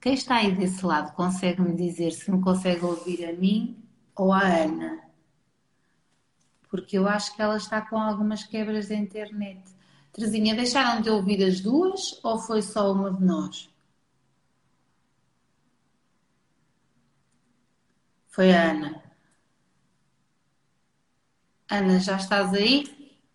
Quem 0.00 0.14
está 0.14 0.36
aí 0.36 0.54
desse 0.54 0.86
lado 0.86 1.12
consegue 1.16 1.60
me 1.60 1.74
dizer 1.74 2.12
se 2.12 2.30
me 2.30 2.40
consegue 2.40 2.84
ouvir 2.84 3.24
a 3.24 3.32
mim 3.32 3.76
ou 4.14 4.32
a 4.32 4.38
Ana? 4.38 5.05
Porque 6.76 6.98
eu 6.98 7.08
acho 7.08 7.34
que 7.34 7.40
ela 7.40 7.56
está 7.56 7.80
com 7.80 7.98
algumas 7.98 8.44
quebras 8.44 8.88
da 8.88 8.94
internet. 8.94 9.62
Terezinha, 10.12 10.54
deixaram 10.54 11.00
de 11.00 11.08
ouvir 11.08 11.42
as 11.42 11.58
duas 11.58 12.20
ou 12.22 12.38
foi 12.38 12.60
só 12.60 12.92
uma 12.92 13.10
de 13.10 13.24
nós? 13.24 13.70
Foi 18.28 18.52
a 18.52 18.70
Ana. 18.72 19.02
Ana, 21.70 21.98
já 21.98 22.16
estás 22.16 22.52
aí? 22.52 22.84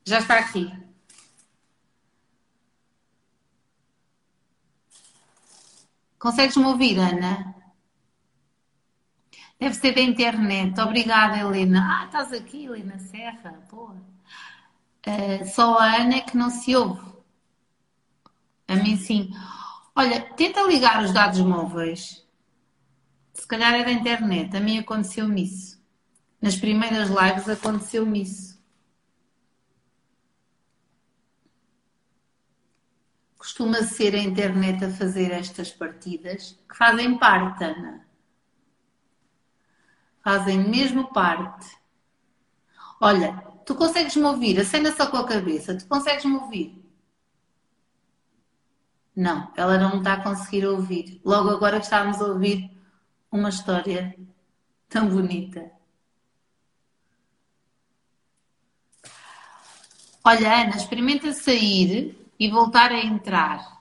Já 0.06 0.20
está 0.20 0.38
aqui. 0.38 0.72
Consegues 6.20 6.56
me 6.58 6.66
ouvir, 6.66 7.00
Ana? 7.00 7.61
Deve 9.62 9.76
ser 9.76 9.94
da 9.94 10.02
internet. 10.02 10.82
Obrigada, 10.82 11.38
Helena. 11.38 11.88
Ah, 11.88 12.06
estás 12.06 12.34
aqui, 12.34 12.66
Helena 12.66 12.98
Serra. 12.98 13.64
Boa. 13.70 13.96
Uh, 15.06 15.46
só 15.46 15.78
a 15.78 15.98
Ana 15.98 16.16
é 16.16 16.22
que 16.22 16.36
não 16.36 16.50
se 16.50 16.76
ouve. 16.76 17.14
A 18.68 18.76
mim 18.76 18.98
sim. 18.98 19.30
Olha, 19.96 20.20
tenta 20.36 20.64
ligar 20.64 21.04
os 21.04 21.14
dados 21.14 21.40
móveis. 21.42 22.28
Se 23.36 23.48
calhar 23.48 23.76
é 23.76 23.84
da 23.84 23.92
internet. 23.92 24.58
A 24.58 24.60
mim 24.60 24.80
aconteceu-me 24.80 25.44
isso. 25.44 25.80
Nas 26.42 26.56
primeiras 26.56 27.10
lives 27.10 27.48
aconteceu-me 27.48 28.24
isso. 28.24 28.60
Costuma 33.38 33.84
ser 33.84 34.16
a 34.16 34.20
internet 34.20 34.86
a 34.86 34.90
fazer 34.90 35.32
estas 35.32 35.70
partidas 35.70 36.58
que 36.68 36.76
fazem 36.76 37.16
parte, 37.20 37.64
Ana 37.64 38.11
fazem 40.24 40.58
mesmo 40.70 41.12
parte. 41.12 41.78
Olha, 43.00 43.34
tu 43.66 43.76
consegues 43.76 44.16
me 44.16 44.24
ouvir? 44.24 44.60
Acenda 44.60 44.96
só 44.96 45.08
com 45.08 45.18
a 45.18 45.28
cabeça. 45.28 45.78
Tu 45.78 45.88
consegues 45.88 46.26
me 46.26 46.36
ouvir? 46.36 46.82
Não, 49.16 49.52
ela 49.56 49.78
não 49.78 49.98
está 49.98 50.14
a 50.14 50.24
conseguir 50.24 50.66
ouvir. 50.66 51.20
Logo 51.26 51.50
agora 51.50 51.78
estávamos 51.78 52.22
a 52.22 52.26
ouvir 52.26 52.72
uma 53.32 53.50
história 53.50 54.16
tão 54.88 55.08
bonita. 55.08 55.72
Olha, 60.24 60.62
Ana, 60.62 60.78
experimenta 60.78 61.34
sair 61.34 62.16
e 62.40 62.50
voltar 62.50 62.92
a 62.92 63.00
entrar. 63.00 63.81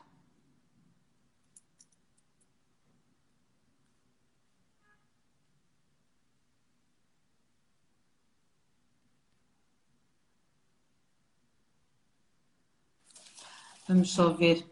Vamos 13.91 14.12
só 14.12 14.32
ver 14.32 14.64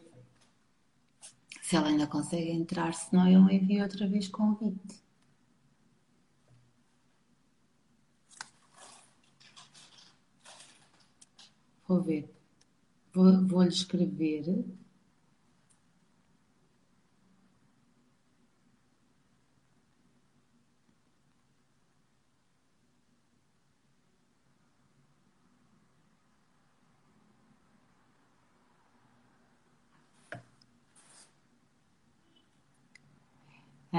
se 1.60 1.74
ela 1.74 1.88
ainda 1.88 2.06
consegue 2.06 2.52
entrar, 2.52 2.94
senão 2.94 3.28
eu 3.28 3.50
envio 3.50 3.82
outra 3.82 4.06
vez 4.06 4.28
convite. 4.28 5.02
Vou 11.88 12.00
ver. 12.00 12.32
Vou-lhe 13.12 13.44
vou 13.44 13.64
escrever. 13.64 14.64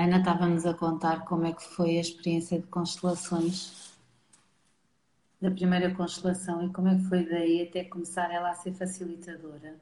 Ana 0.09 0.17
estava-nos 0.17 0.65
a 0.65 0.73
contar 0.73 1.23
como 1.23 1.45
é 1.45 1.53
que 1.53 1.63
foi 1.63 1.97
a 1.99 2.01
experiência 2.01 2.59
de 2.59 2.65
constelações, 2.65 3.93
da 5.39 5.51
primeira 5.51 5.93
constelação 5.93 6.65
e 6.65 6.73
como 6.73 6.87
é 6.87 6.95
que 6.95 7.03
foi 7.03 7.29
daí 7.29 7.61
até 7.61 7.83
começar 7.83 8.31
ela 8.31 8.49
a 8.49 8.55
ser 8.55 8.73
facilitadora. 8.73 9.79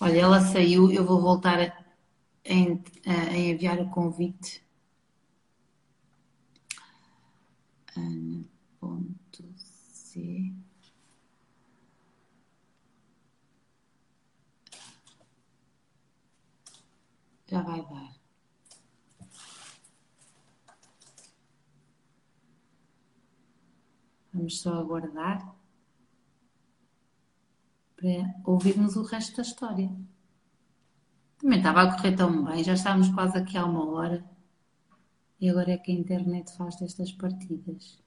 Olha, 0.00 0.18
ela 0.20 0.40
saiu, 0.40 0.90
eu 0.90 1.04
vou 1.04 1.20
voltar 1.20 1.60
a, 1.60 1.66
a, 1.66 3.30
a 3.30 3.36
enviar 3.38 3.78
o 3.78 3.88
convite. 3.88 4.60
Ana.c 7.96 8.52
Já 17.46 17.62
vai 17.62 17.80
dar. 17.82 18.09
Vamos 24.32 24.60
só 24.60 24.74
aguardar 24.74 25.54
para 27.96 28.34
ouvirmos 28.44 28.96
o 28.96 29.02
resto 29.02 29.36
da 29.36 29.42
história. 29.42 29.90
Também 31.38 31.58
estava 31.58 31.82
a 31.82 31.94
correr 31.94 32.16
tão 32.16 32.44
bem, 32.44 32.62
já 32.62 32.74
estávamos 32.74 33.08
quase 33.08 33.38
aqui 33.38 33.56
há 33.56 33.64
uma 33.64 33.84
hora. 33.90 34.24
E 35.40 35.48
agora 35.48 35.72
é 35.72 35.78
que 35.78 35.90
a 35.90 35.94
internet 35.94 36.54
faz 36.56 36.76
destas 36.76 37.12
partidas. 37.12 37.98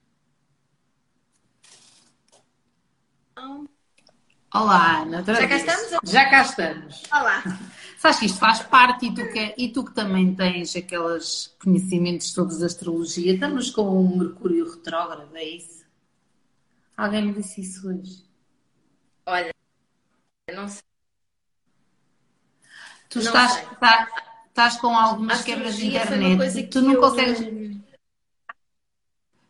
Olá, 4.54 5.02
Ana. 5.02 5.24
Já 5.24 5.48
cá 5.48 5.56
estamos? 5.56 5.90
Já 6.04 6.30
cá 6.30 6.42
estamos. 6.44 7.04
Olá. 7.12 7.44
Sabes 7.98 8.20
que 8.20 8.26
isto 8.28 8.38
faz 8.38 8.62
parte 8.62 9.08
e 9.08 9.14
tu 9.14 9.28
que, 9.32 9.56
e 9.58 9.70
tu 9.70 9.84
que 9.84 9.96
também 9.96 10.36
tens 10.36 10.76
aqueles 10.76 11.56
conhecimentos 11.60 12.32
sobre 12.32 12.62
a 12.62 12.66
astrologia, 12.68 13.34
estamos 13.34 13.72
com 13.72 13.82
um 13.82 14.16
Mercúrio 14.16 14.70
retrógrado, 14.70 15.36
é 15.36 15.44
isso? 15.44 15.83
Alguém 16.96 17.26
me 17.26 17.34
disse 17.34 17.62
isso 17.62 17.88
hoje? 17.88 18.24
Olha, 19.26 19.52
não 20.54 20.68
sei. 20.68 20.82
Tu 23.10 23.20
não 23.20 23.26
estás, 23.26 23.52
sei. 23.54 23.66
Tá, 23.80 24.08
estás 24.48 24.78
com 24.78 24.96
algumas 24.98 25.44
quebras 25.44 25.76
de 25.76 25.88
internet. 25.88 26.70
Tu 26.70 26.82
não 26.82 26.96
consegues. 26.96 27.40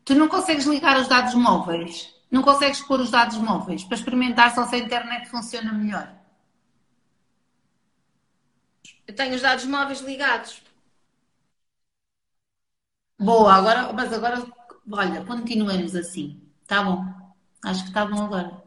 Tu 0.05 0.15
não 0.15 0.27
consegues 0.27 0.65
ligar 0.65 0.99
os 0.99 1.07
dados 1.07 1.33
móveis. 1.33 2.13
Não 2.29 2.41
consegues 2.41 2.81
pôr 2.81 2.99
os 2.99 3.11
dados 3.11 3.37
móveis 3.37 3.83
para 3.83 3.97
experimentar 3.97 4.53
só 4.53 4.65
se 4.65 4.75
a 4.75 4.79
internet 4.79 5.29
funciona 5.29 5.71
melhor. 5.71 6.11
Eu 9.07 9.15
tenho 9.15 9.35
os 9.35 9.41
dados 9.41 9.65
móveis 9.65 10.01
ligados. 10.01 10.61
Boa, 13.19 13.53
agora, 13.53 13.93
mas 13.93 14.11
agora, 14.11 14.45
olha, 14.91 15.23
continuemos 15.25 15.95
assim. 15.95 16.41
Tá 16.67 16.83
bom. 16.83 17.22
Acho 17.63 17.83
que 17.83 17.89
está 17.89 18.05
bom 18.05 18.23
agora 18.23 18.63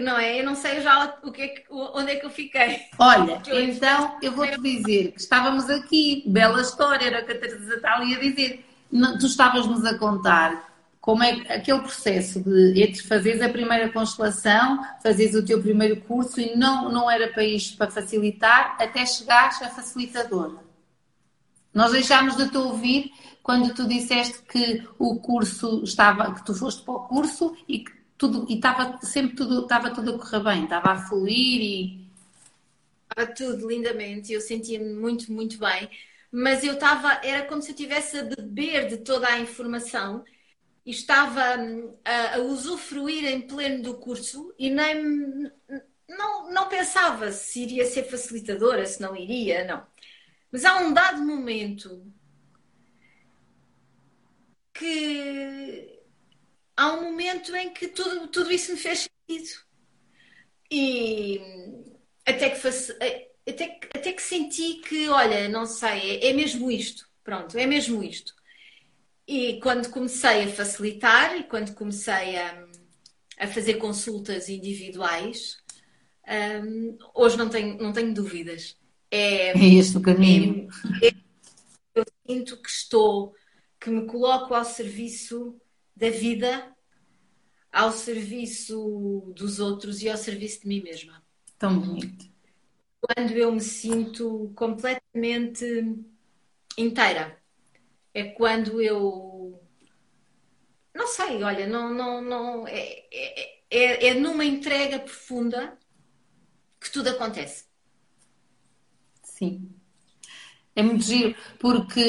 não 0.00 0.18
é? 0.18 0.40
Eu 0.40 0.44
não 0.44 0.54
sei 0.54 0.80
já 0.80 1.18
o 1.22 1.30
que 1.30 1.42
é 1.42 1.48
que, 1.48 1.64
onde 1.70 2.12
é 2.12 2.16
que 2.16 2.26
eu 2.26 2.30
fiquei. 2.30 2.80
Olha, 2.98 3.40
então 3.46 4.18
eu 4.22 4.32
vou-te 4.32 4.60
dizer 4.60 5.12
que 5.12 5.20
estávamos 5.20 5.68
aqui, 5.68 6.24
bela 6.26 6.60
história, 6.60 7.06
era 7.06 7.22
o 7.22 7.26
que 7.26 7.32
a 7.32 7.38
Teresa 7.38 7.74
está 7.74 7.94
ali 7.96 8.14
a 8.14 8.18
dizer. 8.18 8.64
Tu 8.90 9.26
estavas-nos 9.26 9.84
a 9.84 9.98
contar 9.98 10.72
como 11.00 11.22
é 11.22 11.32
aquele 11.54 11.80
processo 11.80 12.40
de 12.40 12.82
entre 12.82 13.02
fazeres 13.02 13.42
a 13.42 13.48
primeira 13.48 13.90
constelação, 13.90 14.82
fazeres 15.02 15.34
o 15.34 15.44
teu 15.44 15.60
primeiro 15.60 16.00
curso 16.02 16.40
e 16.40 16.56
não, 16.56 16.90
não 16.90 17.10
era 17.10 17.28
para 17.28 17.44
isto 17.44 17.76
para 17.76 17.90
facilitar, 17.90 18.76
até 18.80 19.04
chegares 19.04 19.60
a 19.60 19.68
facilitadora. 19.68 20.63
Nós 21.74 21.92
deixámos 21.92 22.36
de 22.36 22.48
te 22.48 22.56
ouvir 22.56 23.12
quando 23.42 23.74
tu 23.74 23.86
disseste 23.86 24.40
que 24.42 24.86
o 24.98 25.20
curso 25.20 25.82
estava, 25.82 26.32
que 26.34 26.44
tu 26.44 26.54
foste 26.54 26.82
para 26.82 26.94
o 26.94 27.08
curso 27.08 27.56
e 27.68 27.80
que 27.80 27.92
tudo, 28.16 28.46
e 28.48 28.54
estava 28.54 28.98
sempre 29.02 29.34
tudo, 29.34 29.62
estava 29.62 29.90
tudo 29.90 30.14
a 30.14 30.18
correr 30.18 30.44
bem, 30.44 30.64
estava 30.64 30.92
a 30.92 30.96
fluir 30.96 31.60
e. 31.60 32.04
Estava 33.10 33.32
tudo 33.32 33.68
lindamente, 33.68 34.32
eu 34.32 34.40
sentia-me 34.40 34.94
muito, 34.94 35.30
muito 35.32 35.58
bem, 35.58 35.90
mas 36.32 36.64
eu 36.64 36.74
estava, 36.74 37.20
era 37.22 37.46
como 37.46 37.60
se 37.60 37.68
eu 37.70 37.74
estivesse 37.74 38.18
a 38.18 38.22
beber 38.22 38.88
de 38.88 38.98
toda 38.98 39.28
a 39.28 39.38
informação 39.38 40.24
e 40.86 40.90
estava 40.90 41.60
hum, 41.60 41.94
a, 42.04 42.36
a 42.36 42.38
usufruir 42.38 43.24
em 43.26 43.42
pleno 43.42 43.82
do 43.82 43.94
curso 43.94 44.54
e 44.58 44.70
nem 44.70 45.50
não, 46.08 46.50
não 46.50 46.68
pensava 46.68 47.30
se 47.32 47.62
iria 47.62 47.84
ser 47.86 48.04
facilitadora, 48.04 48.86
se 48.86 49.00
não 49.00 49.16
iria, 49.16 49.64
não. 49.64 49.93
Mas 50.54 50.64
há 50.64 50.78
um 50.78 50.92
dado 50.92 51.20
momento 51.20 52.06
que 54.72 56.00
há 56.76 56.92
um 56.92 57.02
momento 57.10 57.56
em 57.56 57.74
que 57.74 57.88
tudo, 57.88 58.28
tudo 58.28 58.52
isso 58.52 58.70
me 58.70 58.78
fez 58.78 59.08
sentido. 59.28 59.64
E 60.70 61.40
até 62.24 62.50
que, 62.50 62.68
até, 63.50 63.80
até 63.96 64.12
que 64.12 64.22
senti 64.22 64.74
que, 64.74 65.08
olha, 65.08 65.48
não 65.48 65.66
sei, 65.66 66.20
é, 66.20 66.28
é 66.28 66.32
mesmo 66.32 66.70
isto. 66.70 67.04
Pronto, 67.24 67.58
é 67.58 67.66
mesmo 67.66 68.00
isto. 68.04 68.32
E 69.26 69.58
quando 69.60 69.90
comecei 69.90 70.44
a 70.44 70.52
facilitar 70.52 71.36
e 71.36 71.42
quando 71.42 71.74
comecei 71.74 72.36
a, 72.36 72.64
a 73.40 73.48
fazer 73.48 73.74
consultas 73.78 74.48
individuais, 74.48 75.56
um, 76.62 76.96
hoje 77.12 77.36
não 77.36 77.48
tenho, 77.48 77.76
não 77.76 77.92
tenho 77.92 78.14
dúvidas. 78.14 78.76
É, 79.16 79.50
é 79.56 79.74
este 79.74 79.96
o 79.96 80.02
caminho. 80.02 80.68
É, 81.00 81.08
é, 81.08 81.14
eu 81.94 82.04
sinto 82.26 82.56
que 82.60 82.68
estou, 82.68 83.32
que 83.78 83.88
me 83.88 84.06
coloco 84.06 84.52
ao 84.52 84.64
serviço 84.64 85.56
da 85.94 86.10
vida 86.10 86.74
ao 87.70 87.90
serviço 87.90 89.32
dos 89.34 89.58
outros 89.58 90.00
e 90.00 90.08
ao 90.08 90.16
serviço 90.16 90.62
de 90.62 90.68
mim 90.68 90.80
mesma. 90.80 91.20
Tão 91.58 91.80
bonito. 91.80 92.24
Quando 93.00 93.32
eu 93.32 93.52
me 93.52 93.60
sinto 93.60 94.52
completamente 94.54 95.64
inteira. 96.78 97.36
É 98.12 98.24
quando 98.24 98.80
eu. 98.80 99.60
Não 100.94 101.08
sei, 101.08 101.42
olha, 101.42 101.66
não, 101.66 101.92
não, 101.92 102.22
não. 102.22 102.68
É, 102.68 103.04
é, 103.12 103.62
é, 103.70 104.06
é 104.08 104.14
numa 104.14 104.44
entrega 104.44 105.00
profunda 105.00 105.76
que 106.80 106.90
tudo 106.90 107.08
acontece. 107.08 107.64
Sim. 109.34 109.68
É 110.76 110.82
muito 110.82 111.04
giro, 111.04 111.34
porque 111.58 112.00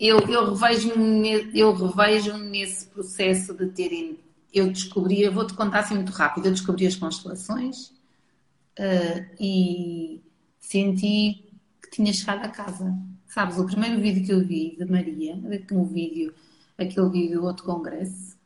eu, 0.00 0.18
eu 0.20 0.54
revejo-me 0.54 1.50
eu 1.54 1.72
revejo 1.74 2.36
nesse 2.38 2.86
processo 2.86 3.54
de 3.54 3.66
ter. 3.66 4.18
Eu 4.52 4.70
descobri, 4.70 5.22
eu 5.22 5.32
vou-te 5.32 5.52
contar 5.54 5.80
assim 5.80 5.94
muito 5.94 6.12
rápido, 6.12 6.46
eu 6.46 6.52
descobri 6.52 6.86
as 6.86 6.96
constelações 6.96 7.88
uh, 8.78 9.26
e 9.38 10.22
senti 10.58 11.44
que 11.82 11.90
tinha 11.90 12.12
chegado 12.12 12.44
a 12.44 12.48
casa. 12.48 12.94
Sabes, 13.26 13.58
o 13.58 13.66
primeiro 13.66 14.00
vídeo 14.00 14.24
que 14.24 14.32
eu 14.32 14.46
vi 14.46 14.76
de 14.76 14.84
Maria, 14.84 15.34
um 15.72 15.84
vídeo, 15.84 16.32
aquele 16.78 17.10
vídeo 17.10 17.44
outro 17.44 17.64
congresso, 17.64 18.36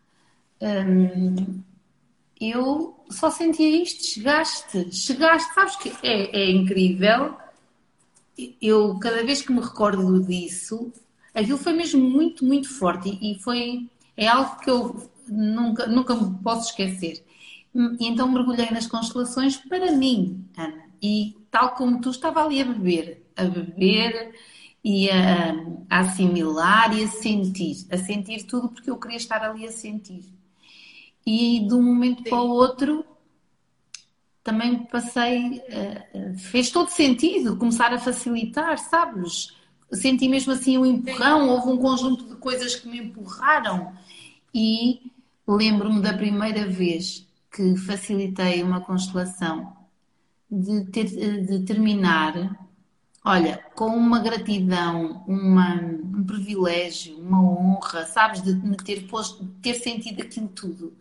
um, 0.61 1.63
eu 2.41 3.05
só 3.11 3.31
sentia 3.31 3.83
isto, 3.83 4.05
chegaste, 4.05 4.93
chegaste, 4.93 5.55
sabes 5.55 5.77
que 5.77 5.93
é, 6.03 6.37
é 6.37 6.51
incrível 6.51 7.37
eu 8.61 8.99
cada 8.99 9.25
vez 9.25 9.43
que 9.43 9.53
me 9.53 9.61
recordo 9.61 10.21
disso, 10.21 10.93
aquilo 11.35 11.59
foi 11.59 11.73
mesmo 11.73 12.01
muito, 12.01 12.45
muito 12.45 12.69
forte 12.69 13.19
e 13.21 13.39
foi 13.41 13.89
é 14.17 14.27
algo 14.27 14.61
que 14.61 14.71
eu 14.71 15.11
nunca, 15.29 15.87
nunca 15.87 16.15
me 16.15 16.35
posso 16.43 16.71
esquecer. 16.71 17.25
E 17.75 18.07
então 18.07 18.31
mergulhei 18.31 18.71
nas 18.71 18.87
constelações 18.87 19.57
para 19.57 19.93
mim, 19.93 20.45
Ana. 20.57 20.89
E 21.01 21.37
tal 21.51 21.75
como 21.75 22.01
tu 22.01 22.11
estava 22.11 22.45
ali 22.45 22.61
a 22.61 22.65
beber, 22.65 23.23
a 23.37 23.45
beber 23.45 24.35
e 24.83 25.09
a, 25.11 25.55
a 25.89 26.01
assimilar 26.01 26.97
e 26.97 27.05
a 27.05 27.09
sentir, 27.09 27.87
a 27.91 27.97
sentir 27.97 28.45
tudo 28.45 28.69
porque 28.69 28.91
eu 28.91 28.99
queria 28.99 29.17
estar 29.17 29.43
ali 29.43 29.67
a 29.67 29.71
sentir. 29.71 30.25
E 31.25 31.65
de 31.69 31.75
um 31.75 31.83
momento 31.83 32.23
Sim. 32.25 32.31
para 32.31 32.41
o 32.41 32.51
outro 32.51 33.05
também 34.49 34.79
passei, 34.79 35.63
eh, 35.69 36.07
eh, 36.15 36.33
fez 36.39 36.71
todo 36.71 36.89
sentido 36.89 37.59
começar 37.59 37.93
a 37.93 37.99
facilitar, 37.99 38.79
sabes? 38.79 39.55
Senti 39.93 40.27
mesmo 40.27 40.55
assim 40.55 40.79
um 40.79 40.87
empurrão, 40.87 41.51
houve 41.51 41.69
um 41.69 41.77
conjunto 41.77 42.25
de 42.25 42.37
coisas 42.37 42.75
que 42.75 42.89
me 42.89 42.99
empurraram. 42.99 43.93
E 44.55 45.13
lembro-me 45.47 46.01
da 46.01 46.15
primeira 46.15 46.67
vez 46.67 47.27
que 47.53 47.77
facilitei 47.77 48.63
uma 48.63 48.81
constelação 48.81 49.77
de, 50.51 50.87
ter, 50.87 51.05
de 51.05 51.61
terminar, 51.67 52.67
olha, 53.23 53.63
com 53.75 53.89
uma 53.89 54.19
gratidão, 54.21 55.25
uma, 55.29 55.75
um 55.75 56.25
privilégio, 56.25 57.19
uma 57.19 57.43
honra, 57.43 58.07
sabes, 58.07 58.41
de, 58.41 58.55
de 58.55 58.77
ter, 58.79 59.07
posto, 59.09 59.45
de 59.45 59.53
ter 59.61 59.75
sentido 59.75 60.23
aquilo 60.23 60.49
tudo 60.49 60.97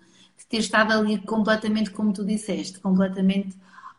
ter 0.50 0.58
estado 0.58 0.94
ali 0.94 1.18
completamente, 1.20 1.92
como 1.92 2.14
tu 2.14 2.26
disseste, 2.26 2.80
completamente 2.80 3.58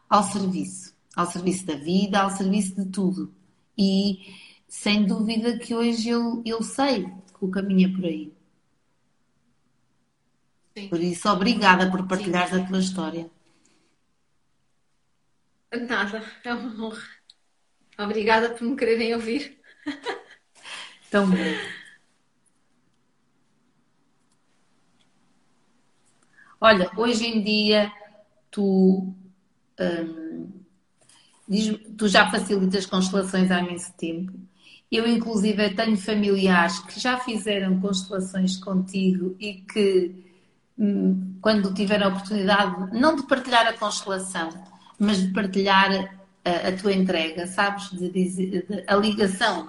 ao 0.08 0.22
serviço. 0.22 0.94
Ao 1.14 1.26
serviço 1.26 1.66
da 1.66 1.74
vida, 1.74 2.20
ao 2.20 2.30
serviço 2.30 2.76
de 2.76 2.90
tudo. 2.90 3.34
E 3.76 4.34
sem 4.68 5.04
dúvida 5.04 5.58
que 5.58 5.74
hoje 5.74 6.08
eu, 6.10 6.42
eu 6.44 6.62
sei 6.62 7.06
que 7.06 7.44
o 7.44 7.50
caminho 7.50 7.90
é 7.90 7.92
por 7.94 8.04
aí. 8.04 8.32
Sim. 10.76 10.88
Por 10.88 11.00
isso, 11.00 11.28
obrigada 11.28 11.90
por 11.90 12.06
partilhares 12.06 12.50
Sim. 12.50 12.62
a 12.62 12.66
tua 12.66 12.78
história. 12.78 13.30
Nada, 15.72 16.24
é 16.44 16.54
uma 16.54 16.86
honra. 16.86 17.02
Obrigada 17.98 18.50
por 18.50 18.62
me 18.62 18.76
quererem 18.76 19.14
ouvir. 19.14 19.60
Tão 21.10 21.28
bom. 21.28 21.36
Olha, 26.60 26.90
hoje 26.96 27.26
em 27.26 27.42
dia 27.42 27.92
tu, 28.50 29.14
hum, 29.80 30.48
tu 31.96 32.08
já 32.08 32.30
facilitas 32.30 32.86
constelações 32.86 33.50
há 33.50 33.60
imenso 33.60 33.92
tempo. 33.96 34.32
Eu, 34.90 35.06
inclusive, 35.06 35.70
tenho 35.74 35.96
familiares 35.96 36.78
que 36.80 36.98
já 36.98 37.18
fizeram 37.18 37.78
constelações 37.80 38.56
contigo 38.56 39.36
e 39.38 39.54
que, 39.54 40.14
hum, 40.78 41.36
quando 41.40 41.72
tiveram 41.74 42.06
a 42.06 42.08
oportunidade, 42.10 42.98
não 42.98 43.14
de 43.16 43.22
partilhar 43.26 43.66
a 43.66 43.74
constelação, 43.74 44.48
mas 44.98 45.20
de 45.20 45.32
partilhar 45.32 46.18
a, 46.44 46.68
a 46.68 46.72
tua 46.76 46.92
entrega, 46.92 47.46
sabes? 47.46 47.90
De, 47.90 48.08
de, 48.10 48.64
a 48.86 48.96
ligação 48.96 49.68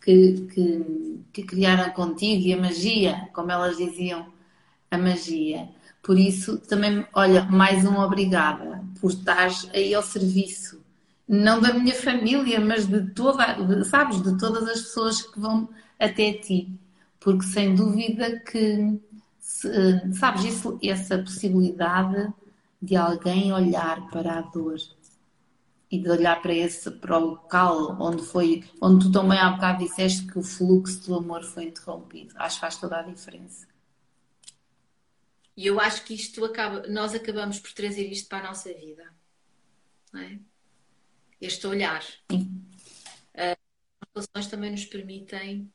que, 0.00 0.46
que, 0.54 1.20
que 1.32 1.42
criaram 1.42 1.90
contigo 1.92 2.46
e 2.46 2.52
a 2.54 2.56
magia, 2.56 3.28
como 3.32 3.50
elas 3.50 3.76
diziam, 3.76 4.26
a 4.90 4.96
magia. 4.98 5.68
Por 6.02 6.18
isso, 6.18 6.58
também, 6.58 7.06
olha, 7.12 7.44
mais 7.44 7.84
um 7.84 7.98
obrigada 7.98 8.82
por 9.00 9.10
estar 9.10 9.50
aí 9.72 9.94
ao 9.94 10.02
serviço, 10.02 10.80
não 11.28 11.60
da 11.60 11.72
minha 11.72 11.94
família, 11.94 12.60
mas 12.60 12.86
de 12.86 13.10
toda, 13.10 13.84
sabes, 13.84 14.22
de 14.22 14.36
todas 14.38 14.64
as 14.68 14.80
pessoas 14.80 15.22
que 15.22 15.38
vão 15.38 15.68
até 15.98 16.32
ti. 16.32 16.68
Porque 17.20 17.44
sem 17.44 17.74
dúvida 17.74 18.40
que, 18.40 18.98
se, 19.38 20.12
sabes, 20.14 20.44
isso, 20.44 20.78
essa 20.82 21.18
possibilidade 21.18 22.32
de 22.80 22.96
alguém 22.96 23.52
olhar 23.52 24.08
para 24.08 24.38
a 24.38 24.40
dor 24.40 24.78
e 25.90 25.98
de 25.98 26.08
olhar 26.08 26.40
para 26.40 26.54
esse 26.54 26.90
para 26.90 27.18
o 27.18 27.26
local 27.30 27.96
onde 28.00 28.22
foi, 28.22 28.64
onde 28.80 29.06
tu 29.06 29.12
também 29.12 29.38
há 29.38 29.50
bocado 29.50 29.84
disseste 29.84 30.26
que 30.26 30.38
o 30.38 30.42
fluxo 30.42 31.06
do 31.06 31.16
amor 31.16 31.42
foi 31.42 31.64
interrompido. 31.64 32.34
Acho 32.36 32.56
que 32.56 32.60
faz 32.60 32.76
toda 32.76 32.98
a 32.98 33.02
diferença. 33.02 33.69
E 35.60 35.66
eu 35.66 35.78
acho 35.78 36.04
que 36.04 36.14
isto 36.14 36.42
acaba, 36.42 36.86
nós 36.88 37.14
acabamos 37.14 37.60
por 37.60 37.70
trazer 37.74 38.10
isto 38.10 38.30
para 38.30 38.46
a 38.46 38.48
nossa 38.48 38.72
vida. 38.72 39.14
É? 40.16 40.38
Este 41.38 41.66
olhar. 41.66 42.02
Sim. 42.30 42.64
Uh, 43.34 43.60
as 44.00 44.08
relações 44.14 44.50
também 44.50 44.70
nos 44.70 44.86
permitem 44.86 45.70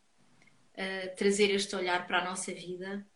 uh, 0.74 1.16
trazer 1.16 1.52
este 1.52 1.76
olhar 1.76 2.08
para 2.08 2.20
a 2.20 2.26
nossa 2.26 2.52
vida 2.52 3.08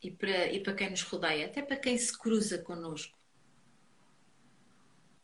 e 0.00 0.12
para, 0.12 0.46
e 0.52 0.62
para 0.62 0.74
quem 0.74 0.90
nos 0.90 1.02
rodeia, 1.02 1.46
até 1.46 1.60
para 1.60 1.74
quem 1.74 1.98
se 1.98 2.16
cruza 2.16 2.58
connosco. 2.58 3.18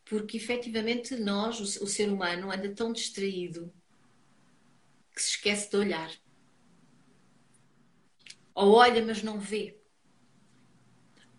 Porque 0.05 0.37
efetivamente 0.37 1.15
nós, 1.15 1.61
o, 1.61 1.85
o 1.85 1.87
ser 1.87 2.09
humano, 2.09 2.51
anda 2.51 2.75
tão 2.75 2.93
distraído 2.93 3.73
que 5.15 5.23
se 5.23 5.31
esquece 5.37 5.71
de 5.71 5.77
olhar. 5.77 6.11
Ou 8.53 8.73
olha, 8.73 9.01
mas 9.07 9.23
não 9.23 9.39
vê. 9.39 9.81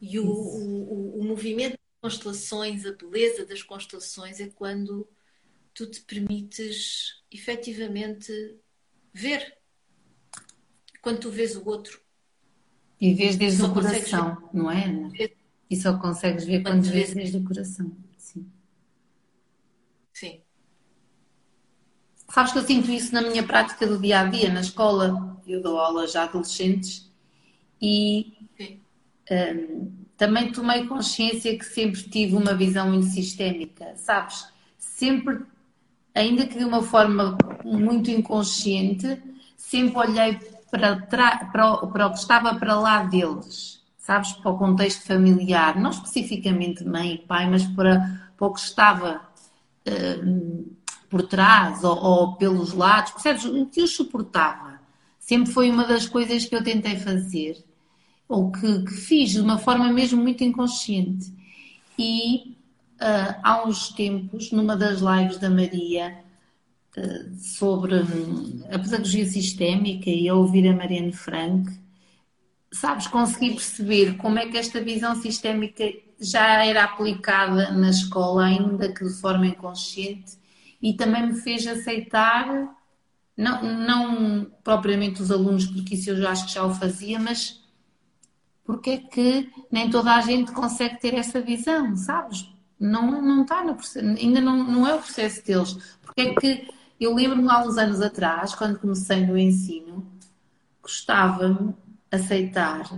E 0.05 0.19
o, 0.19 0.25
o, 0.25 1.19
o, 1.21 1.23
movimento 1.23 1.77
das 2.01 2.11
constelações, 2.11 2.85
a 2.85 2.91
beleza 2.91 3.45
das 3.45 3.63
constelações 3.63 4.41
é 4.41 4.49
quando 4.49 5.07
tu 5.73 5.89
te 5.89 6.01
permites 6.01 7.23
efetivamente 7.31 8.29
ver. 9.13 9.57
Quando 11.01 11.19
tu 11.19 11.31
vês 11.31 11.55
o 11.55 11.65
outro. 11.65 12.01
E 12.99 13.13
vês 13.13 13.37
desde 13.37 13.59
só 13.59 13.67
o 13.67 13.73
coração, 13.73 14.35
ver. 14.35 14.49
não 14.51 14.69
é, 14.69 14.83
Ana? 14.83 15.13
E 15.69 15.77
só 15.77 15.97
consegues 15.97 16.43
ver 16.43 16.63
quando, 16.63 16.83
quando 16.83 16.91
vês 16.91 17.13
desde 17.13 17.37
o 17.37 17.43
coração. 17.45 17.95
Sim. 18.17 18.51
Sim. 20.11 20.41
Sabes 22.29 22.51
que 22.51 22.57
eu 22.57 22.63
sinto 22.63 22.91
isso 22.91 23.13
na 23.13 23.21
minha 23.21 23.47
prática 23.47 23.87
do 23.87 23.97
dia 23.97 24.19
a 24.19 24.25
dia, 24.25 24.51
na 24.51 24.59
escola. 24.59 25.41
Eu 25.47 25.61
dou 25.61 25.79
aulas 25.79 26.13
a 26.17 26.23
adolescentes 26.23 27.09
e 27.81 28.43
um, 29.31 29.91
também 30.17 30.51
tomei 30.51 30.85
consciência 30.85 31.57
que 31.57 31.65
sempre 31.65 32.01
tive 32.03 32.35
uma 32.35 32.53
visão 32.53 32.89
muito 32.89 33.07
sistémica, 33.07 33.93
sabes? 33.95 34.45
Sempre, 34.77 35.41
ainda 36.13 36.45
que 36.45 36.57
de 36.57 36.65
uma 36.65 36.81
forma 36.81 37.37
muito 37.63 38.11
inconsciente, 38.11 39.21
sempre 39.57 39.97
olhei 39.97 40.39
para, 40.69 40.97
para, 41.51 41.73
o, 41.73 41.87
para 41.87 42.07
o 42.07 42.11
que 42.11 42.19
estava 42.19 42.55
para 42.55 42.79
lá 42.79 43.03
deles, 43.03 43.81
sabes? 43.97 44.33
Para 44.33 44.51
o 44.51 44.57
contexto 44.57 45.05
familiar, 45.05 45.79
não 45.79 45.89
especificamente 45.89 46.85
mãe 46.85 47.15
e 47.15 47.17
pai, 47.17 47.49
mas 47.49 47.63
para, 47.63 48.29
para 48.37 48.47
o 48.47 48.53
que 48.53 48.59
estava 48.59 49.21
por 51.09 51.23
trás 51.23 51.83
ou, 51.83 51.95
ou 51.95 52.35
pelos 52.35 52.73
lados, 52.73 53.11
percebes? 53.11 53.45
O 53.45 53.65
que 53.65 53.81
os 53.81 53.95
suportava. 53.95 54.79
Sempre 55.19 55.51
foi 55.51 55.69
uma 55.69 55.85
das 55.85 56.07
coisas 56.07 56.45
que 56.45 56.55
eu 56.55 56.63
tentei 56.63 56.97
fazer 56.97 57.63
ou 58.33 58.51
que, 58.51 58.83
que 58.83 58.93
fiz 58.93 59.33
de 59.33 59.41
uma 59.41 59.59
forma 59.59 59.93
mesmo 59.93 60.19
muito 60.19 60.43
inconsciente. 60.43 61.31
E 61.99 62.55
uh, 62.99 63.35
há 63.43 63.63
uns 63.63 63.89
tempos, 63.89 64.51
numa 64.51 64.75
das 64.75 65.01
lives 65.01 65.37
da 65.37 65.51
Maria, 65.51 66.17
uh, 66.97 67.35
sobre 67.37 67.93
um, 67.93 68.63
a 68.71 68.79
pedagogia 68.79 69.27
sistémica 69.27 70.09
e 70.09 70.27
a 70.27 70.33
ouvir 70.33 70.67
a 70.67 70.75
Marianne 70.75 71.13
Frank, 71.13 71.71
sabes, 72.71 73.05
consegui 73.05 73.51
perceber 73.51 74.17
como 74.17 74.39
é 74.39 74.47
que 74.47 74.57
esta 74.57 74.81
visão 74.81 75.15
sistémica 75.15 75.83
já 76.19 76.65
era 76.65 76.85
aplicada 76.85 77.69
na 77.69 77.91
escola, 77.91 78.45
ainda 78.45 78.91
que 78.91 79.03
de 79.05 79.13
forma 79.13 79.45
inconsciente, 79.45 80.39
e 80.81 80.93
também 80.93 81.27
me 81.27 81.35
fez 81.35 81.67
aceitar, 81.67 82.75
não, 83.37 83.61
não 83.61 84.51
propriamente 84.63 85.21
os 85.21 85.29
alunos, 85.29 85.67
porque 85.67 85.93
isso 85.93 86.09
eu 86.09 86.17
já 86.17 86.31
acho 86.31 86.47
que 86.47 86.53
já 86.53 86.65
o 86.65 86.73
fazia, 86.73 87.19
mas 87.19 87.62
porque 88.65 88.89
é 88.91 88.97
que 88.97 89.51
nem 89.71 89.89
toda 89.89 90.15
a 90.15 90.21
gente 90.21 90.51
consegue 90.51 90.99
ter 90.99 91.13
essa 91.15 91.41
visão, 91.41 91.95
sabes? 91.95 92.49
Não, 92.79 93.21
não 93.21 93.43
está 93.43 93.63
no 93.63 93.75
processo, 93.75 94.05
ainda 94.05 94.41
não, 94.41 94.63
não 94.63 94.87
é 94.87 94.95
o 94.95 94.99
processo 94.99 95.45
deles. 95.45 95.77
Porque 96.01 96.21
é 96.21 96.35
que 96.35 96.67
eu 96.99 97.13
lembro-me 97.13 97.49
há 97.49 97.59
uns 97.63 97.77
anos 97.77 98.01
atrás, 98.01 98.55
quando 98.55 98.79
comecei 98.79 99.25
no 99.25 99.37
ensino, 99.37 100.05
gostava-me 100.81 101.73
aceitar 102.11 102.89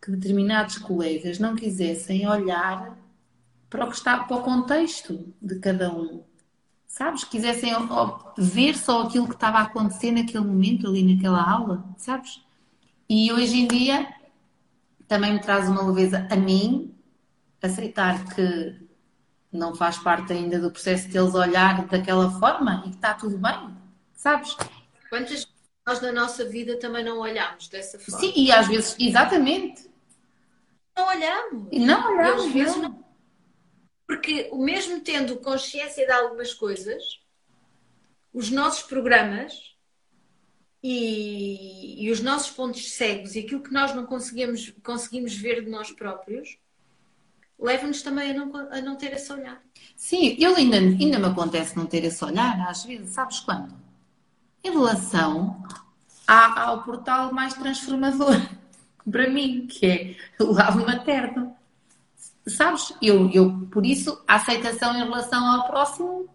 que 0.00 0.10
determinados 0.10 0.78
colegas 0.78 1.38
não 1.38 1.56
quisessem 1.56 2.28
olhar 2.28 2.96
para 3.68 3.84
o 3.84 3.88
que 3.88 3.96
está 3.96 4.24
para 4.24 4.36
o 4.36 4.42
contexto 4.42 5.32
de 5.40 5.58
cada 5.58 5.92
um. 5.92 6.22
Sabes? 6.86 7.24
Quisessem 7.24 7.72
ver 8.36 8.76
só 8.76 9.02
aquilo 9.02 9.28
que 9.28 9.34
estava 9.34 9.58
a 9.58 9.62
acontecer 9.62 10.10
naquele 10.10 10.44
momento, 10.44 10.86
ali 10.86 11.14
naquela 11.14 11.42
aula, 11.42 11.84
sabes? 11.96 12.40
E 13.08 13.32
hoje 13.32 13.58
em 13.58 13.68
dia 13.68 14.08
também 15.08 15.32
me 15.32 15.40
traz 15.40 15.68
uma 15.68 15.82
leveza 15.82 16.28
a 16.30 16.36
mim 16.36 16.94
aceitar 17.60 18.24
que 18.34 18.88
não 19.50 19.74
faz 19.74 19.98
parte 19.98 20.32
ainda 20.32 20.60
do 20.60 20.70
processo 20.70 21.08
deles 21.08 21.34
olhar 21.34 21.86
daquela 21.86 22.30
forma 22.38 22.84
e 22.86 22.90
que 22.90 22.96
está 22.96 23.14
tudo 23.14 23.38
bem, 23.38 23.76
sabes? 24.12 24.54
Quantas 25.08 25.48
nós 25.86 26.00
na 26.02 26.12
nossa 26.12 26.44
vida 26.44 26.78
também 26.78 27.02
não 27.02 27.18
olhamos 27.18 27.66
dessa 27.68 27.98
forma? 27.98 28.20
Sim, 28.20 28.32
e 28.36 28.52
às 28.52 28.68
vezes, 28.68 28.94
exatamente. 29.00 29.88
Não 30.94 31.08
olhamos. 31.08 31.68
E 31.72 31.78
não 31.78 32.14
olhamos. 32.14 32.44
Às 32.44 32.52
vezes 32.52 32.76
não. 32.76 33.04
Porque 34.06 34.50
mesmo 34.54 35.00
tendo 35.00 35.36
consciência 35.36 36.04
de 36.04 36.12
algumas 36.12 36.52
coisas, 36.52 37.02
os 38.32 38.50
nossos 38.50 38.82
programas 38.82 39.76
e, 40.82 42.04
e, 42.04 42.10
os 42.10 42.20
nossos 42.20 42.50
pontos 42.50 42.92
cegos 42.92 43.34
e 43.34 43.40
aquilo 43.40 43.62
que 43.62 43.72
nós 43.72 43.94
não 43.94 44.06
conseguimos, 44.06 44.72
conseguimos 44.82 45.34
ver 45.34 45.64
de 45.64 45.70
nós 45.70 45.90
próprios 45.90 46.56
leva-nos 47.58 48.02
também 48.02 48.30
a 48.30 48.34
não, 48.34 48.56
a 48.70 48.80
não 48.80 48.96
ter 48.96 49.12
esse 49.12 49.32
olhar. 49.32 49.60
Sim, 49.96 50.36
eu 50.38 50.54
ainda, 50.54 50.76
ainda 50.76 51.18
me 51.18 51.26
acontece 51.26 51.76
não 51.76 51.86
ter 51.86 52.04
esse 52.04 52.24
olhar, 52.24 52.68
às 52.68 52.84
vezes, 52.84 53.10
sabes 53.10 53.40
quando? 53.40 53.74
Em 54.62 54.70
relação 54.70 55.62
ao 56.26 56.84
portal 56.84 57.32
mais 57.32 57.54
transformador 57.54 58.36
para 59.10 59.28
mim, 59.28 59.66
que 59.66 59.86
é 59.86 60.16
o 60.42 60.52
lado 60.52 60.84
materno. 60.84 61.56
Sabes, 62.46 62.94
eu, 63.02 63.30
eu, 63.30 63.66
por 63.70 63.84
isso, 63.84 64.22
a 64.26 64.36
aceitação 64.36 64.94
em 64.94 65.02
relação 65.02 65.44
ao 65.44 65.66
próximo 65.66 66.28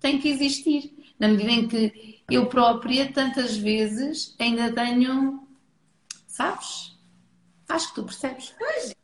tem 0.00 0.18
que 0.18 0.28
existir. 0.28 0.96
Na 1.18 1.28
medida 1.28 1.50
em 1.50 1.66
que 1.66 2.17
eu 2.30 2.46
própria, 2.46 3.12
tantas 3.12 3.56
vezes, 3.56 4.34
ainda 4.38 4.72
tenho. 4.72 5.46
Sabes? 6.26 6.96
Acho 7.68 7.88
que 7.88 7.94
tu 7.94 8.04
percebes. 8.04 8.54
Pois. 8.58 8.94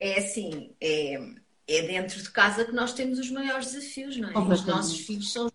É 0.00 0.18
assim, 0.18 0.74
é, 0.80 1.34
é 1.68 1.82
dentro 1.82 2.22
de 2.22 2.30
casa 2.30 2.64
que 2.64 2.72
nós 2.72 2.92
temos 2.92 3.18
os 3.18 3.30
maiores 3.30 3.72
desafios, 3.72 4.16
não 4.16 4.30
é? 4.30 4.38
Os 4.38 4.64
nossos 4.64 5.00
filhos 5.00 5.32
são. 5.32 5.50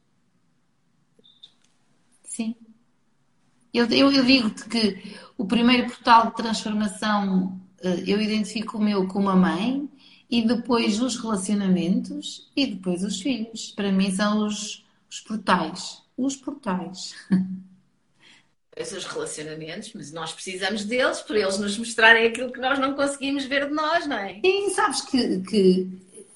Eu, 3.74 3.86
eu, 3.86 4.12
eu 4.12 4.26
digo-te 4.26 4.66
que 4.68 5.16
o 5.38 5.46
primeiro 5.46 5.88
portal 5.88 6.28
de 6.28 6.36
transformação 6.36 7.60
eh, 7.82 8.04
eu 8.08 8.20
identifico 8.20 8.78
o 8.78 8.82
meu 8.82 9.08
com 9.08 9.20
uma 9.20 9.36
mãe 9.36 9.88
e 10.30 10.46
depois 10.46 11.02
os 11.02 11.18
relacionamentos 11.18 12.50
e 12.56 12.66
depois 12.66 13.04
os 13.04 13.22
filhos. 13.22 13.72
Para 13.72 13.92
mim 13.92 14.12
são 14.12 14.46
os, 14.46 14.84
os 15.10 15.20
portais. 15.20 16.02
Os 16.20 16.36
portais. 16.36 17.16
Os 18.78 19.06
relacionamentos, 19.06 19.92
mas 19.94 20.12
nós 20.12 20.34
precisamos 20.34 20.84
deles 20.84 21.22
para 21.22 21.40
eles 21.40 21.58
nos 21.58 21.78
mostrarem 21.78 22.28
aquilo 22.28 22.52
que 22.52 22.60
nós 22.60 22.78
não 22.78 22.94
conseguimos 22.94 23.46
ver 23.46 23.68
de 23.68 23.74
nós, 23.74 24.06
não 24.06 24.18
é? 24.18 24.40
Sim, 24.42 24.70
sabes 24.70 25.02
que, 25.02 25.40
que 25.42 25.88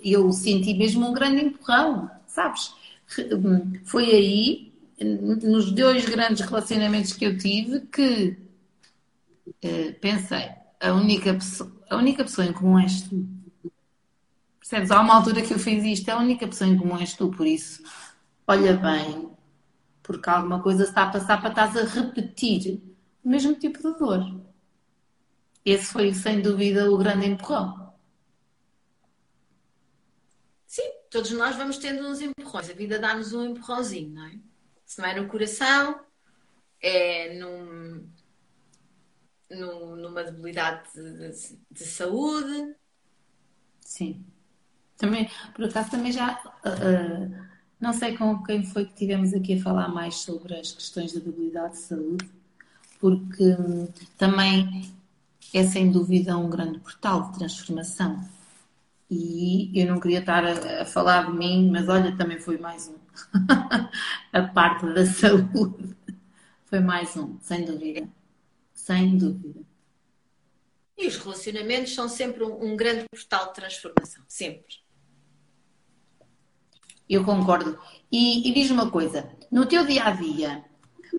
eu 0.04 0.32
senti 0.32 0.74
mesmo 0.74 1.10
um 1.10 1.14
grande 1.14 1.44
empurrão, 1.46 2.10
sabes? 2.28 2.74
Foi 3.86 4.06
aí, 4.06 4.74
nos 5.02 5.72
dois 5.72 6.06
grandes 6.06 6.42
relacionamentos 6.42 7.14
que 7.14 7.26
eu 7.26 7.38
tive, 7.38 7.82
que 7.82 8.38
uh, 9.48 9.94
pensei, 10.00 10.50
a 10.80 10.94
única, 10.94 11.34
pessoa, 11.34 11.72
a 11.90 11.98
única 11.98 12.24
pessoa 12.24 12.48
em 12.48 12.54
comum 12.54 12.80
és 12.80 13.02
tu. 13.02 13.26
Percebes? 14.60 14.92
Há 14.92 15.02
uma 15.02 15.16
altura 15.16 15.42
que 15.42 15.54
eu 15.54 15.60
fiz 15.60 15.84
isto, 15.84 16.10
a 16.10 16.18
única 16.18 16.48
pessoa 16.48 16.70
em 16.70 16.78
comum 16.78 16.98
és 16.98 17.14
tu, 17.14 17.30
por 17.30 17.46
isso, 17.46 17.84
olha 18.48 18.74
bem, 18.76 19.33
porque 20.04 20.30
alguma 20.30 20.62
coisa 20.62 20.84
está 20.84 21.04
a 21.04 21.12
passar 21.12 21.40
para 21.40 21.50
estás 21.50 21.78
a 21.78 21.86
repetir 21.86 22.84
o 23.24 23.30
mesmo 23.30 23.56
tipo 23.56 23.78
de 23.78 23.98
dor. 23.98 24.44
Esse 25.66 25.86
foi, 25.86 26.14
sem 26.14 26.42
dúvida, 26.42 26.92
o 26.92 26.98
grande 26.98 27.26
empurrão. 27.26 27.94
Sim, 30.68 30.92
todos 31.10 31.32
nós 31.32 31.56
vamos 31.56 31.78
tendo 31.78 32.06
uns 32.06 32.20
empurrões. 32.20 32.70
A 32.70 32.74
vida 32.74 33.00
dá-nos 33.00 33.34
um 33.34 33.46
empurrãozinho, 33.46 34.14
não 34.14 34.26
é? 34.26 34.38
Se 34.86 35.00
não 35.00 35.08
é 35.08 35.20
no 35.20 35.30
coração, 35.30 36.02
é 36.82 37.34
num, 37.36 38.10
num, 39.50 39.96
numa 39.96 40.24
debilidade 40.24 40.92
de, 40.94 41.32
de, 41.32 41.60
de, 41.72 41.86
saúde. 41.86 42.76
Sim. 43.80 44.26
Também, 44.98 45.30
por 45.56 45.66
acaso, 45.66 45.92
também 45.92 46.12
já. 46.12 46.34
Uh, 46.66 47.53
não 47.84 47.94
sei 47.94 48.18
com 48.18 48.42
quem 48.44 48.64
foi 48.64 48.86
que 48.86 48.94
tivemos 48.94 49.34
aqui 49.34 49.56
a 49.56 49.62
falar 49.62 49.90
mais 49.90 50.16
sobre 50.16 50.56
as 50.56 50.72
questões 50.72 51.14
da 51.14 51.20
debilidade 51.20 51.74
de 51.74 51.80
saúde, 51.80 52.30
porque 53.00 53.44
um, 53.44 53.88
também 54.18 54.94
é 55.54 55.64
sem 55.64 55.92
dúvida 55.92 56.38
um 56.38 56.50
grande 56.50 56.80
portal 56.80 57.32
de 57.32 57.40
transformação. 57.40 58.24
E 59.10 59.72
eu 59.80 59.86
não 59.88 60.00
queria 60.00 60.20
estar 60.20 60.44
a, 60.46 60.82
a 60.82 60.86
falar 60.86 61.28
de 61.30 61.38
mim, 61.38 61.70
mas 61.70 61.88
olha, 61.90 62.16
também 62.16 62.40
foi 62.40 62.58
mais 62.58 62.88
um. 62.88 62.96
a 64.34 64.42
parte 64.42 64.86
da 64.94 65.06
saúde. 65.06 65.96
Foi 66.66 66.80
mais 66.80 67.16
um, 67.18 67.38
sem 67.42 67.66
dúvida 67.66 68.08
sem 68.84 69.18
dúvida. 69.18 69.62
E 70.98 71.08
os 71.08 71.16
relacionamentos 71.18 71.96
são 71.96 72.10
sempre 72.10 72.44
um, 72.44 72.72
um 72.72 72.76
grande 72.76 73.06
portal 73.10 73.48
de 73.48 73.54
transformação, 73.54 74.24
sempre. 74.28 74.83
Eu 77.10 77.24
concordo. 77.24 77.78
E, 78.12 78.50
e 78.50 78.54
diz 78.54 78.72
uma 78.72 78.90
coisa, 78.90 79.28
no 79.52 79.66
teu 79.66 79.86
dia 79.86 80.06
a 80.06 80.12
dia, 80.12 80.64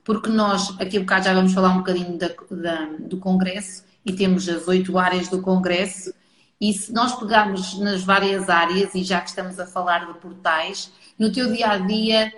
porque 0.05 0.29
nós 0.29 0.75
aqui 0.81 0.99
um 0.99 1.03
bocado 1.03 1.25
já 1.25 1.35
vamos 1.35 1.53
falar 1.53 1.71
um 1.71 1.79
bocadinho 1.79 2.19
da, 2.19 2.31
da, 2.51 2.85
do 2.99 3.19
Congresso 3.19 3.85
e 4.05 4.13
temos 4.13 4.49
as 4.49 4.67
oito 4.69 4.99
áreas 4.99 5.29
do 5.29 5.41
Congresso, 5.41 6.13
e 6.61 6.73
se 6.73 6.93
nós 6.93 7.19
pegarmos 7.19 7.79
nas 7.79 8.03
várias 8.03 8.49
áreas, 8.49 8.95
e 8.95 9.03
já 9.03 9.21
que 9.21 9.29
estamos 9.29 9.59
a 9.59 9.67
falar 9.67 10.07
de 10.13 10.19
portais, 10.19 10.93
no 11.19 11.33
teu 11.33 11.53
dia 11.53 11.71
a 11.71 11.79
dia, 11.79 12.33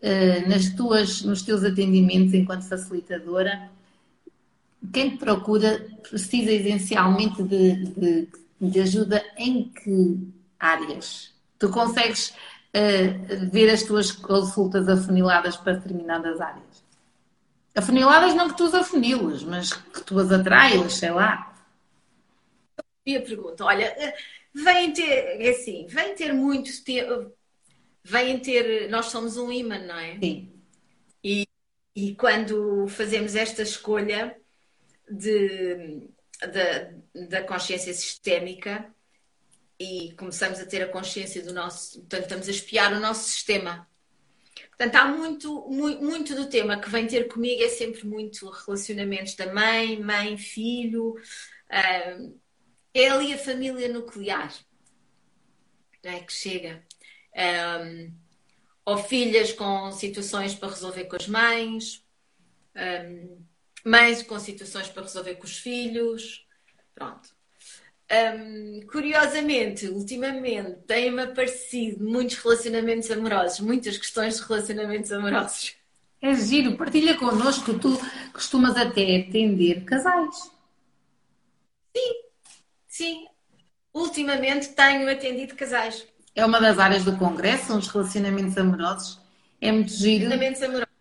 eh, 0.00 0.46
nas 0.48 0.70
tuas, 0.70 1.22
nos 1.22 1.42
teus 1.42 1.62
atendimentos 1.64 2.34
enquanto 2.34 2.68
facilitadora, 2.68 3.70
quem 4.92 5.16
procura 5.16 5.86
precisa 6.08 6.50
essencialmente 6.50 7.42
de, 7.42 7.84
de, 7.86 8.28
de, 8.60 8.80
ajuda 8.80 9.24
em 9.36 9.68
que 9.68 10.18
áreas? 10.58 11.32
Tu 11.58 11.68
consegues 11.68 12.34
uh, 12.74 13.50
ver 13.50 13.70
as 13.70 13.82
tuas 13.82 14.10
consultas 14.10 14.88
afuniladas 14.88 15.56
para 15.56 15.74
determinadas 15.74 16.40
áreas? 16.40 16.84
Afuniladas 17.74 18.34
não 18.34 18.48
que 18.48 18.56
tu 18.56 18.64
as 18.64 18.74
afunilas, 18.74 19.42
mas 19.42 19.72
que 19.72 20.02
tu 20.02 20.18
as 20.18 20.30
atraias, 20.30 20.94
sei 20.94 21.10
lá. 21.10 21.54
E 23.06 23.16
a 23.16 23.22
pergunta, 23.22 23.64
olha, 23.64 23.84
eh, 23.84 24.14
vêm 24.54 24.92
ter, 24.92 25.40
é 25.40 25.50
assim, 25.50 25.86
vêm 25.86 26.14
ter 26.14 26.32
muito 26.32 26.84
tempo, 26.84 27.32
vêm 28.04 28.38
ter, 28.38 28.88
nós 28.90 29.06
somos 29.06 29.36
um 29.36 29.50
imã, 29.50 29.78
não 29.78 29.98
é? 29.98 30.18
Sim. 30.18 30.52
E, 31.24 31.48
e 31.96 32.14
quando 32.14 32.86
fazemos 32.88 33.34
esta 33.34 33.62
escolha, 33.62 34.36
de, 35.12 36.08
de, 36.40 37.26
da 37.28 37.42
consciência 37.42 37.92
sistémica 37.92 38.92
e 39.82 40.12
começamos 40.12 40.60
a 40.60 40.66
ter 40.66 40.82
a 40.82 40.88
consciência 40.88 41.42
do 41.42 41.52
nosso. 41.52 41.98
Portanto, 42.00 42.22
estamos 42.22 42.48
a 42.48 42.50
espiar 42.52 42.92
o 42.92 43.00
nosso 43.00 43.28
sistema. 43.28 43.88
Portanto, 44.68 44.94
há 44.94 45.06
muito, 45.06 45.68
muito, 45.68 46.04
muito 46.04 46.34
do 46.36 46.48
tema 46.48 46.80
que 46.80 46.88
vem 46.88 47.06
ter 47.06 47.26
comigo 47.28 47.62
é 47.62 47.68
sempre 47.68 48.06
muito 48.06 48.48
relacionamentos 48.48 49.34
da 49.34 49.52
mãe, 49.52 50.00
mãe, 50.00 50.36
filho. 50.38 51.14
Uh, 51.68 52.40
ali 52.94 53.32
a 53.32 53.38
família 53.38 53.88
nuclear 53.88 54.52
é, 56.02 56.20
que 56.20 56.32
chega. 56.32 56.84
Um, 57.34 58.12
ou 58.84 58.98
filhas 58.98 59.52
com 59.52 59.90
situações 59.90 60.54
para 60.54 60.68
resolver 60.68 61.04
com 61.04 61.16
as 61.16 61.26
mães. 61.26 62.04
Um, 62.76 63.44
mães 63.84 64.22
com 64.22 64.38
situações 64.38 64.88
para 64.88 65.02
resolver 65.02 65.34
com 65.36 65.44
os 65.44 65.58
filhos. 65.58 66.46
Pronto. 66.94 67.41
Um, 68.12 68.86
curiosamente, 68.88 69.88
ultimamente, 69.88 70.72
têm-me 70.86 71.22
aparecido 71.22 72.04
muitos 72.04 72.36
relacionamentos 72.36 73.10
amorosos, 73.10 73.60
muitas 73.60 73.96
questões 73.96 74.36
de 74.36 74.42
relacionamentos 74.46 75.10
amorosos. 75.10 75.74
É 76.20 76.34
giro, 76.34 76.76
partilha 76.76 77.16
connosco, 77.16 77.78
tu 77.78 77.98
costumas 78.32 78.76
até 78.76 79.16
atender 79.16 79.84
casais. 79.84 80.52
Sim, 81.96 82.14
sim. 82.86 83.26
Ultimamente 83.94 84.68
tenho 84.68 85.10
atendido 85.10 85.56
casais. 85.56 86.06
É 86.34 86.44
uma 86.44 86.60
das 86.60 86.78
áreas 86.78 87.04
do 87.04 87.16
Congresso, 87.16 87.76
os 87.76 87.88
relacionamentos 87.88 88.56
amorosos. 88.58 89.18
É 89.58 89.72
muito 89.72 89.90
giro. 89.90 90.24
Relacionamentos 90.24 90.62
amorosos 90.62 90.92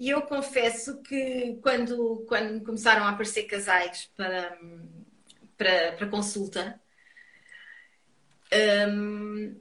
e 0.00 0.08
eu 0.08 0.22
confesso 0.22 1.02
que 1.02 1.58
quando, 1.62 2.24
quando 2.26 2.64
começaram 2.64 3.04
a 3.04 3.10
aparecer 3.10 3.42
casais 3.42 4.10
para, 4.16 4.56
para, 5.60 5.92
para 5.92 6.08
consulta, 6.08 6.80
um, 8.88 9.60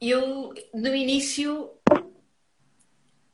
eu 0.00 0.54
no 0.72 0.94
início 0.94 1.70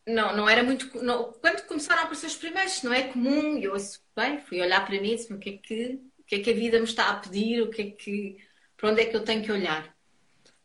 não, 0.04 0.36
não 0.36 0.48
era 0.48 0.64
muito. 0.64 1.00
Não, 1.00 1.32
quando 1.34 1.64
começaram 1.66 2.00
a 2.00 2.04
aparecer 2.06 2.26
os 2.26 2.36
primeiros, 2.36 2.82
não 2.82 2.92
é 2.92 3.04
comum, 3.04 3.56
eu 3.58 3.72
bem, 4.16 4.40
fui 4.40 4.60
olhar 4.60 4.84
para 4.84 5.00
mim 5.00 5.12
e 5.12 5.16
disse 5.16 5.32
o 5.32 5.38
que 5.38 5.50
é 5.50 5.58
que, 5.58 6.00
o 6.18 6.24
que 6.24 6.34
é 6.34 6.40
que 6.40 6.50
a 6.50 6.54
vida 6.54 6.78
me 6.78 6.84
está 6.86 7.08
a 7.08 7.20
pedir, 7.20 7.62
o 7.62 7.70
que 7.70 7.82
é 7.82 7.90
que, 7.92 8.36
para 8.76 8.90
onde 8.90 9.02
é 9.02 9.06
que 9.06 9.16
eu 9.16 9.24
tenho 9.24 9.44
que 9.44 9.52
olhar. 9.52 9.94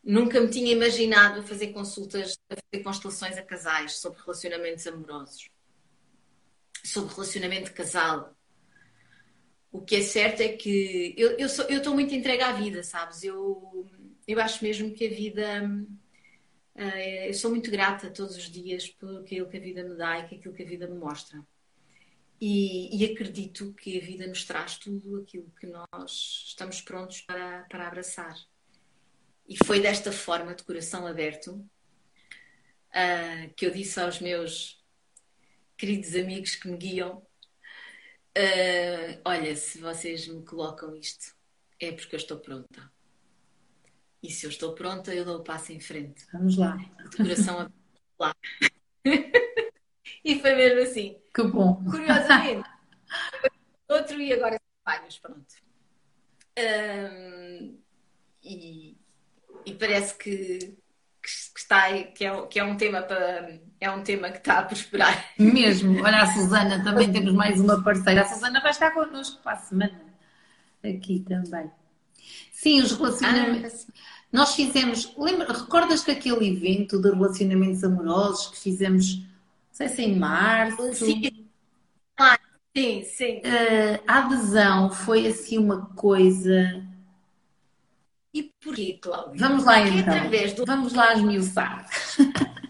Nunca 0.02 0.40
me 0.40 0.50
tinha 0.50 0.72
imaginado 0.72 1.44
fazer 1.44 1.68
consultas, 1.68 2.36
fazer 2.48 2.82
constelações 2.82 3.38
a 3.38 3.42
casais 3.42 4.00
sobre 4.00 4.20
relacionamentos 4.22 4.84
amorosos, 4.88 5.48
sobre 6.84 7.14
relacionamento 7.14 7.72
casal. 7.72 8.34
O 9.72 9.80
que 9.80 9.96
é 9.96 10.02
certo 10.02 10.40
é 10.40 10.48
que 10.48 11.14
eu, 11.16 11.48
sou, 11.48 11.64
eu 11.66 11.78
estou 11.78 11.94
muito 11.94 12.14
entregue 12.14 12.42
à 12.42 12.52
vida, 12.52 12.82
sabes? 12.82 13.22
Eu, 13.22 13.88
eu 14.26 14.40
acho 14.40 14.64
mesmo 14.64 14.92
que 14.92 15.06
a 15.06 15.10
vida. 15.10 15.64
Uh, 16.74 17.26
eu 17.26 17.34
sou 17.34 17.50
muito 17.50 17.70
grata 17.70 18.10
todos 18.10 18.36
os 18.36 18.50
dias 18.50 18.88
por 18.88 19.20
aquilo 19.20 19.48
que 19.48 19.56
a 19.56 19.60
vida 19.60 19.84
me 19.84 19.96
dá 19.96 20.18
e 20.18 20.28
por 20.28 20.34
aquilo 20.36 20.54
que 20.54 20.62
a 20.62 20.66
vida 20.66 20.88
me 20.88 20.98
mostra. 20.98 21.44
E, 22.40 22.96
e, 22.96 23.12
acredito 23.12 23.74
que 23.74 23.98
a 23.98 24.00
vida 24.00 24.26
nos 24.26 24.44
traz 24.44 24.78
tudo 24.78 25.20
aquilo 25.20 25.52
que 25.60 25.66
nós 25.66 26.44
estamos 26.46 26.80
prontos 26.80 27.20
para, 27.20 27.66
para 27.68 27.86
abraçar. 27.86 28.34
E 29.46 29.62
foi 29.64 29.78
desta 29.78 30.10
forma, 30.10 30.54
de 30.54 30.64
coração 30.64 31.06
aberto, 31.06 31.52
uh, 31.52 33.54
que 33.54 33.66
eu 33.66 33.70
disse 33.70 34.00
aos 34.00 34.20
meus 34.20 34.82
queridos 35.76 36.14
amigos 36.14 36.54
que 36.54 36.68
me 36.68 36.78
guiam: 36.78 37.22
uh, 38.38 39.20
Olha, 39.24 39.54
se 39.56 39.78
vocês 39.78 40.26
me 40.28 40.44
colocam 40.44 40.94
isto, 40.96 41.34
é 41.78 41.92
porque 41.92 42.14
eu 42.14 42.18
estou 42.18 42.38
pronta. 42.38 42.90
E 44.22 44.30
se 44.30 44.44
eu 44.44 44.50
estou 44.50 44.74
pronta, 44.74 45.14
eu 45.14 45.24
dou 45.24 45.38
o 45.38 45.44
passo 45.44 45.72
em 45.72 45.80
frente. 45.80 46.26
Vamos 46.32 46.56
lá. 46.56 46.76
De 46.76 47.16
coração 47.16 47.58
aberto. 47.58 47.80
Lá. 48.18 48.34
e 50.24 50.38
foi 50.38 50.54
mesmo 50.54 50.80
assim. 50.80 51.18
Que 51.34 51.42
bom. 51.44 51.82
Curiosamente. 51.84 52.68
Outro 53.88 54.20
e 54.20 54.32
agora 54.32 54.60
vários, 54.84 55.18
pronto. 55.18 55.54
Um, 56.58 57.78
e, 58.42 58.96
e 59.64 59.74
parece 59.74 60.16
que, 60.16 60.76
que, 61.22 61.28
que 61.54 61.60
está 61.60 61.92
que 61.92 62.24
é, 62.24 62.46
que 62.46 62.58
é 62.58 62.64
um 62.64 62.76
tema 62.76 63.02
para 63.02 63.60
é 63.80 63.90
um 63.90 64.02
tema 64.02 64.30
que 64.30 64.38
está 64.38 64.58
a 64.58 64.62
prosperar. 64.62 65.32
Mesmo. 65.38 66.02
Olha, 66.02 66.22
a 66.22 66.32
Susana, 66.32 66.82
também 66.82 67.10
temos 67.12 67.32
mais 67.32 67.60
uma 67.60 67.82
parceira. 67.82 68.22
A 68.22 68.28
Susana 68.28 68.60
vai 68.60 68.70
estar 68.70 68.90
connosco 68.92 69.40
para 69.42 69.52
a 69.52 69.56
semana. 69.56 70.00
Aqui 70.82 71.20
também. 71.20 71.70
Sim, 72.52 72.80
os 72.82 72.92
relacionamentos. 72.92 73.86
Ah, 73.88 73.92
Nós 74.32 74.54
fizemos. 74.54 75.14
Lembra, 75.16 75.52
recordas 75.52 76.04
que 76.04 76.10
aquele 76.10 76.48
evento 76.48 77.00
de 77.00 77.10
relacionamentos 77.10 77.82
amorosos 77.84 78.48
que 78.48 78.58
fizemos, 78.58 79.16
não 79.16 79.24
sei 79.72 79.88
se 79.88 80.02
em 80.02 80.18
março? 80.18 80.94
Sim. 80.94 81.46
Ah, 82.18 82.38
sim, 82.76 83.02
sim. 83.04 83.38
Uh, 83.38 84.02
a 84.06 84.18
adesão 84.18 84.90
foi 84.90 85.26
assim 85.26 85.58
uma 85.58 85.86
coisa. 85.94 86.82
E 88.32 88.52
porquê, 88.60 88.98
Cláudia? 89.00 89.36
Vamos 89.36 89.64
lá 89.64 89.82
Porque 89.82 89.98
então. 89.98 90.54
Do... 90.54 90.66
Vamos 90.66 90.92
lá 90.94 91.14
esmiuçar. 91.14 91.88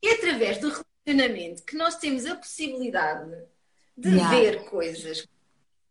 E 0.00 0.10
através 0.10 0.58
do 0.58 0.68
relacionamento 0.68 1.64
que 1.64 1.76
nós 1.76 1.96
temos 1.96 2.24
a 2.24 2.36
possibilidade 2.36 3.30
de 3.96 4.10
yeah. 4.10 4.30
ver 4.30 4.64
coisas 4.66 5.22
que 5.22 5.28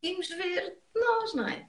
conseguimos 0.01 0.29
ver 0.29 0.77
nós, 0.95 1.33
não 1.33 1.47
é? 1.47 1.67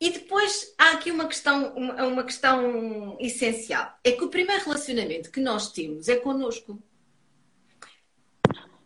E 0.00 0.10
depois 0.10 0.74
há 0.78 0.92
aqui 0.92 1.10
uma 1.10 1.26
questão, 1.26 1.74
uma, 1.74 2.04
uma 2.04 2.24
questão 2.24 3.16
essencial. 3.18 3.98
É 4.04 4.12
que 4.12 4.22
o 4.22 4.28
primeiro 4.28 4.64
relacionamento 4.64 5.30
que 5.30 5.40
nós 5.40 5.72
temos 5.72 6.08
é 6.08 6.16
connosco. 6.16 6.80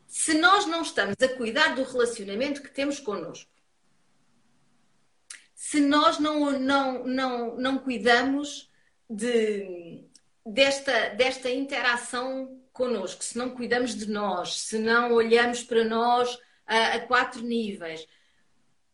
Se 0.07 0.35
nós 0.35 0.67
não 0.67 0.83
estamos 0.83 1.17
a 1.21 1.29
cuidar 1.37 1.75
do 1.75 1.83
relacionamento 1.83 2.63
que 2.63 2.71
temos 2.71 2.99
connosco, 3.01 3.51
se 5.73 5.81
nós 5.81 6.19
não, 6.19 6.51
não, 6.59 7.05
não, 7.07 7.57
não 7.57 7.79
cuidamos 7.79 8.71
de, 9.09 10.05
desta, 10.45 11.09
desta 11.15 11.51
interação 11.51 12.61
connosco, 12.75 13.25
se 13.25 13.39
não 13.39 13.49
cuidamos 13.49 13.95
de 13.95 14.07
nós, 14.11 14.61
se 14.61 14.79
não 14.79 15.13
olhamos 15.13 15.63
para 15.63 15.83
nós 15.83 16.39
a, 16.67 16.89
a 16.89 17.01
quatro 17.01 17.41
níveis, 17.41 18.07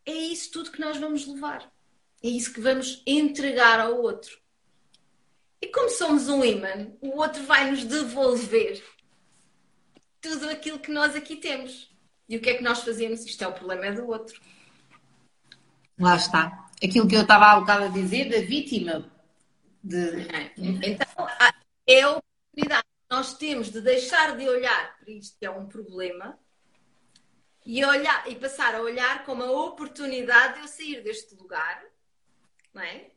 é 0.07 0.13
isso 0.13 0.53
tudo 0.53 0.71
que 0.71 0.81
nós 0.81 0.97
vamos 0.99 1.27
levar. 1.27 1.69
É 2.23 2.29
isso 2.29 2.53
que 2.53 2.61
vamos 2.61 3.03
entregar 3.05 3.81
ao 3.81 4.01
outro. 4.01 4.39
E 5.61 5.67
como 5.67 5.89
somos 5.89 6.29
um 6.29 6.45
imã, 6.45 6.93
o 7.01 7.19
outro 7.19 7.43
vai 7.43 7.73
nos 7.73 7.83
devolver 7.83 8.81
tudo 10.21 10.49
aquilo 10.49 10.79
que 10.79 10.93
nós 10.93 11.17
aqui 11.17 11.35
temos. 11.35 11.91
E 12.29 12.37
o 12.37 12.41
que 12.41 12.51
é 12.51 12.55
que 12.55 12.63
nós 12.63 12.85
fazemos? 12.85 13.27
Isto 13.27 13.43
é 13.43 13.49
o 13.49 13.53
problema 13.53 13.91
do 13.91 14.07
outro. 14.07 14.41
Lá 15.99 16.15
está. 16.15 16.68
Aquilo 16.83 17.09
que 17.09 17.17
eu 17.17 17.23
estava 17.23 17.47
há 17.47 17.61
bocado 17.61 17.85
a 17.85 17.89
dizer 17.89 18.31
da 18.31 18.41
vítima. 18.41 19.11
De... 19.83 20.27
Então, 20.57 21.29
é 21.87 22.03
a 22.03 22.11
oportunidade 22.11 22.83
que 22.83 23.17
nós 23.17 23.39
temos 23.39 23.71
de 23.71 23.81
deixar 23.81 24.37
de 24.37 24.49
olhar 24.49 24.99
para 24.99 25.11
isto 25.11 25.39
que 25.39 25.47
é 25.47 25.51
um 25.51 25.67
problema 25.67 26.39
e, 27.65 27.85
olhar, 27.85 28.29
e 28.31 28.35
passar 28.35 28.75
a 28.75 28.83
olhar 28.83 29.25
como 29.25 29.43
a 29.43 29.67
oportunidade 29.67 30.55
de 30.55 30.61
eu 30.61 30.69
sair 30.69 31.03
deste 31.03 31.35
lugar 31.35 31.83
não 32.79 32.83
é? 32.83 33.11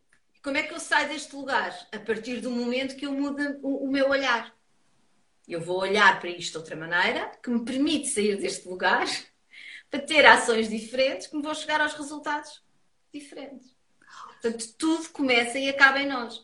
Como 0.43 0.57
é 0.57 0.64
que 0.64 0.74
eu 0.74 0.80
saio 0.80 1.09
deste 1.09 1.36
lugar? 1.36 1.88
A 1.91 1.99
partir 1.99 2.41
do 2.41 2.49
momento 2.49 2.95
que 2.95 3.05
eu 3.05 3.12
mudo 3.12 3.59
o, 3.62 3.86
o 3.86 3.91
meu 3.91 4.09
olhar. 4.09 4.55
Eu 5.47 5.62
vou 5.62 5.80
olhar 5.80 6.20
para 6.20 6.30
isto 6.30 6.53
de 6.53 6.57
outra 6.57 6.76
maneira, 6.76 7.32
que 7.43 7.49
me 7.49 7.64
permite 7.64 8.07
sair 8.07 8.38
deste 8.38 8.68
lugar, 8.68 9.05
para 9.89 9.99
ter 9.99 10.26
ações 10.26 10.70
diferentes, 10.70 11.28
que 11.28 11.36
me 11.36 11.43
vão 11.43 11.53
chegar 11.53 11.82
aos 11.82 11.93
resultados 11.93 12.64
diferentes. 13.14 13.76
Portanto, 14.41 14.74
tudo 14.78 15.09
começa 15.09 15.59
e 15.59 15.70
acaba 15.70 15.99
em 15.99 16.07
nós. 16.07 16.43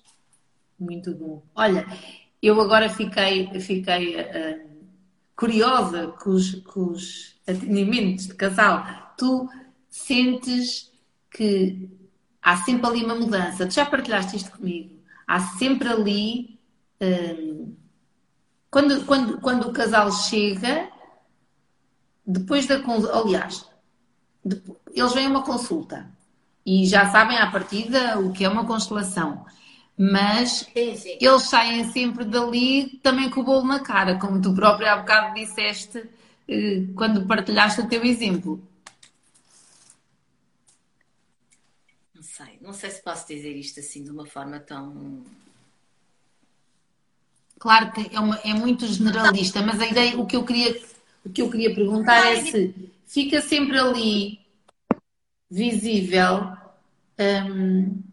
Muito 0.79 1.13
bom. 1.15 1.43
Olha, 1.55 1.85
eu 2.41 2.59
agora 2.61 2.89
fiquei, 2.89 3.59
fiquei 3.59 4.15
uh, 4.15 4.69
curiosa 5.35 6.07
com 6.07 6.31
os, 6.31 6.55
com 6.61 6.91
os 6.91 7.35
atendimentos 7.47 8.27
de 8.27 8.35
casal. 8.35 9.13
Tu 9.17 9.49
sentes 9.89 10.91
que 11.31 11.89
há 12.41 12.57
sempre 12.57 12.87
ali 12.87 13.03
uma 13.03 13.15
mudança. 13.15 13.65
Tu 13.65 13.73
já 13.73 13.85
partilhaste 13.85 14.37
isto 14.37 14.51
comigo. 14.51 14.99
Há 15.25 15.39
sempre 15.39 15.87
ali. 15.87 16.59
Hum, 17.01 17.75
quando, 18.69 19.05
quando, 19.05 19.39
quando 19.39 19.67
o 19.67 19.73
casal 19.73 20.11
chega, 20.11 20.89
depois 22.25 22.67
da. 22.67 22.75
Aliás, 23.13 23.67
depois, 24.43 24.77
eles 24.93 25.13
vêm 25.13 25.25
a 25.25 25.29
uma 25.29 25.43
consulta 25.43 26.16
e 26.67 26.85
já 26.85 27.09
sabem 27.09 27.37
à 27.37 27.49
partida 27.49 28.19
o 28.19 28.33
que 28.33 28.43
é 28.43 28.49
uma 28.49 28.65
constelação. 28.65 29.45
Mas 29.97 30.67
sim, 30.75 30.95
sim. 30.97 31.17
eles 31.21 31.43
saem 31.43 31.89
sempre 31.91 32.25
dali 32.25 32.99
também 33.01 33.29
com 33.29 33.39
o 33.39 33.43
bolo 33.45 33.65
na 33.65 33.79
cara, 33.79 34.19
como 34.19 34.41
tu 34.41 34.53
próprio 34.53 34.89
há 34.89 34.97
bocado 34.97 35.33
disseste 35.33 36.03
eh, 36.45 36.83
quando 36.93 37.25
partilhaste 37.25 37.79
o 37.79 37.87
teu 37.87 38.03
exemplo. 38.03 38.61
sei, 42.21 42.59
não 42.61 42.73
sei 42.73 42.91
se 42.91 43.01
posso 43.01 43.25
dizer 43.27 43.55
isto 43.55 43.79
assim 43.79 44.03
de 44.03 44.11
uma 44.11 44.25
forma 44.25 44.59
tão. 44.59 45.23
Claro 47.57 47.91
que 47.93 48.13
é, 48.13 48.19
uma, 48.19 48.35
é 48.43 48.53
muito 48.53 48.85
generalista, 48.85 49.61
mas 49.61 49.79
a 49.79 49.87
ideia, 49.87 50.19
o 50.19 50.25
que 50.27 50.35
eu 50.35 50.43
queria, 50.43 50.79
o 51.25 51.29
que 51.29 51.41
eu 51.41 51.49
queria 51.49 51.73
perguntar 51.73 52.27
é 52.27 52.43
se 52.43 52.91
fica 53.07 53.41
sempre 53.41 53.79
ali 53.79 54.46
visível 55.49 56.55
hum, 57.19 58.03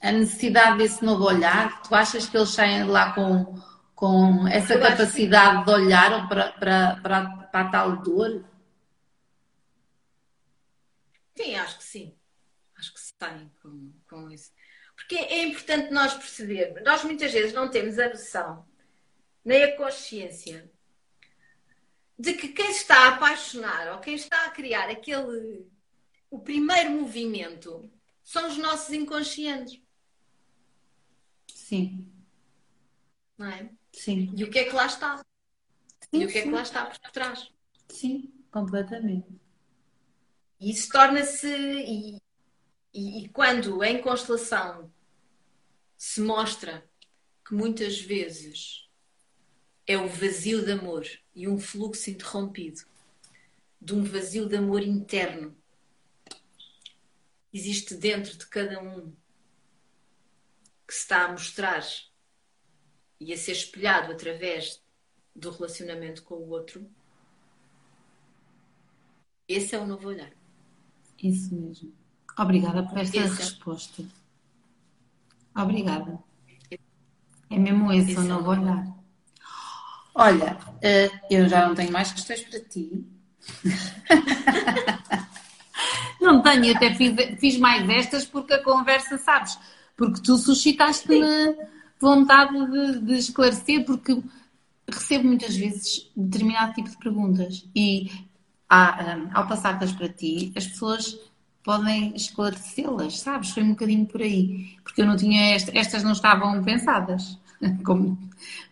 a 0.00 0.12
necessidade 0.12 0.78
desse 0.78 1.04
novo 1.04 1.24
olhar. 1.24 1.82
Tu 1.82 1.94
achas 1.94 2.28
que 2.28 2.36
eles 2.36 2.50
saem 2.50 2.84
lá 2.84 3.12
com, 3.12 3.60
com 3.94 4.46
essa 4.48 4.78
capacidade 4.78 5.64
de 5.64 5.70
olhar 5.70 6.28
para, 6.28 6.52
para, 6.52 6.96
para, 7.02 7.26
para 7.46 7.60
a 7.60 7.70
tal 7.70 7.96
dor? 8.02 8.44
Sim, 11.36 11.56
acho 11.56 11.78
que 11.78 11.84
sim 11.84 12.14
têm 13.22 13.50
com, 13.62 13.92
com 14.08 14.30
isso. 14.30 14.52
Porque 14.96 15.14
é 15.16 15.44
importante 15.44 15.92
nós 15.92 16.14
percebermos. 16.14 16.82
Nós 16.82 17.04
muitas 17.04 17.32
vezes 17.32 17.52
não 17.52 17.70
temos 17.70 17.98
a 17.98 18.08
noção, 18.08 18.66
nem 19.44 19.62
a 19.64 19.76
consciência, 19.76 20.70
de 22.18 22.34
que 22.34 22.48
quem 22.48 22.70
está 22.70 23.06
a 23.06 23.08
apaixonar 23.14 23.92
ou 23.92 24.00
quem 24.00 24.14
está 24.14 24.46
a 24.46 24.50
criar 24.50 24.90
aquele. 24.90 25.70
O 26.32 26.38
primeiro 26.38 26.90
movimento 26.90 27.92
são 28.24 28.48
os 28.48 28.56
nossos 28.56 28.90
inconscientes. 28.90 29.78
Sim. 31.46 32.10
Não 33.36 33.46
é? 33.48 33.70
Sim. 33.92 34.32
E 34.34 34.42
o 34.42 34.50
que 34.50 34.60
é 34.60 34.64
que 34.64 34.74
lá 34.74 34.86
está? 34.86 35.18
Sim, 35.18 36.22
e 36.22 36.24
o 36.24 36.26
que 36.28 36.32
sim. 36.32 36.38
é 36.38 36.42
que 36.44 36.48
lá 36.48 36.62
está 36.62 36.86
por 36.86 37.10
trás? 37.10 37.52
Sim, 37.86 38.32
completamente. 38.50 39.28
E 40.58 40.70
isso 40.70 40.90
torna-se. 40.90 41.46
E, 41.46 42.16
e, 42.94 43.24
e 43.24 43.28
quando 43.28 43.84
em 43.84 44.00
constelação 44.00 44.90
se 45.98 46.22
mostra 46.22 46.90
que 47.46 47.54
muitas 47.54 48.00
vezes 48.00 48.88
é 49.86 49.98
o 49.98 50.08
vazio 50.08 50.64
de 50.64 50.72
amor 50.72 51.06
e 51.34 51.46
um 51.46 51.58
fluxo 51.58 52.08
interrompido 52.08 52.80
de 53.78 53.92
um 53.92 54.02
vazio 54.02 54.48
de 54.48 54.56
amor 54.56 54.82
interno 54.82 55.54
existe 57.52 57.94
dentro 57.94 58.36
de 58.36 58.46
cada 58.46 58.80
um 58.80 59.12
que 60.86 60.94
se 60.94 61.00
está 61.00 61.24
a 61.24 61.32
mostrar 61.32 61.84
e 63.20 63.32
a 63.32 63.36
ser 63.36 63.52
espelhado 63.52 64.12
através 64.12 64.82
do 65.34 65.50
relacionamento 65.50 66.22
com 66.22 66.34
o 66.34 66.48
outro. 66.48 66.88
Esse 69.46 69.74
é 69.74 69.78
o 69.78 69.86
novo 69.86 70.08
olhar. 70.08 70.32
Isso 71.22 71.54
mesmo. 71.54 71.92
Obrigada 72.38 72.82
por 72.84 72.98
esta 72.98 73.16
esse. 73.16 73.36
resposta. 73.36 74.04
Obrigada. 75.54 76.18
É 77.50 77.58
mesmo 77.58 77.92
esse, 77.92 78.12
esse 78.12 78.20
o 78.20 78.24
novo 78.24 78.50
olhar. 78.50 78.86
Olha, 80.14 80.58
eh, 80.80 81.10
eu 81.30 81.48
já 81.48 81.66
não 81.66 81.74
tenho 81.74 81.92
mais 81.92 82.12
questões 82.12 82.42
para 82.42 82.60
ti. 82.60 83.06
não 86.22 86.40
tenho, 86.40 86.74
até 86.74 86.94
fiz, 86.94 87.14
fiz 87.38 87.58
mais 87.58 87.88
estas 87.88 88.24
porque 88.24 88.54
a 88.54 88.62
conversa, 88.62 89.18
sabes? 89.18 89.58
Porque 89.96 90.22
tu 90.22 90.36
suscitaste-me 90.38 91.56
vontade 92.00 92.54
de, 92.70 93.00
de 93.00 93.14
esclarecer, 93.18 93.84
porque 93.84 94.20
recebo 94.88 95.26
muitas 95.26 95.56
vezes 95.56 96.10
determinado 96.16 96.74
tipo 96.74 96.90
de 96.90 96.96
perguntas 96.96 97.64
e 97.74 98.10
eh, 98.70 99.28
ao 99.34 99.46
passar-las 99.46 99.92
para 99.92 100.08
ti, 100.08 100.52
as 100.56 100.66
pessoas 100.66 101.18
podem 101.62 102.14
esclarecê-las, 102.16 103.20
sabes? 103.20 103.50
Foi 103.50 103.62
um 103.62 103.70
bocadinho 103.70 104.06
por 104.06 104.20
aí. 104.20 104.76
Porque 104.82 105.02
eu 105.02 105.06
não 105.06 105.16
tinha 105.16 105.54
esta, 105.54 105.76
estas 105.76 106.02
não 106.02 106.12
estavam 106.12 106.62
pensadas 106.62 107.38
como 107.84 108.18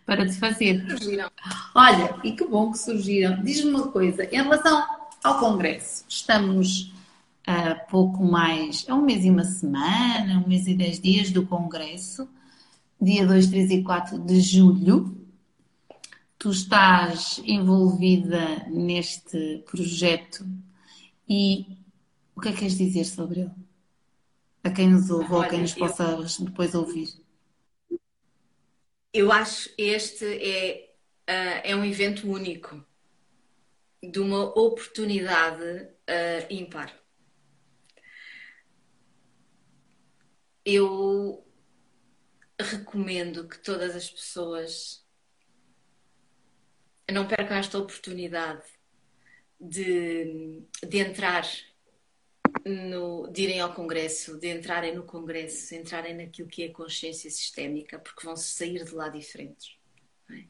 para 0.05 0.27
te 0.27 0.33
fazer. 0.33 0.85
Surgiram. 0.89 1.29
Olha, 1.73 2.15
e 2.23 2.33
que 2.33 2.45
bom 2.45 2.71
que 2.71 2.77
surgiram. 2.77 3.41
Diz-me 3.43 3.71
uma 3.71 3.87
coisa, 3.87 4.23
em 4.25 4.41
relação 4.41 4.85
ao 5.23 5.39
Congresso, 5.39 6.03
estamos 6.09 6.91
a 7.51 7.75
pouco 7.75 8.23
mais, 8.23 8.85
é 8.87 8.93
um 8.93 9.01
mês 9.01 9.25
e 9.25 9.29
uma 9.29 9.43
semana, 9.43 10.43
um 10.43 10.47
mês 10.47 10.67
e 10.67 10.73
dez 10.73 10.99
dias 10.99 11.31
do 11.31 11.45
Congresso. 11.45 12.27
dia 12.99 13.25
2, 13.25 13.47
3 13.47 13.71
e 13.71 13.83
4 13.83 14.19
de 14.19 14.39
julho. 14.39 15.17
Tu 16.37 16.51
estás 16.51 17.41
envolvida 17.45 18.67
neste 18.69 19.63
projeto 19.69 20.45
e 21.27 21.77
o 22.35 22.41
que 22.41 22.49
é 22.49 22.51
que 22.51 22.59
queres 22.59 22.77
dizer 22.77 23.05
sobre 23.05 23.41
ele? 23.41 23.51
A 24.63 24.69
quem 24.69 24.89
nos 24.89 25.09
ouve 25.09 25.31
ou 25.33 25.41
a 25.41 25.47
quem 25.47 25.61
nos 25.61 25.73
possa 25.73 26.03
eu, 26.03 26.45
depois 26.45 26.73
ouvir. 26.73 27.09
Eu 29.13 29.31
acho 29.31 29.69
este 29.77 30.25
é, 30.25 30.89
uh, 31.29 31.61
é 31.63 31.75
um 31.75 31.83
evento 31.83 32.29
único, 32.31 32.83
de 34.01 34.19
uma 34.19 34.43
oportunidade 34.57 35.63
uh, 35.63 36.45
ímpar. 36.49 37.00
Eu 40.65 41.45
recomendo 42.59 43.47
que 43.47 43.57
todas 43.57 43.95
as 43.95 44.09
pessoas 44.09 45.03
não 47.11 47.27
percam 47.27 47.57
esta 47.57 47.77
oportunidade 47.77 48.63
de, 49.59 50.63
de 50.87 50.97
entrar 50.97 51.45
no, 52.65 53.27
de 53.27 53.43
irem 53.43 53.59
ao 53.59 53.73
Congresso, 53.73 54.39
de 54.39 54.47
entrarem 54.47 54.95
no 54.95 55.03
Congresso, 55.03 55.75
entrarem 55.75 56.15
naquilo 56.15 56.47
que 56.47 56.63
é 56.63 56.69
consciência 56.69 57.29
sistémica, 57.29 57.99
porque 57.99 58.25
vão 58.25 58.35
sair 58.35 58.83
de 58.83 58.93
lá 58.93 59.09
diferentes. 59.09 59.75
É? 60.29 60.43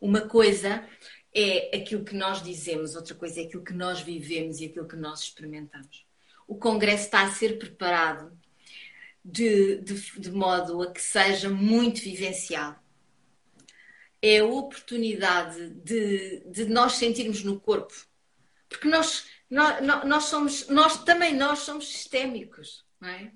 Uma 0.00 0.28
coisa 0.28 0.86
é 1.32 1.76
aquilo 1.76 2.04
que 2.04 2.14
nós 2.14 2.42
dizemos, 2.42 2.94
outra 2.94 3.14
coisa 3.14 3.40
é 3.40 3.44
aquilo 3.44 3.64
que 3.64 3.72
nós 3.72 4.00
vivemos 4.00 4.60
e 4.60 4.66
aquilo 4.66 4.86
que 4.86 4.96
nós 4.96 5.20
experimentamos. 5.20 6.06
O 6.46 6.56
Congresso 6.56 7.04
está 7.04 7.22
a 7.22 7.30
ser 7.30 7.58
preparado 7.58 8.36
de, 9.24 9.76
de, 9.78 10.20
de 10.20 10.30
modo 10.30 10.82
a 10.82 10.92
que 10.92 11.00
seja 11.00 11.48
muito 11.48 12.02
vivencial. 12.02 12.76
É 14.20 14.40
a 14.40 14.44
oportunidade 14.44 15.70
de, 15.70 16.40
de 16.46 16.64
nós 16.66 16.94
sentirmos 16.94 17.42
no 17.42 17.60
corpo, 17.60 17.94
porque 18.68 18.88
nós 18.88 19.26
nós, 19.50 20.04
nós, 20.04 20.24
somos, 20.24 20.68
nós 20.68 21.04
também 21.04 21.36
nós 21.36 21.60
somos 21.60 21.86
sistémicos, 21.86 22.84
não 23.00 23.08
é? 23.08 23.30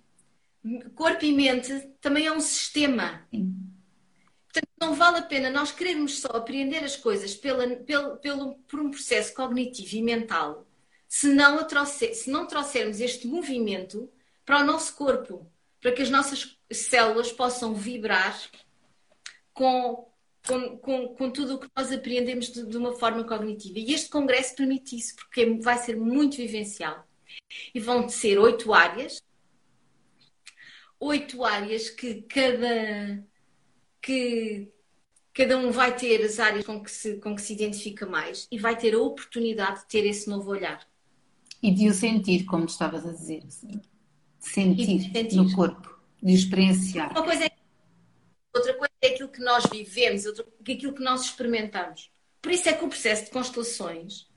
Corpo 0.95 1.24
e 1.24 1.32
mente 1.32 1.93
também 2.01 2.26
é 2.26 2.32
um 2.32 2.41
sistema. 2.41 3.26
Portanto, 3.30 4.68
não 4.80 4.95
vale 4.95 5.18
a 5.18 5.22
pena 5.22 5.51
nós 5.51 5.70
querermos 5.70 6.18
só 6.18 6.28
apreender 6.28 6.82
as 6.82 6.97
coisas 6.97 7.34
pela, 7.36 7.68
pelo, 7.76 8.16
pelo, 8.16 8.55
por 8.66 8.80
um 8.80 8.91
processo 8.91 9.32
cognitivo 9.34 9.95
e 9.95 10.03
mental 10.03 10.66
se 11.07 11.32
não, 11.32 11.64
trouxer, 11.66 12.14
se 12.14 12.30
não 12.30 12.47
trouxermos 12.47 13.01
este 13.01 13.26
movimento 13.26 14.11
para 14.45 14.61
o 14.61 14.64
nosso 14.64 14.95
corpo, 14.95 15.51
para 15.81 15.93
que 15.93 16.03
as 16.03 16.11
nossas 16.11 16.59
células 16.70 17.33
possam 17.33 17.74
vibrar 17.74 18.39
com, 19.53 20.09
com, 20.47 20.79
com, 20.79 21.09
com 21.09 21.31
tudo 21.31 21.55
o 21.55 21.59
que 21.59 21.68
nós 21.76 21.93
aprendemos 21.93 22.53
de, 22.53 22.66
de, 22.66 22.76
uma 22.76 22.93
forma 22.93 23.24
cognitiva. 23.24 23.79
E 23.79 23.93
este 23.93 24.09
congresso 24.09 24.55
permite 24.55 24.97
isso, 24.97 25.16
porque 25.16 25.45
vai 25.61 25.79
ser 25.79 25.97
muito 25.97 26.37
vivencial. 26.37 27.07
E 27.74 27.81
vão 27.81 28.09
ser 28.09 28.39
oito 28.39 28.72
áreas, 28.72 29.22
oito 31.01 31.45
áreas 31.45 31.91
que 31.91 32.22
cada, 32.22 33.24
que 34.03 34.68
cada 35.33 35.57
um 35.59 35.70
vai 35.70 35.95
ter 35.95 36.24
as 36.24 36.39
áreas 36.41 36.64
com 36.64 36.83
que, 36.83 36.91
se, 36.91 37.16
com 37.18 37.35
que 37.35 37.43
se 37.43 37.53
identifica 37.53 38.07
mais 38.07 38.49
e 38.51 38.59
vai 38.59 38.76
ter 38.76 38.95
a 38.95 38.99
oportunidade 38.99 39.81
de 39.81 39.87
ter 39.87 40.07
esse 40.07 40.29
novo 40.29 40.51
olhar. 40.51 40.87
E 41.62 41.72
de 41.72 41.89
o 41.89 41.95
sentir, 41.95 42.45
como 42.45 42.66
estavas 42.66 43.05
a 43.07 43.12
dizer. 43.12 43.43
Sentir, 44.53 45.12
sentir, 45.12 45.36
no 45.36 45.53
corpo, 45.55 45.99
de 46.22 46.32
experienciar. 46.32 47.11
Uma 47.12 47.24
coisa 47.24 47.44
é 47.44 47.51
outra 48.55 48.74
coisa 48.74 48.92
é 49.01 49.09
aquilo 49.09 49.28
que 49.28 49.40
nós 49.40 49.64
vivemos, 49.70 50.26
outra, 50.26 50.44
aquilo 50.62 50.92
que 50.92 51.03
nós 51.03 51.22
experimentamos. 51.22 52.11
Por 52.40 52.53
isso 52.53 52.68
é 52.68 52.72
que 52.72 52.84
o 52.84 52.88
processo 52.88 53.26
de 53.26 53.30
constelações 53.30 54.28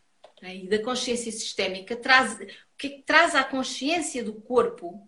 né, 0.41 0.57
e 0.57 0.67
da 0.67 0.81
consciência 0.81 1.31
sistémica 1.31 1.95
traz, 1.95 2.33
o 2.33 2.37
que, 2.77 2.87
é 2.87 2.89
que 2.89 3.03
traz 3.03 3.35
à 3.35 3.43
consciência 3.43 4.23
do 4.23 4.33
corpo. 4.33 5.07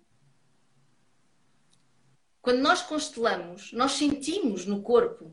Quando 2.42 2.60
nós 2.60 2.82
constelamos, 2.82 3.72
nós 3.72 3.94
sentimos 3.94 4.66
no 4.66 4.82
corpo, 4.82 5.32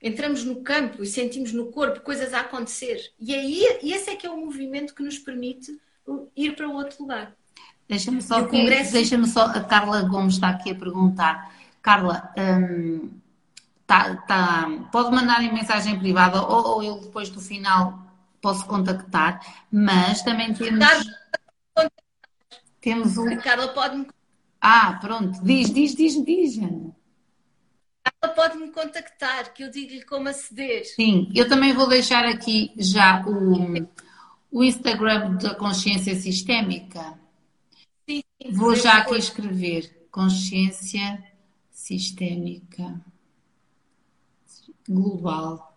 entramos 0.00 0.44
no 0.44 0.62
campo 0.62 1.02
e 1.02 1.06
sentimos 1.06 1.52
no 1.52 1.72
corpo 1.72 2.00
coisas 2.00 2.32
a 2.32 2.40
acontecer. 2.40 3.12
E 3.18 3.34
aí, 3.34 3.64
e 3.82 3.92
esse 3.92 4.10
é 4.10 4.16
que 4.16 4.26
é 4.26 4.30
o 4.30 4.36
movimento 4.36 4.94
que 4.94 5.02
nos 5.02 5.18
permite 5.18 5.76
ir 6.36 6.54
para 6.54 6.68
outro 6.68 7.02
lugar. 7.02 7.36
Deixa-me 7.88 8.22
só, 8.22 8.44
congresso... 8.44 8.92
deixa 8.92 9.22
só, 9.26 9.44
a 9.44 9.60
Carla 9.60 10.02
Gomes 10.02 10.34
está 10.34 10.48
aqui 10.48 10.70
a 10.70 10.74
perguntar 10.74 11.54
Carla, 11.84 12.32
um, 12.38 13.10
tá, 13.86 14.16
tá, 14.26 14.66
pode 14.90 15.14
mandar 15.14 15.42
em 15.42 15.52
mensagem 15.52 15.98
privada 15.98 16.40
ou, 16.40 16.76
ou, 16.76 16.82
eu 16.82 16.98
depois 16.98 17.28
do 17.28 17.42
final 17.42 17.98
posso 18.40 18.66
contactar, 18.66 19.38
mas 19.70 20.22
também 20.22 20.54
temos. 20.54 20.86
Temos 22.80 23.18
um. 23.18 23.36
Carla 23.36 23.68
pode-me. 23.68 24.06
Ah, 24.58 24.98
pronto, 24.98 25.44
diz, 25.44 25.70
diz, 25.70 25.94
diz, 25.94 26.24
diz, 26.24 26.56
Ana. 26.56 26.96
Carla 28.02 28.34
pode-me 28.34 28.70
contactar, 28.70 29.52
que 29.52 29.62
eu 29.62 29.70
digo-lhe 29.70 30.04
como 30.06 30.30
aceder. 30.30 30.86
Sim, 30.86 31.30
eu 31.34 31.46
também 31.46 31.74
vou 31.74 31.86
deixar 31.86 32.24
aqui 32.24 32.72
já 32.78 33.22
o, 33.26 33.86
o 34.50 34.64
Instagram 34.64 35.34
da 35.34 35.54
consciência 35.54 36.14
sistémica. 36.14 37.22
Vou 38.52 38.76
já 38.76 38.98
aqui 38.98 39.16
escrever 39.16 40.08
consciência 40.10 41.22
sistémica 41.70 43.00
global. 44.88 45.76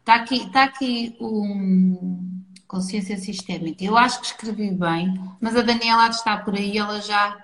Está 0.00 0.16
aqui, 0.16 0.46
está 0.46 0.64
aqui 0.64 1.16
um 1.20 2.42
consciência 2.66 3.18
sistémica. 3.18 3.84
Eu 3.84 3.98
acho 3.98 4.20
que 4.20 4.26
escrevi 4.26 4.70
bem, 4.70 5.14
mas 5.38 5.54
a 5.54 5.60
Daniela 5.60 6.08
está 6.08 6.38
por 6.38 6.54
aí, 6.54 6.78
ela 6.78 7.00
já. 7.02 7.38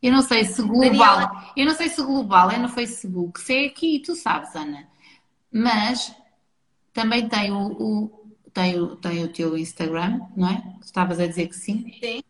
Eu 0.00 0.12
não 0.12 0.22
sei 0.22 0.44
se 0.44 0.62
global. 0.62 0.90
Daniela... 0.90 1.52
Eu 1.56 1.66
não 1.66 1.74
sei 1.74 1.88
se 1.88 2.00
global 2.00 2.50
é 2.50 2.56
no 2.56 2.68
Facebook, 2.68 3.40
se 3.40 3.52
é 3.52 3.66
aqui, 3.66 3.98
tu 3.98 4.14
sabes, 4.14 4.54
Ana. 4.54 4.86
Mas 5.50 6.14
também 6.92 7.28
tem 7.28 7.50
o, 7.50 7.66
o, 7.72 8.17
tem 8.58 8.80
o, 8.80 8.96
tem 8.96 9.22
o 9.22 9.28
teu 9.28 9.56
Instagram, 9.56 10.20
não 10.36 10.48
é? 10.48 10.60
Estavas 10.84 11.20
a 11.20 11.26
dizer 11.28 11.46
que 11.46 11.54
sim? 11.54 11.94
Sim. 12.02 12.24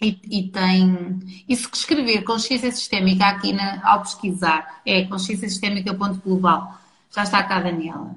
E, 0.00 0.20
e, 0.30 0.48
tem. 0.48 1.18
Isso 1.48 1.68
que 1.68 1.76
escrever 1.76 2.22
consciência 2.22 2.70
sistémica 2.70 3.26
aqui 3.26 3.52
na, 3.52 3.80
ao 3.84 4.02
pesquisar 4.02 4.80
é 4.86 5.04
consciência 5.06 5.48
sistémica.global. 5.48 6.78
Já 7.12 7.24
está 7.24 7.42
cá 7.42 7.56
a 7.56 7.62
Daniela. 7.62 8.14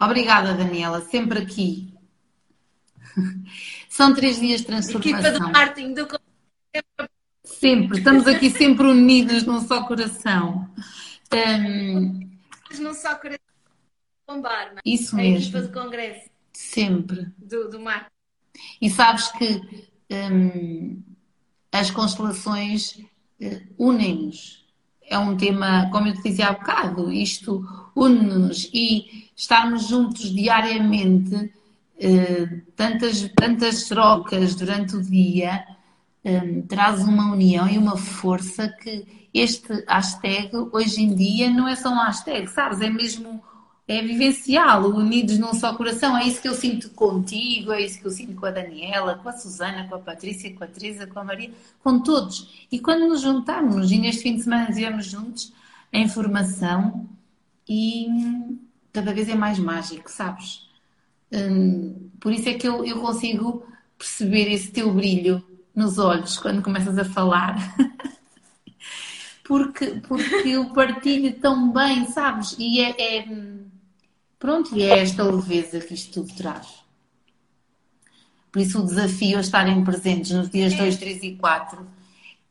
Obrigada, 0.00 0.54
Daniela, 0.54 1.00
sempre 1.02 1.38
aqui. 1.38 1.94
São 3.88 4.12
três 4.12 4.40
dias 4.40 4.62
de 4.62 4.66
transformação. 4.66 5.20
Equipa 5.20 5.38
do 5.38 5.52
Martin 5.52 5.94
do 5.94 6.08
Sempre, 7.44 7.98
estamos 7.98 8.26
aqui 8.26 8.50
sempre 8.50 8.86
unidos 8.88 9.44
num 9.44 9.60
só 9.60 9.84
coração. 9.84 10.68
Um... 11.32 12.28
Num 12.80 12.94
só 12.94 13.14
coração 13.14 13.38
bombar, 14.26 14.70
não 14.70 14.78
é? 14.78 14.80
Isso 14.84 15.14
mesmo. 15.14 15.36
A 15.36 15.40
equipa 15.40 15.60
do 15.60 15.72
Congresso. 15.72 16.33
Sempre. 16.54 17.32
Do, 17.36 17.68
do 17.68 17.80
Martin. 17.80 18.10
E 18.80 18.88
sabes 18.88 19.30
que 19.32 19.60
um, 20.10 21.02
as 21.72 21.90
constelações 21.90 22.96
uh, 23.42 23.60
unem-nos. 23.76 24.64
É 25.06 25.18
um 25.18 25.36
tema, 25.36 25.90
como 25.90 26.06
eu 26.06 26.14
te 26.14 26.22
dizia 26.22 26.48
há 26.48 26.52
bocado, 26.52 27.12
isto 27.12 27.66
une-nos 27.94 28.70
e 28.72 29.28
estarmos 29.36 29.88
juntos 29.88 30.32
diariamente, 30.32 31.34
uh, 31.34 32.62
tantas, 32.74 33.28
tantas 33.36 33.86
trocas 33.88 34.54
durante 34.54 34.96
o 34.96 35.02
dia, 35.02 35.66
um, 36.24 36.62
traz 36.62 37.02
uma 37.02 37.32
união 37.32 37.68
e 37.68 37.76
uma 37.76 37.96
força 37.96 38.68
que 38.68 39.28
este 39.34 39.84
hashtag 39.88 40.50
hoje 40.72 41.02
em 41.02 41.14
dia 41.14 41.50
não 41.50 41.68
é 41.68 41.76
só 41.76 41.90
um 41.90 41.98
hashtag, 41.98 42.48
sabes? 42.48 42.80
É 42.80 42.88
mesmo 42.88 43.42
é 43.86 44.00
vivenciá-lo, 44.00 44.96
unidos 44.96 45.38
num 45.38 45.52
só 45.52 45.74
coração. 45.74 46.16
É 46.16 46.26
isso 46.26 46.40
que 46.40 46.48
eu 46.48 46.54
sinto 46.54 46.90
contigo, 46.90 47.72
é 47.72 47.82
isso 47.82 48.00
que 48.00 48.06
eu 48.06 48.10
sinto 48.10 48.34
com 48.34 48.46
a 48.46 48.50
Daniela, 48.50 49.18
com 49.18 49.28
a 49.28 49.32
Susana, 49.32 49.86
com 49.88 49.96
a 49.96 49.98
Patrícia, 49.98 50.52
com 50.54 50.64
a 50.64 50.66
Teresa, 50.66 51.06
com 51.06 51.18
a 51.18 51.24
Maria, 51.24 51.50
com 51.82 52.00
todos. 52.00 52.66
E 52.72 52.78
quando 52.78 53.06
nos 53.06 53.20
juntamos, 53.20 53.90
e 53.92 53.98
neste 53.98 54.22
fim 54.22 54.36
de 54.36 54.42
semana 54.42 54.70
estivemos 54.70 55.06
juntos, 55.06 55.52
a 55.92 55.98
informação 55.98 57.08
e 57.68 58.06
cada 58.92 59.12
vez 59.12 59.28
é 59.28 59.34
mais 59.34 59.58
mágico, 59.58 60.10
sabes? 60.10 60.66
Hum, 61.32 62.10
por 62.20 62.32
isso 62.32 62.48
é 62.48 62.54
que 62.54 62.66
eu, 62.66 62.84
eu 62.84 63.00
consigo 63.00 63.66
perceber 63.98 64.50
esse 64.50 64.70
teu 64.70 64.92
brilho 64.92 65.44
nos 65.74 65.98
olhos 65.98 66.38
quando 66.38 66.62
começas 66.62 66.96
a 66.96 67.04
falar. 67.04 67.56
porque, 69.44 70.00
porque 70.08 70.48
eu 70.48 70.70
partilho 70.70 71.38
tão 71.38 71.72
bem, 71.72 72.06
sabes? 72.06 72.56
E 72.58 72.80
é, 72.80 73.18
é 73.18 73.28
Pronto, 74.44 74.76
e 74.76 74.82
é 74.82 74.98
esta 74.98 75.22
leveza 75.22 75.80
que 75.80 75.94
isto 75.94 76.20
tudo 76.20 76.36
traz. 76.36 76.84
Por 78.52 78.60
isso 78.60 78.78
o 78.78 78.84
desafio 78.84 79.38
a 79.38 79.40
estarem 79.40 79.82
presentes 79.82 80.32
nos 80.32 80.50
dias 80.50 80.74
2, 80.74 80.98
3 80.98 81.22
e 81.22 81.36
4 81.36 81.86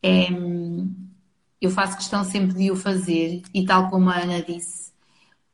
é, 0.01 0.27
eu 1.61 1.69
faço 1.69 1.95
questão 1.95 2.23
sempre 2.23 2.55
de 2.55 2.71
o 2.71 2.75
fazer 2.75 3.43
e 3.53 3.63
tal 3.63 3.91
como 3.91 4.09
a 4.09 4.17
Ana 4.17 4.41
disse, 4.41 4.91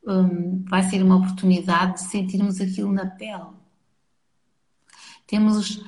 um, 0.06 0.64
vai 0.64 0.82
ser 0.84 1.02
uma 1.02 1.16
oportunidade 1.16 1.96
de 1.96 2.04
sentirmos 2.04 2.58
aquilo 2.58 2.90
na 2.90 3.04
pele. 3.04 3.50
Temos 5.26 5.84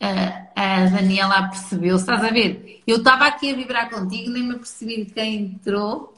a, 0.00 0.80
a 0.80 0.86
Daniela 0.86 1.48
percebeu, 1.48 1.94
estás 1.94 2.24
a 2.24 2.30
ver? 2.30 2.82
Eu 2.88 2.96
estava 2.96 3.26
aqui 3.26 3.52
a 3.52 3.54
vibrar 3.54 3.88
contigo, 3.88 4.32
nem 4.32 4.42
me 4.42 4.54
apercebi 4.56 5.04
de 5.04 5.12
quem 5.12 5.36
entrou. 5.36 6.12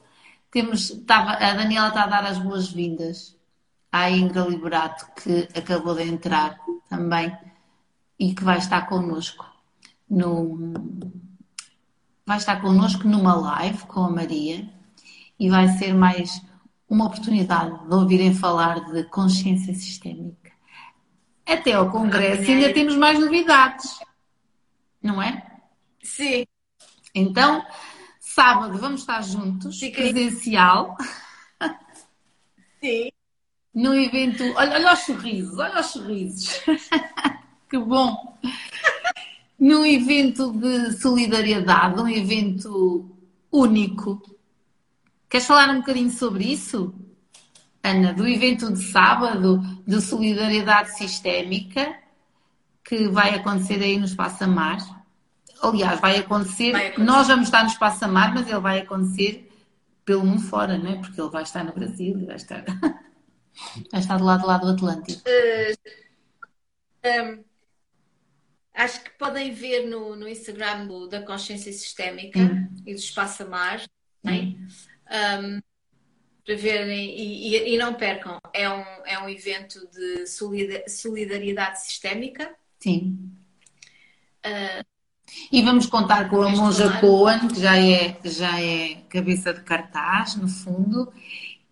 Temos, 0.51 0.89
estava, 0.89 1.33
a 1.33 1.53
Daniela 1.53 1.89
está 1.89 2.05
a 2.05 2.07
dar 2.07 2.25
as 2.25 2.39
boas-vindas 2.39 3.34
à 3.95 4.11
Ingra 4.11 4.43
Liberato, 4.43 5.07
que 5.15 5.49
acabou 5.57 5.95
de 5.95 6.03
entrar 6.03 6.59
também 6.89 7.33
e 8.19 8.35
que 8.35 8.43
vai 8.43 8.59
estar 8.59 8.89
connosco 8.89 9.47
no, 10.11 10.73
vai 12.27 12.39
estar 12.39 12.61
connosco 12.61 13.07
numa 13.07 13.37
live 13.37 13.87
com 13.87 14.01
a 14.01 14.11
Maria 14.11 14.69
e 15.39 15.49
vai 15.49 15.69
ser 15.79 15.95
mais 15.95 16.43
uma 16.89 17.07
oportunidade 17.07 17.87
de 17.89 17.95
ouvirem 17.95 18.35
falar 18.35 18.81
de 18.93 19.05
consciência 19.05 19.73
sistémica. 19.73 20.51
Até 21.47 21.75
ao 21.75 21.89
Congresso 21.89 22.51
ainda 22.51 22.75
temos 22.75 22.97
mais 22.97 23.21
novidades, 23.21 24.01
não 25.01 25.23
é? 25.23 25.41
Sim. 26.03 26.45
Então, 27.15 27.65
sábado 28.19 28.77
vamos 28.77 29.03
estar 29.03 29.23
juntos, 29.23 29.79
Sim. 29.79 29.93
presencial. 29.93 30.97
Sim. 32.83 33.14
No 33.75 33.95
evento. 33.95 34.45
Olha, 34.57 34.75
olha 34.75 34.93
os 34.93 35.01
sorrisos, 35.01 35.59
olha 35.59 35.81
os 35.81 35.87
sorrisos. 35.87 36.61
que 37.69 37.79
bom! 37.79 38.39
num 39.59 39.85
evento 39.87 40.53
de 40.53 40.93
solidariedade, 40.93 42.01
um 42.01 42.09
evento 42.09 43.11
único. 43.51 44.21
Queres 45.29 45.47
falar 45.47 45.71
um 45.71 45.79
bocadinho 45.79 46.11
sobre 46.11 46.45
isso, 46.53 46.95
Ana? 47.83 48.13
Do 48.13 48.29
evento 48.29 48.71
de 48.73 48.83
sábado 48.83 49.63
de 49.87 50.01
solidariedade 50.01 50.97
sistémica 50.97 51.97
que 52.85 53.09
vai 53.09 53.35
acontecer 53.35 53.83
aí 53.83 53.99
no 53.99 54.05
Espaço 54.05 54.45
Amar. 54.45 54.79
Aliás, 55.63 55.99
vai 55.99 56.19
acontecer, 56.19 56.73
vai 56.73 56.89
acontecer, 56.89 57.07
nós 57.07 57.27
vamos 57.27 57.47
estar 57.47 57.63
no 57.63 57.71
Espaço 57.71 58.05
Amar, 58.05 58.35
mas 58.35 58.47
ele 58.47 58.61
vai 58.61 58.81
acontecer 58.81 59.51
pelo 60.05 60.27
mundo 60.27 60.43
fora, 60.43 60.77
não 60.77 60.91
é? 60.91 60.97
Porque 60.97 61.19
ele 61.19 61.31
vai 61.31 61.43
estar 61.43 61.65
no 61.65 61.73
Brasil 61.73 62.19
e 62.19 62.27
vai 62.27 62.37
estar, 62.37 62.63
vai 63.91 64.01
estar 64.01 64.19
do 64.19 64.25
lado, 64.25 64.47
lado 64.47 64.67
do 64.67 64.73
Atlântico. 64.73 65.23
Uh, 67.05 67.33
um 67.33 67.45
Acho 68.75 69.05
que 69.05 69.11
podem 69.11 69.53
ver 69.53 69.87
no, 69.87 70.17
no 70.17 70.29
Instagram 70.29 70.87
do, 70.87 71.07
da 71.07 71.23
Consciência 71.23 71.73
Sistémica 71.73 72.41
uhum. 72.41 72.69
e 72.85 72.93
do 72.93 72.99
Espaço 72.99 73.45
Amar, 73.45 73.81
né? 74.23 74.57
um, 75.41 75.61
para 76.45 76.57
verem 76.57 77.17
e, 77.17 77.55
e, 77.55 77.75
e, 77.75 77.79
não 77.79 77.95
percam, 77.95 78.39
é 78.53 78.69
um, 78.69 78.85
é 79.07 79.19
um 79.21 79.29
evento 79.29 79.79
de 79.93 80.27
solidariedade 80.89 81.83
sistémica. 81.83 82.53
Sim. 82.81 83.31
Uh, 84.45 84.85
e 85.53 85.63
vamos 85.63 85.87
contar 85.87 86.29
com 86.29 86.43
a 86.43 86.49
Monja 86.51 86.99
Cohen, 87.01 87.47
que 87.47 87.61
já 87.61 87.79
é, 87.79 88.19
já 88.25 88.61
é 88.61 88.97
cabeça 89.09 89.55
de 89.55 89.63
cartaz, 89.63 90.35
no 90.35 90.49
fundo, 90.49 91.13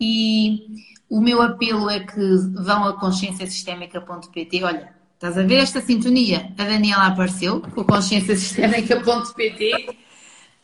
e 0.00 0.66
o 1.12 1.20
meu 1.20 1.40
apelo 1.42 1.90
é 1.90 2.00
que 2.00 2.36
vão 2.54 2.86
a 2.86 2.98
conscienciasistémica.pt. 2.98 4.64
Olha, 4.64 4.94
Estás 5.12 5.36
a 5.38 5.42
ver 5.42 5.58
esta 5.58 5.82
sintonia? 5.82 6.52
A 6.58 6.64
Daniela 6.64 7.06
apareceu 7.06 7.60
com 7.60 7.84
conscienciasistémica.pt 7.84 9.96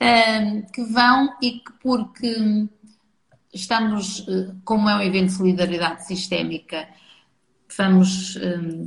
um, 0.00 0.62
que 0.62 0.82
vão 0.84 1.36
e 1.40 1.60
que 1.60 1.72
porque 1.80 2.66
estamos, 3.52 4.26
eh, 4.26 4.52
como 4.64 4.88
é 4.88 4.96
um 4.96 5.02
evento 5.02 5.26
de 5.26 5.34
solidariedade 5.34 6.04
sistémica, 6.06 6.88
vamos 7.76 8.36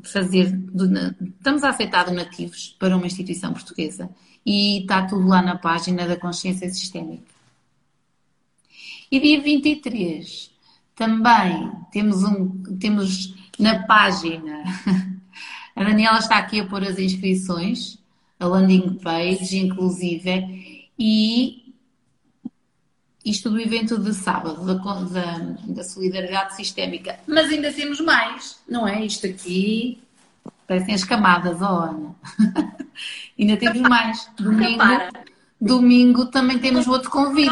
fazer, 0.03 0.53
estamos 1.38 1.63
a 1.63 1.69
aceitar 1.69 2.05
donativos 2.05 2.75
para 2.77 2.97
uma 2.97 3.07
instituição 3.07 3.53
portuguesa 3.53 4.09
e 4.45 4.81
está 4.81 5.05
tudo 5.05 5.25
lá 5.25 5.41
na 5.41 5.57
página 5.57 6.05
da 6.05 6.17
Consciência 6.17 6.69
Sistémica. 6.69 7.31
E 9.09 9.21
dia 9.21 9.39
23 9.39 10.51
também 11.02 11.72
temos, 11.91 12.23
um, 12.23 12.61
temos 12.80 13.34
na 13.57 13.84
página 13.88 14.64
A 15.76 15.84
Daniela 15.84 16.19
está 16.19 16.38
aqui 16.38 16.60
a 16.60 16.65
pôr 16.65 16.84
as 16.84 16.99
inscrições, 16.99 17.98
a 18.40 18.45
landing 18.45 18.99
page, 19.02 19.57
inclusive, 19.57 20.86
e 20.99 21.73
isto 23.23 23.49
do 23.49 23.60
evento 23.60 23.98
de 23.98 24.14
sábado, 24.14 24.64
da, 24.65 24.73
da, 24.73 25.38
da 25.65 25.84
solidariedade 25.84 26.56
sistémica. 26.56 27.18
Mas 27.26 27.49
ainda 27.49 27.72
temos 27.72 27.99
mais, 28.02 28.60
não 28.69 28.88
é? 28.88 29.03
Isto 29.03 29.28
aqui 29.28 30.03
parecem 30.68 30.94
as 30.94 31.03
camadas, 31.03 31.61
ó 31.61 31.72
oh, 31.72 31.84
Ana. 31.84 32.15
ainda 33.40 33.57
temos 33.57 33.82
mais. 33.82 34.30
Domingo, 34.38 34.84
domingo 35.60 36.26
também 36.28 36.60
temos 36.60 36.86
outro 36.86 37.10
convite. 37.10 37.49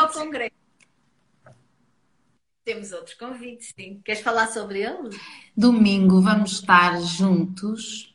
Temos 2.70 2.92
outro 2.92 3.18
convite, 3.18 3.74
sim. 3.76 4.00
Queres 4.06 4.22
falar 4.22 4.46
sobre 4.46 4.84
ele? 4.84 5.10
Domingo 5.58 6.22
vamos 6.22 6.52
estar 6.52 7.02
juntos 7.02 8.14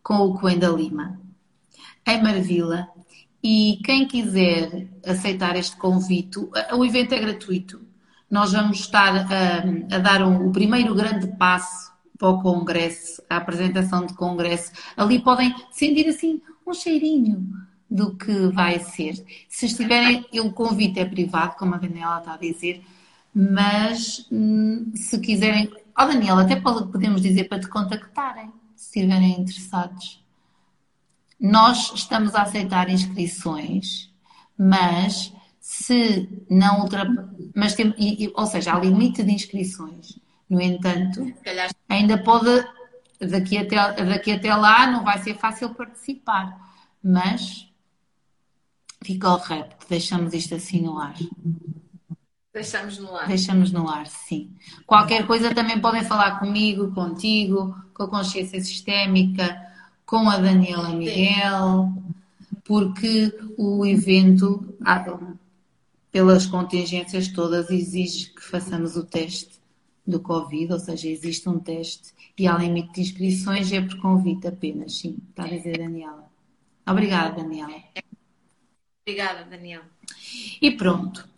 com 0.00 0.14
o 0.14 0.38
Coen 0.38 0.60
da 0.60 0.68
Lima, 0.68 1.20
em 2.06 2.22
Marvila. 2.22 2.86
E 3.42 3.80
quem 3.84 4.06
quiser 4.06 4.86
aceitar 5.04 5.56
este 5.56 5.76
convite, 5.76 6.38
o 6.72 6.84
evento 6.84 7.16
é 7.16 7.18
gratuito. 7.18 7.84
Nós 8.30 8.52
vamos 8.52 8.78
estar 8.78 9.12
a, 9.12 9.96
a 9.96 9.98
dar 9.98 10.22
um, 10.22 10.46
o 10.46 10.52
primeiro 10.52 10.94
grande 10.94 11.26
passo 11.36 11.90
para 12.16 12.28
o 12.28 12.40
Congresso, 12.40 13.20
a 13.28 13.38
apresentação 13.38 14.06
de 14.06 14.14
Congresso. 14.14 14.70
Ali 14.96 15.18
podem 15.18 15.52
sentir 15.72 16.08
assim 16.08 16.40
um 16.64 16.72
cheirinho 16.72 17.44
do 17.90 18.16
que 18.16 18.52
vai 18.52 18.78
ser. 18.78 19.14
Se 19.48 19.66
estiverem, 19.66 20.24
o 20.34 20.52
convite 20.52 21.00
é 21.00 21.04
privado, 21.04 21.56
como 21.56 21.74
a 21.74 21.78
Daniela 21.78 22.20
está 22.20 22.34
a 22.34 22.36
dizer, 22.36 22.84
mas 23.34 24.26
hum, 24.30 24.92
se 24.94 25.18
quiserem. 25.20 25.72
Ó 25.96 26.04
oh, 26.04 26.06
Daniela, 26.06 26.42
até 26.42 26.56
podemos 26.56 27.22
dizer 27.22 27.44
para 27.44 27.60
te 27.60 27.68
contactarem, 27.68 28.52
se 28.74 28.98
estiverem 28.98 29.40
interessados. 29.40 30.24
Nós 31.38 31.92
estamos 31.94 32.34
a 32.34 32.42
aceitar 32.42 32.90
inscrições, 32.90 34.12
mas 34.58 35.32
se 35.60 36.44
não 36.50 36.80
ultrapassar. 36.80 37.30
Mas 37.54 37.74
tem, 37.74 37.94
ou 38.34 38.46
seja, 38.46 38.74
há 38.74 38.78
limite 38.78 39.22
de 39.22 39.32
inscrições. 39.32 40.18
No 40.48 40.60
entanto, 40.60 41.32
ainda 41.88 42.18
pode. 42.18 42.64
Daqui 43.20 43.58
até, 43.58 43.76
daqui 44.04 44.32
até 44.32 44.54
lá 44.54 44.86
não 44.90 45.04
vai 45.04 45.18
ser 45.18 45.36
fácil 45.36 45.74
participar, 45.74 46.58
mas 47.02 47.70
fica 49.04 49.28
o 49.28 49.36
repto, 49.36 49.86
deixamos 49.88 50.32
isto 50.32 50.54
assim 50.54 50.80
no 50.80 50.98
ar. 50.98 51.14
Deixamos 52.52 52.98
no 52.98 53.14
ar. 53.16 53.28
Deixamos 53.28 53.72
no 53.72 53.88
ar, 53.88 54.06
sim. 54.06 54.50
Qualquer 54.86 55.26
coisa 55.26 55.54
também 55.54 55.80
podem 55.80 56.04
falar 56.04 56.40
comigo, 56.40 56.92
contigo, 56.92 57.74
com 57.94 58.02
a 58.02 58.08
consciência 58.08 58.60
sistémica, 58.60 59.56
com 60.04 60.28
a 60.28 60.36
Daniela 60.36 60.90
Miguel, 60.90 61.92
porque 62.64 63.32
o 63.56 63.86
evento, 63.86 64.76
pelas 66.10 66.46
contingências 66.46 67.28
todas, 67.28 67.70
exige 67.70 68.30
que 68.30 68.42
façamos 68.42 68.96
o 68.96 69.04
teste 69.04 69.60
do 70.04 70.18
Covid, 70.18 70.72
ou 70.72 70.78
seja, 70.80 71.08
existe 71.08 71.48
um 71.48 71.60
teste 71.60 72.12
e 72.36 72.48
há 72.48 72.56
limite 72.58 72.94
de 72.94 73.00
inscrições, 73.02 73.72
é 73.72 73.80
por 73.80 74.00
convite 74.00 74.48
apenas, 74.48 74.98
sim, 74.98 75.18
está 75.28 75.44
a 75.44 75.48
dizer 75.48 75.78
Daniela. 75.78 76.28
Obrigada, 76.84 77.36
Daniela. 77.36 77.74
Obrigada, 79.06 79.44
Daniela. 79.44 79.84
E 80.60 80.70
pronto. 80.72 81.28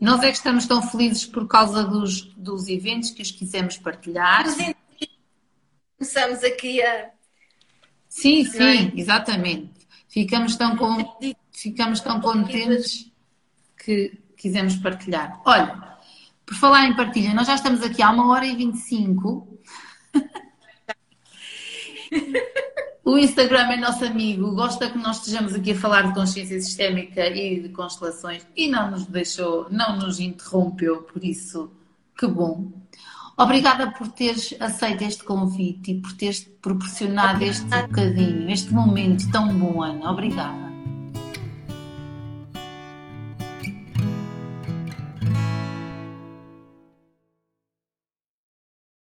Nós 0.00 0.22
é 0.22 0.30
que 0.30 0.36
estamos 0.36 0.66
tão 0.66 0.82
felizes 0.82 1.24
por 1.24 1.46
causa 1.46 1.84
dos, 1.84 2.22
dos 2.34 2.68
eventos 2.68 3.10
que 3.10 3.22
os 3.22 3.30
quisemos 3.30 3.78
partilhar. 3.78 4.44
Começamos 5.98 6.42
aqui 6.42 6.82
a. 6.82 7.10
Sim, 8.08 8.44
sim, 8.44 8.62
é? 8.62 9.00
exatamente. 9.00 9.70
Ficamos 10.08 10.56
tão, 10.56 10.76
com, 10.76 11.18
ficamos 11.52 12.00
tão 12.00 12.20
contentes 12.20 13.10
que 13.82 14.18
quisemos 14.36 14.76
partilhar. 14.76 15.40
Olha, 15.44 15.96
por 16.44 16.54
falar 16.56 16.86
em 16.86 16.94
partilha, 16.94 17.32
nós 17.32 17.46
já 17.46 17.54
estamos 17.54 17.82
aqui 17.82 18.02
há 18.02 18.10
uma 18.10 18.28
hora 18.28 18.44
e 18.44 18.54
vinte 18.54 18.74
e 18.74 18.78
cinco. 18.78 19.58
O 23.04 23.18
Instagram 23.18 23.72
é 23.72 23.76
nosso 23.76 24.04
amigo, 24.04 24.54
gosta 24.54 24.88
que 24.88 24.96
nós 24.96 25.18
estejamos 25.18 25.54
aqui 25.54 25.72
a 25.72 25.76
falar 25.76 26.02
de 26.02 26.14
consciência 26.14 26.60
sistémica 26.60 27.26
e 27.26 27.60
de 27.60 27.68
constelações 27.70 28.46
e 28.56 28.68
não 28.68 28.92
nos 28.92 29.06
deixou, 29.06 29.66
não 29.70 29.96
nos 29.96 30.20
interrompeu, 30.20 31.02
por 31.02 31.24
isso, 31.24 31.68
que 32.16 32.28
bom. 32.28 32.70
Obrigada 33.36 33.90
por 33.90 34.06
teres 34.06 34.54
aceito 34.60 35.02
este 35.02 35.24
convite 35.24 35.90
e 35.90 36.00
por 36.00 36.12
teres 36.12 36.48
proporcionado 36.60 37.42
este 37.42 37.66
bocadinho, 37.66 38.48
este 38.48 38.72
momento 38.72 39.28
tão 39.32 39.48
bom, 39.58 39.82
Ana. 39.82 40.08
Obrigada. 40.08 40.71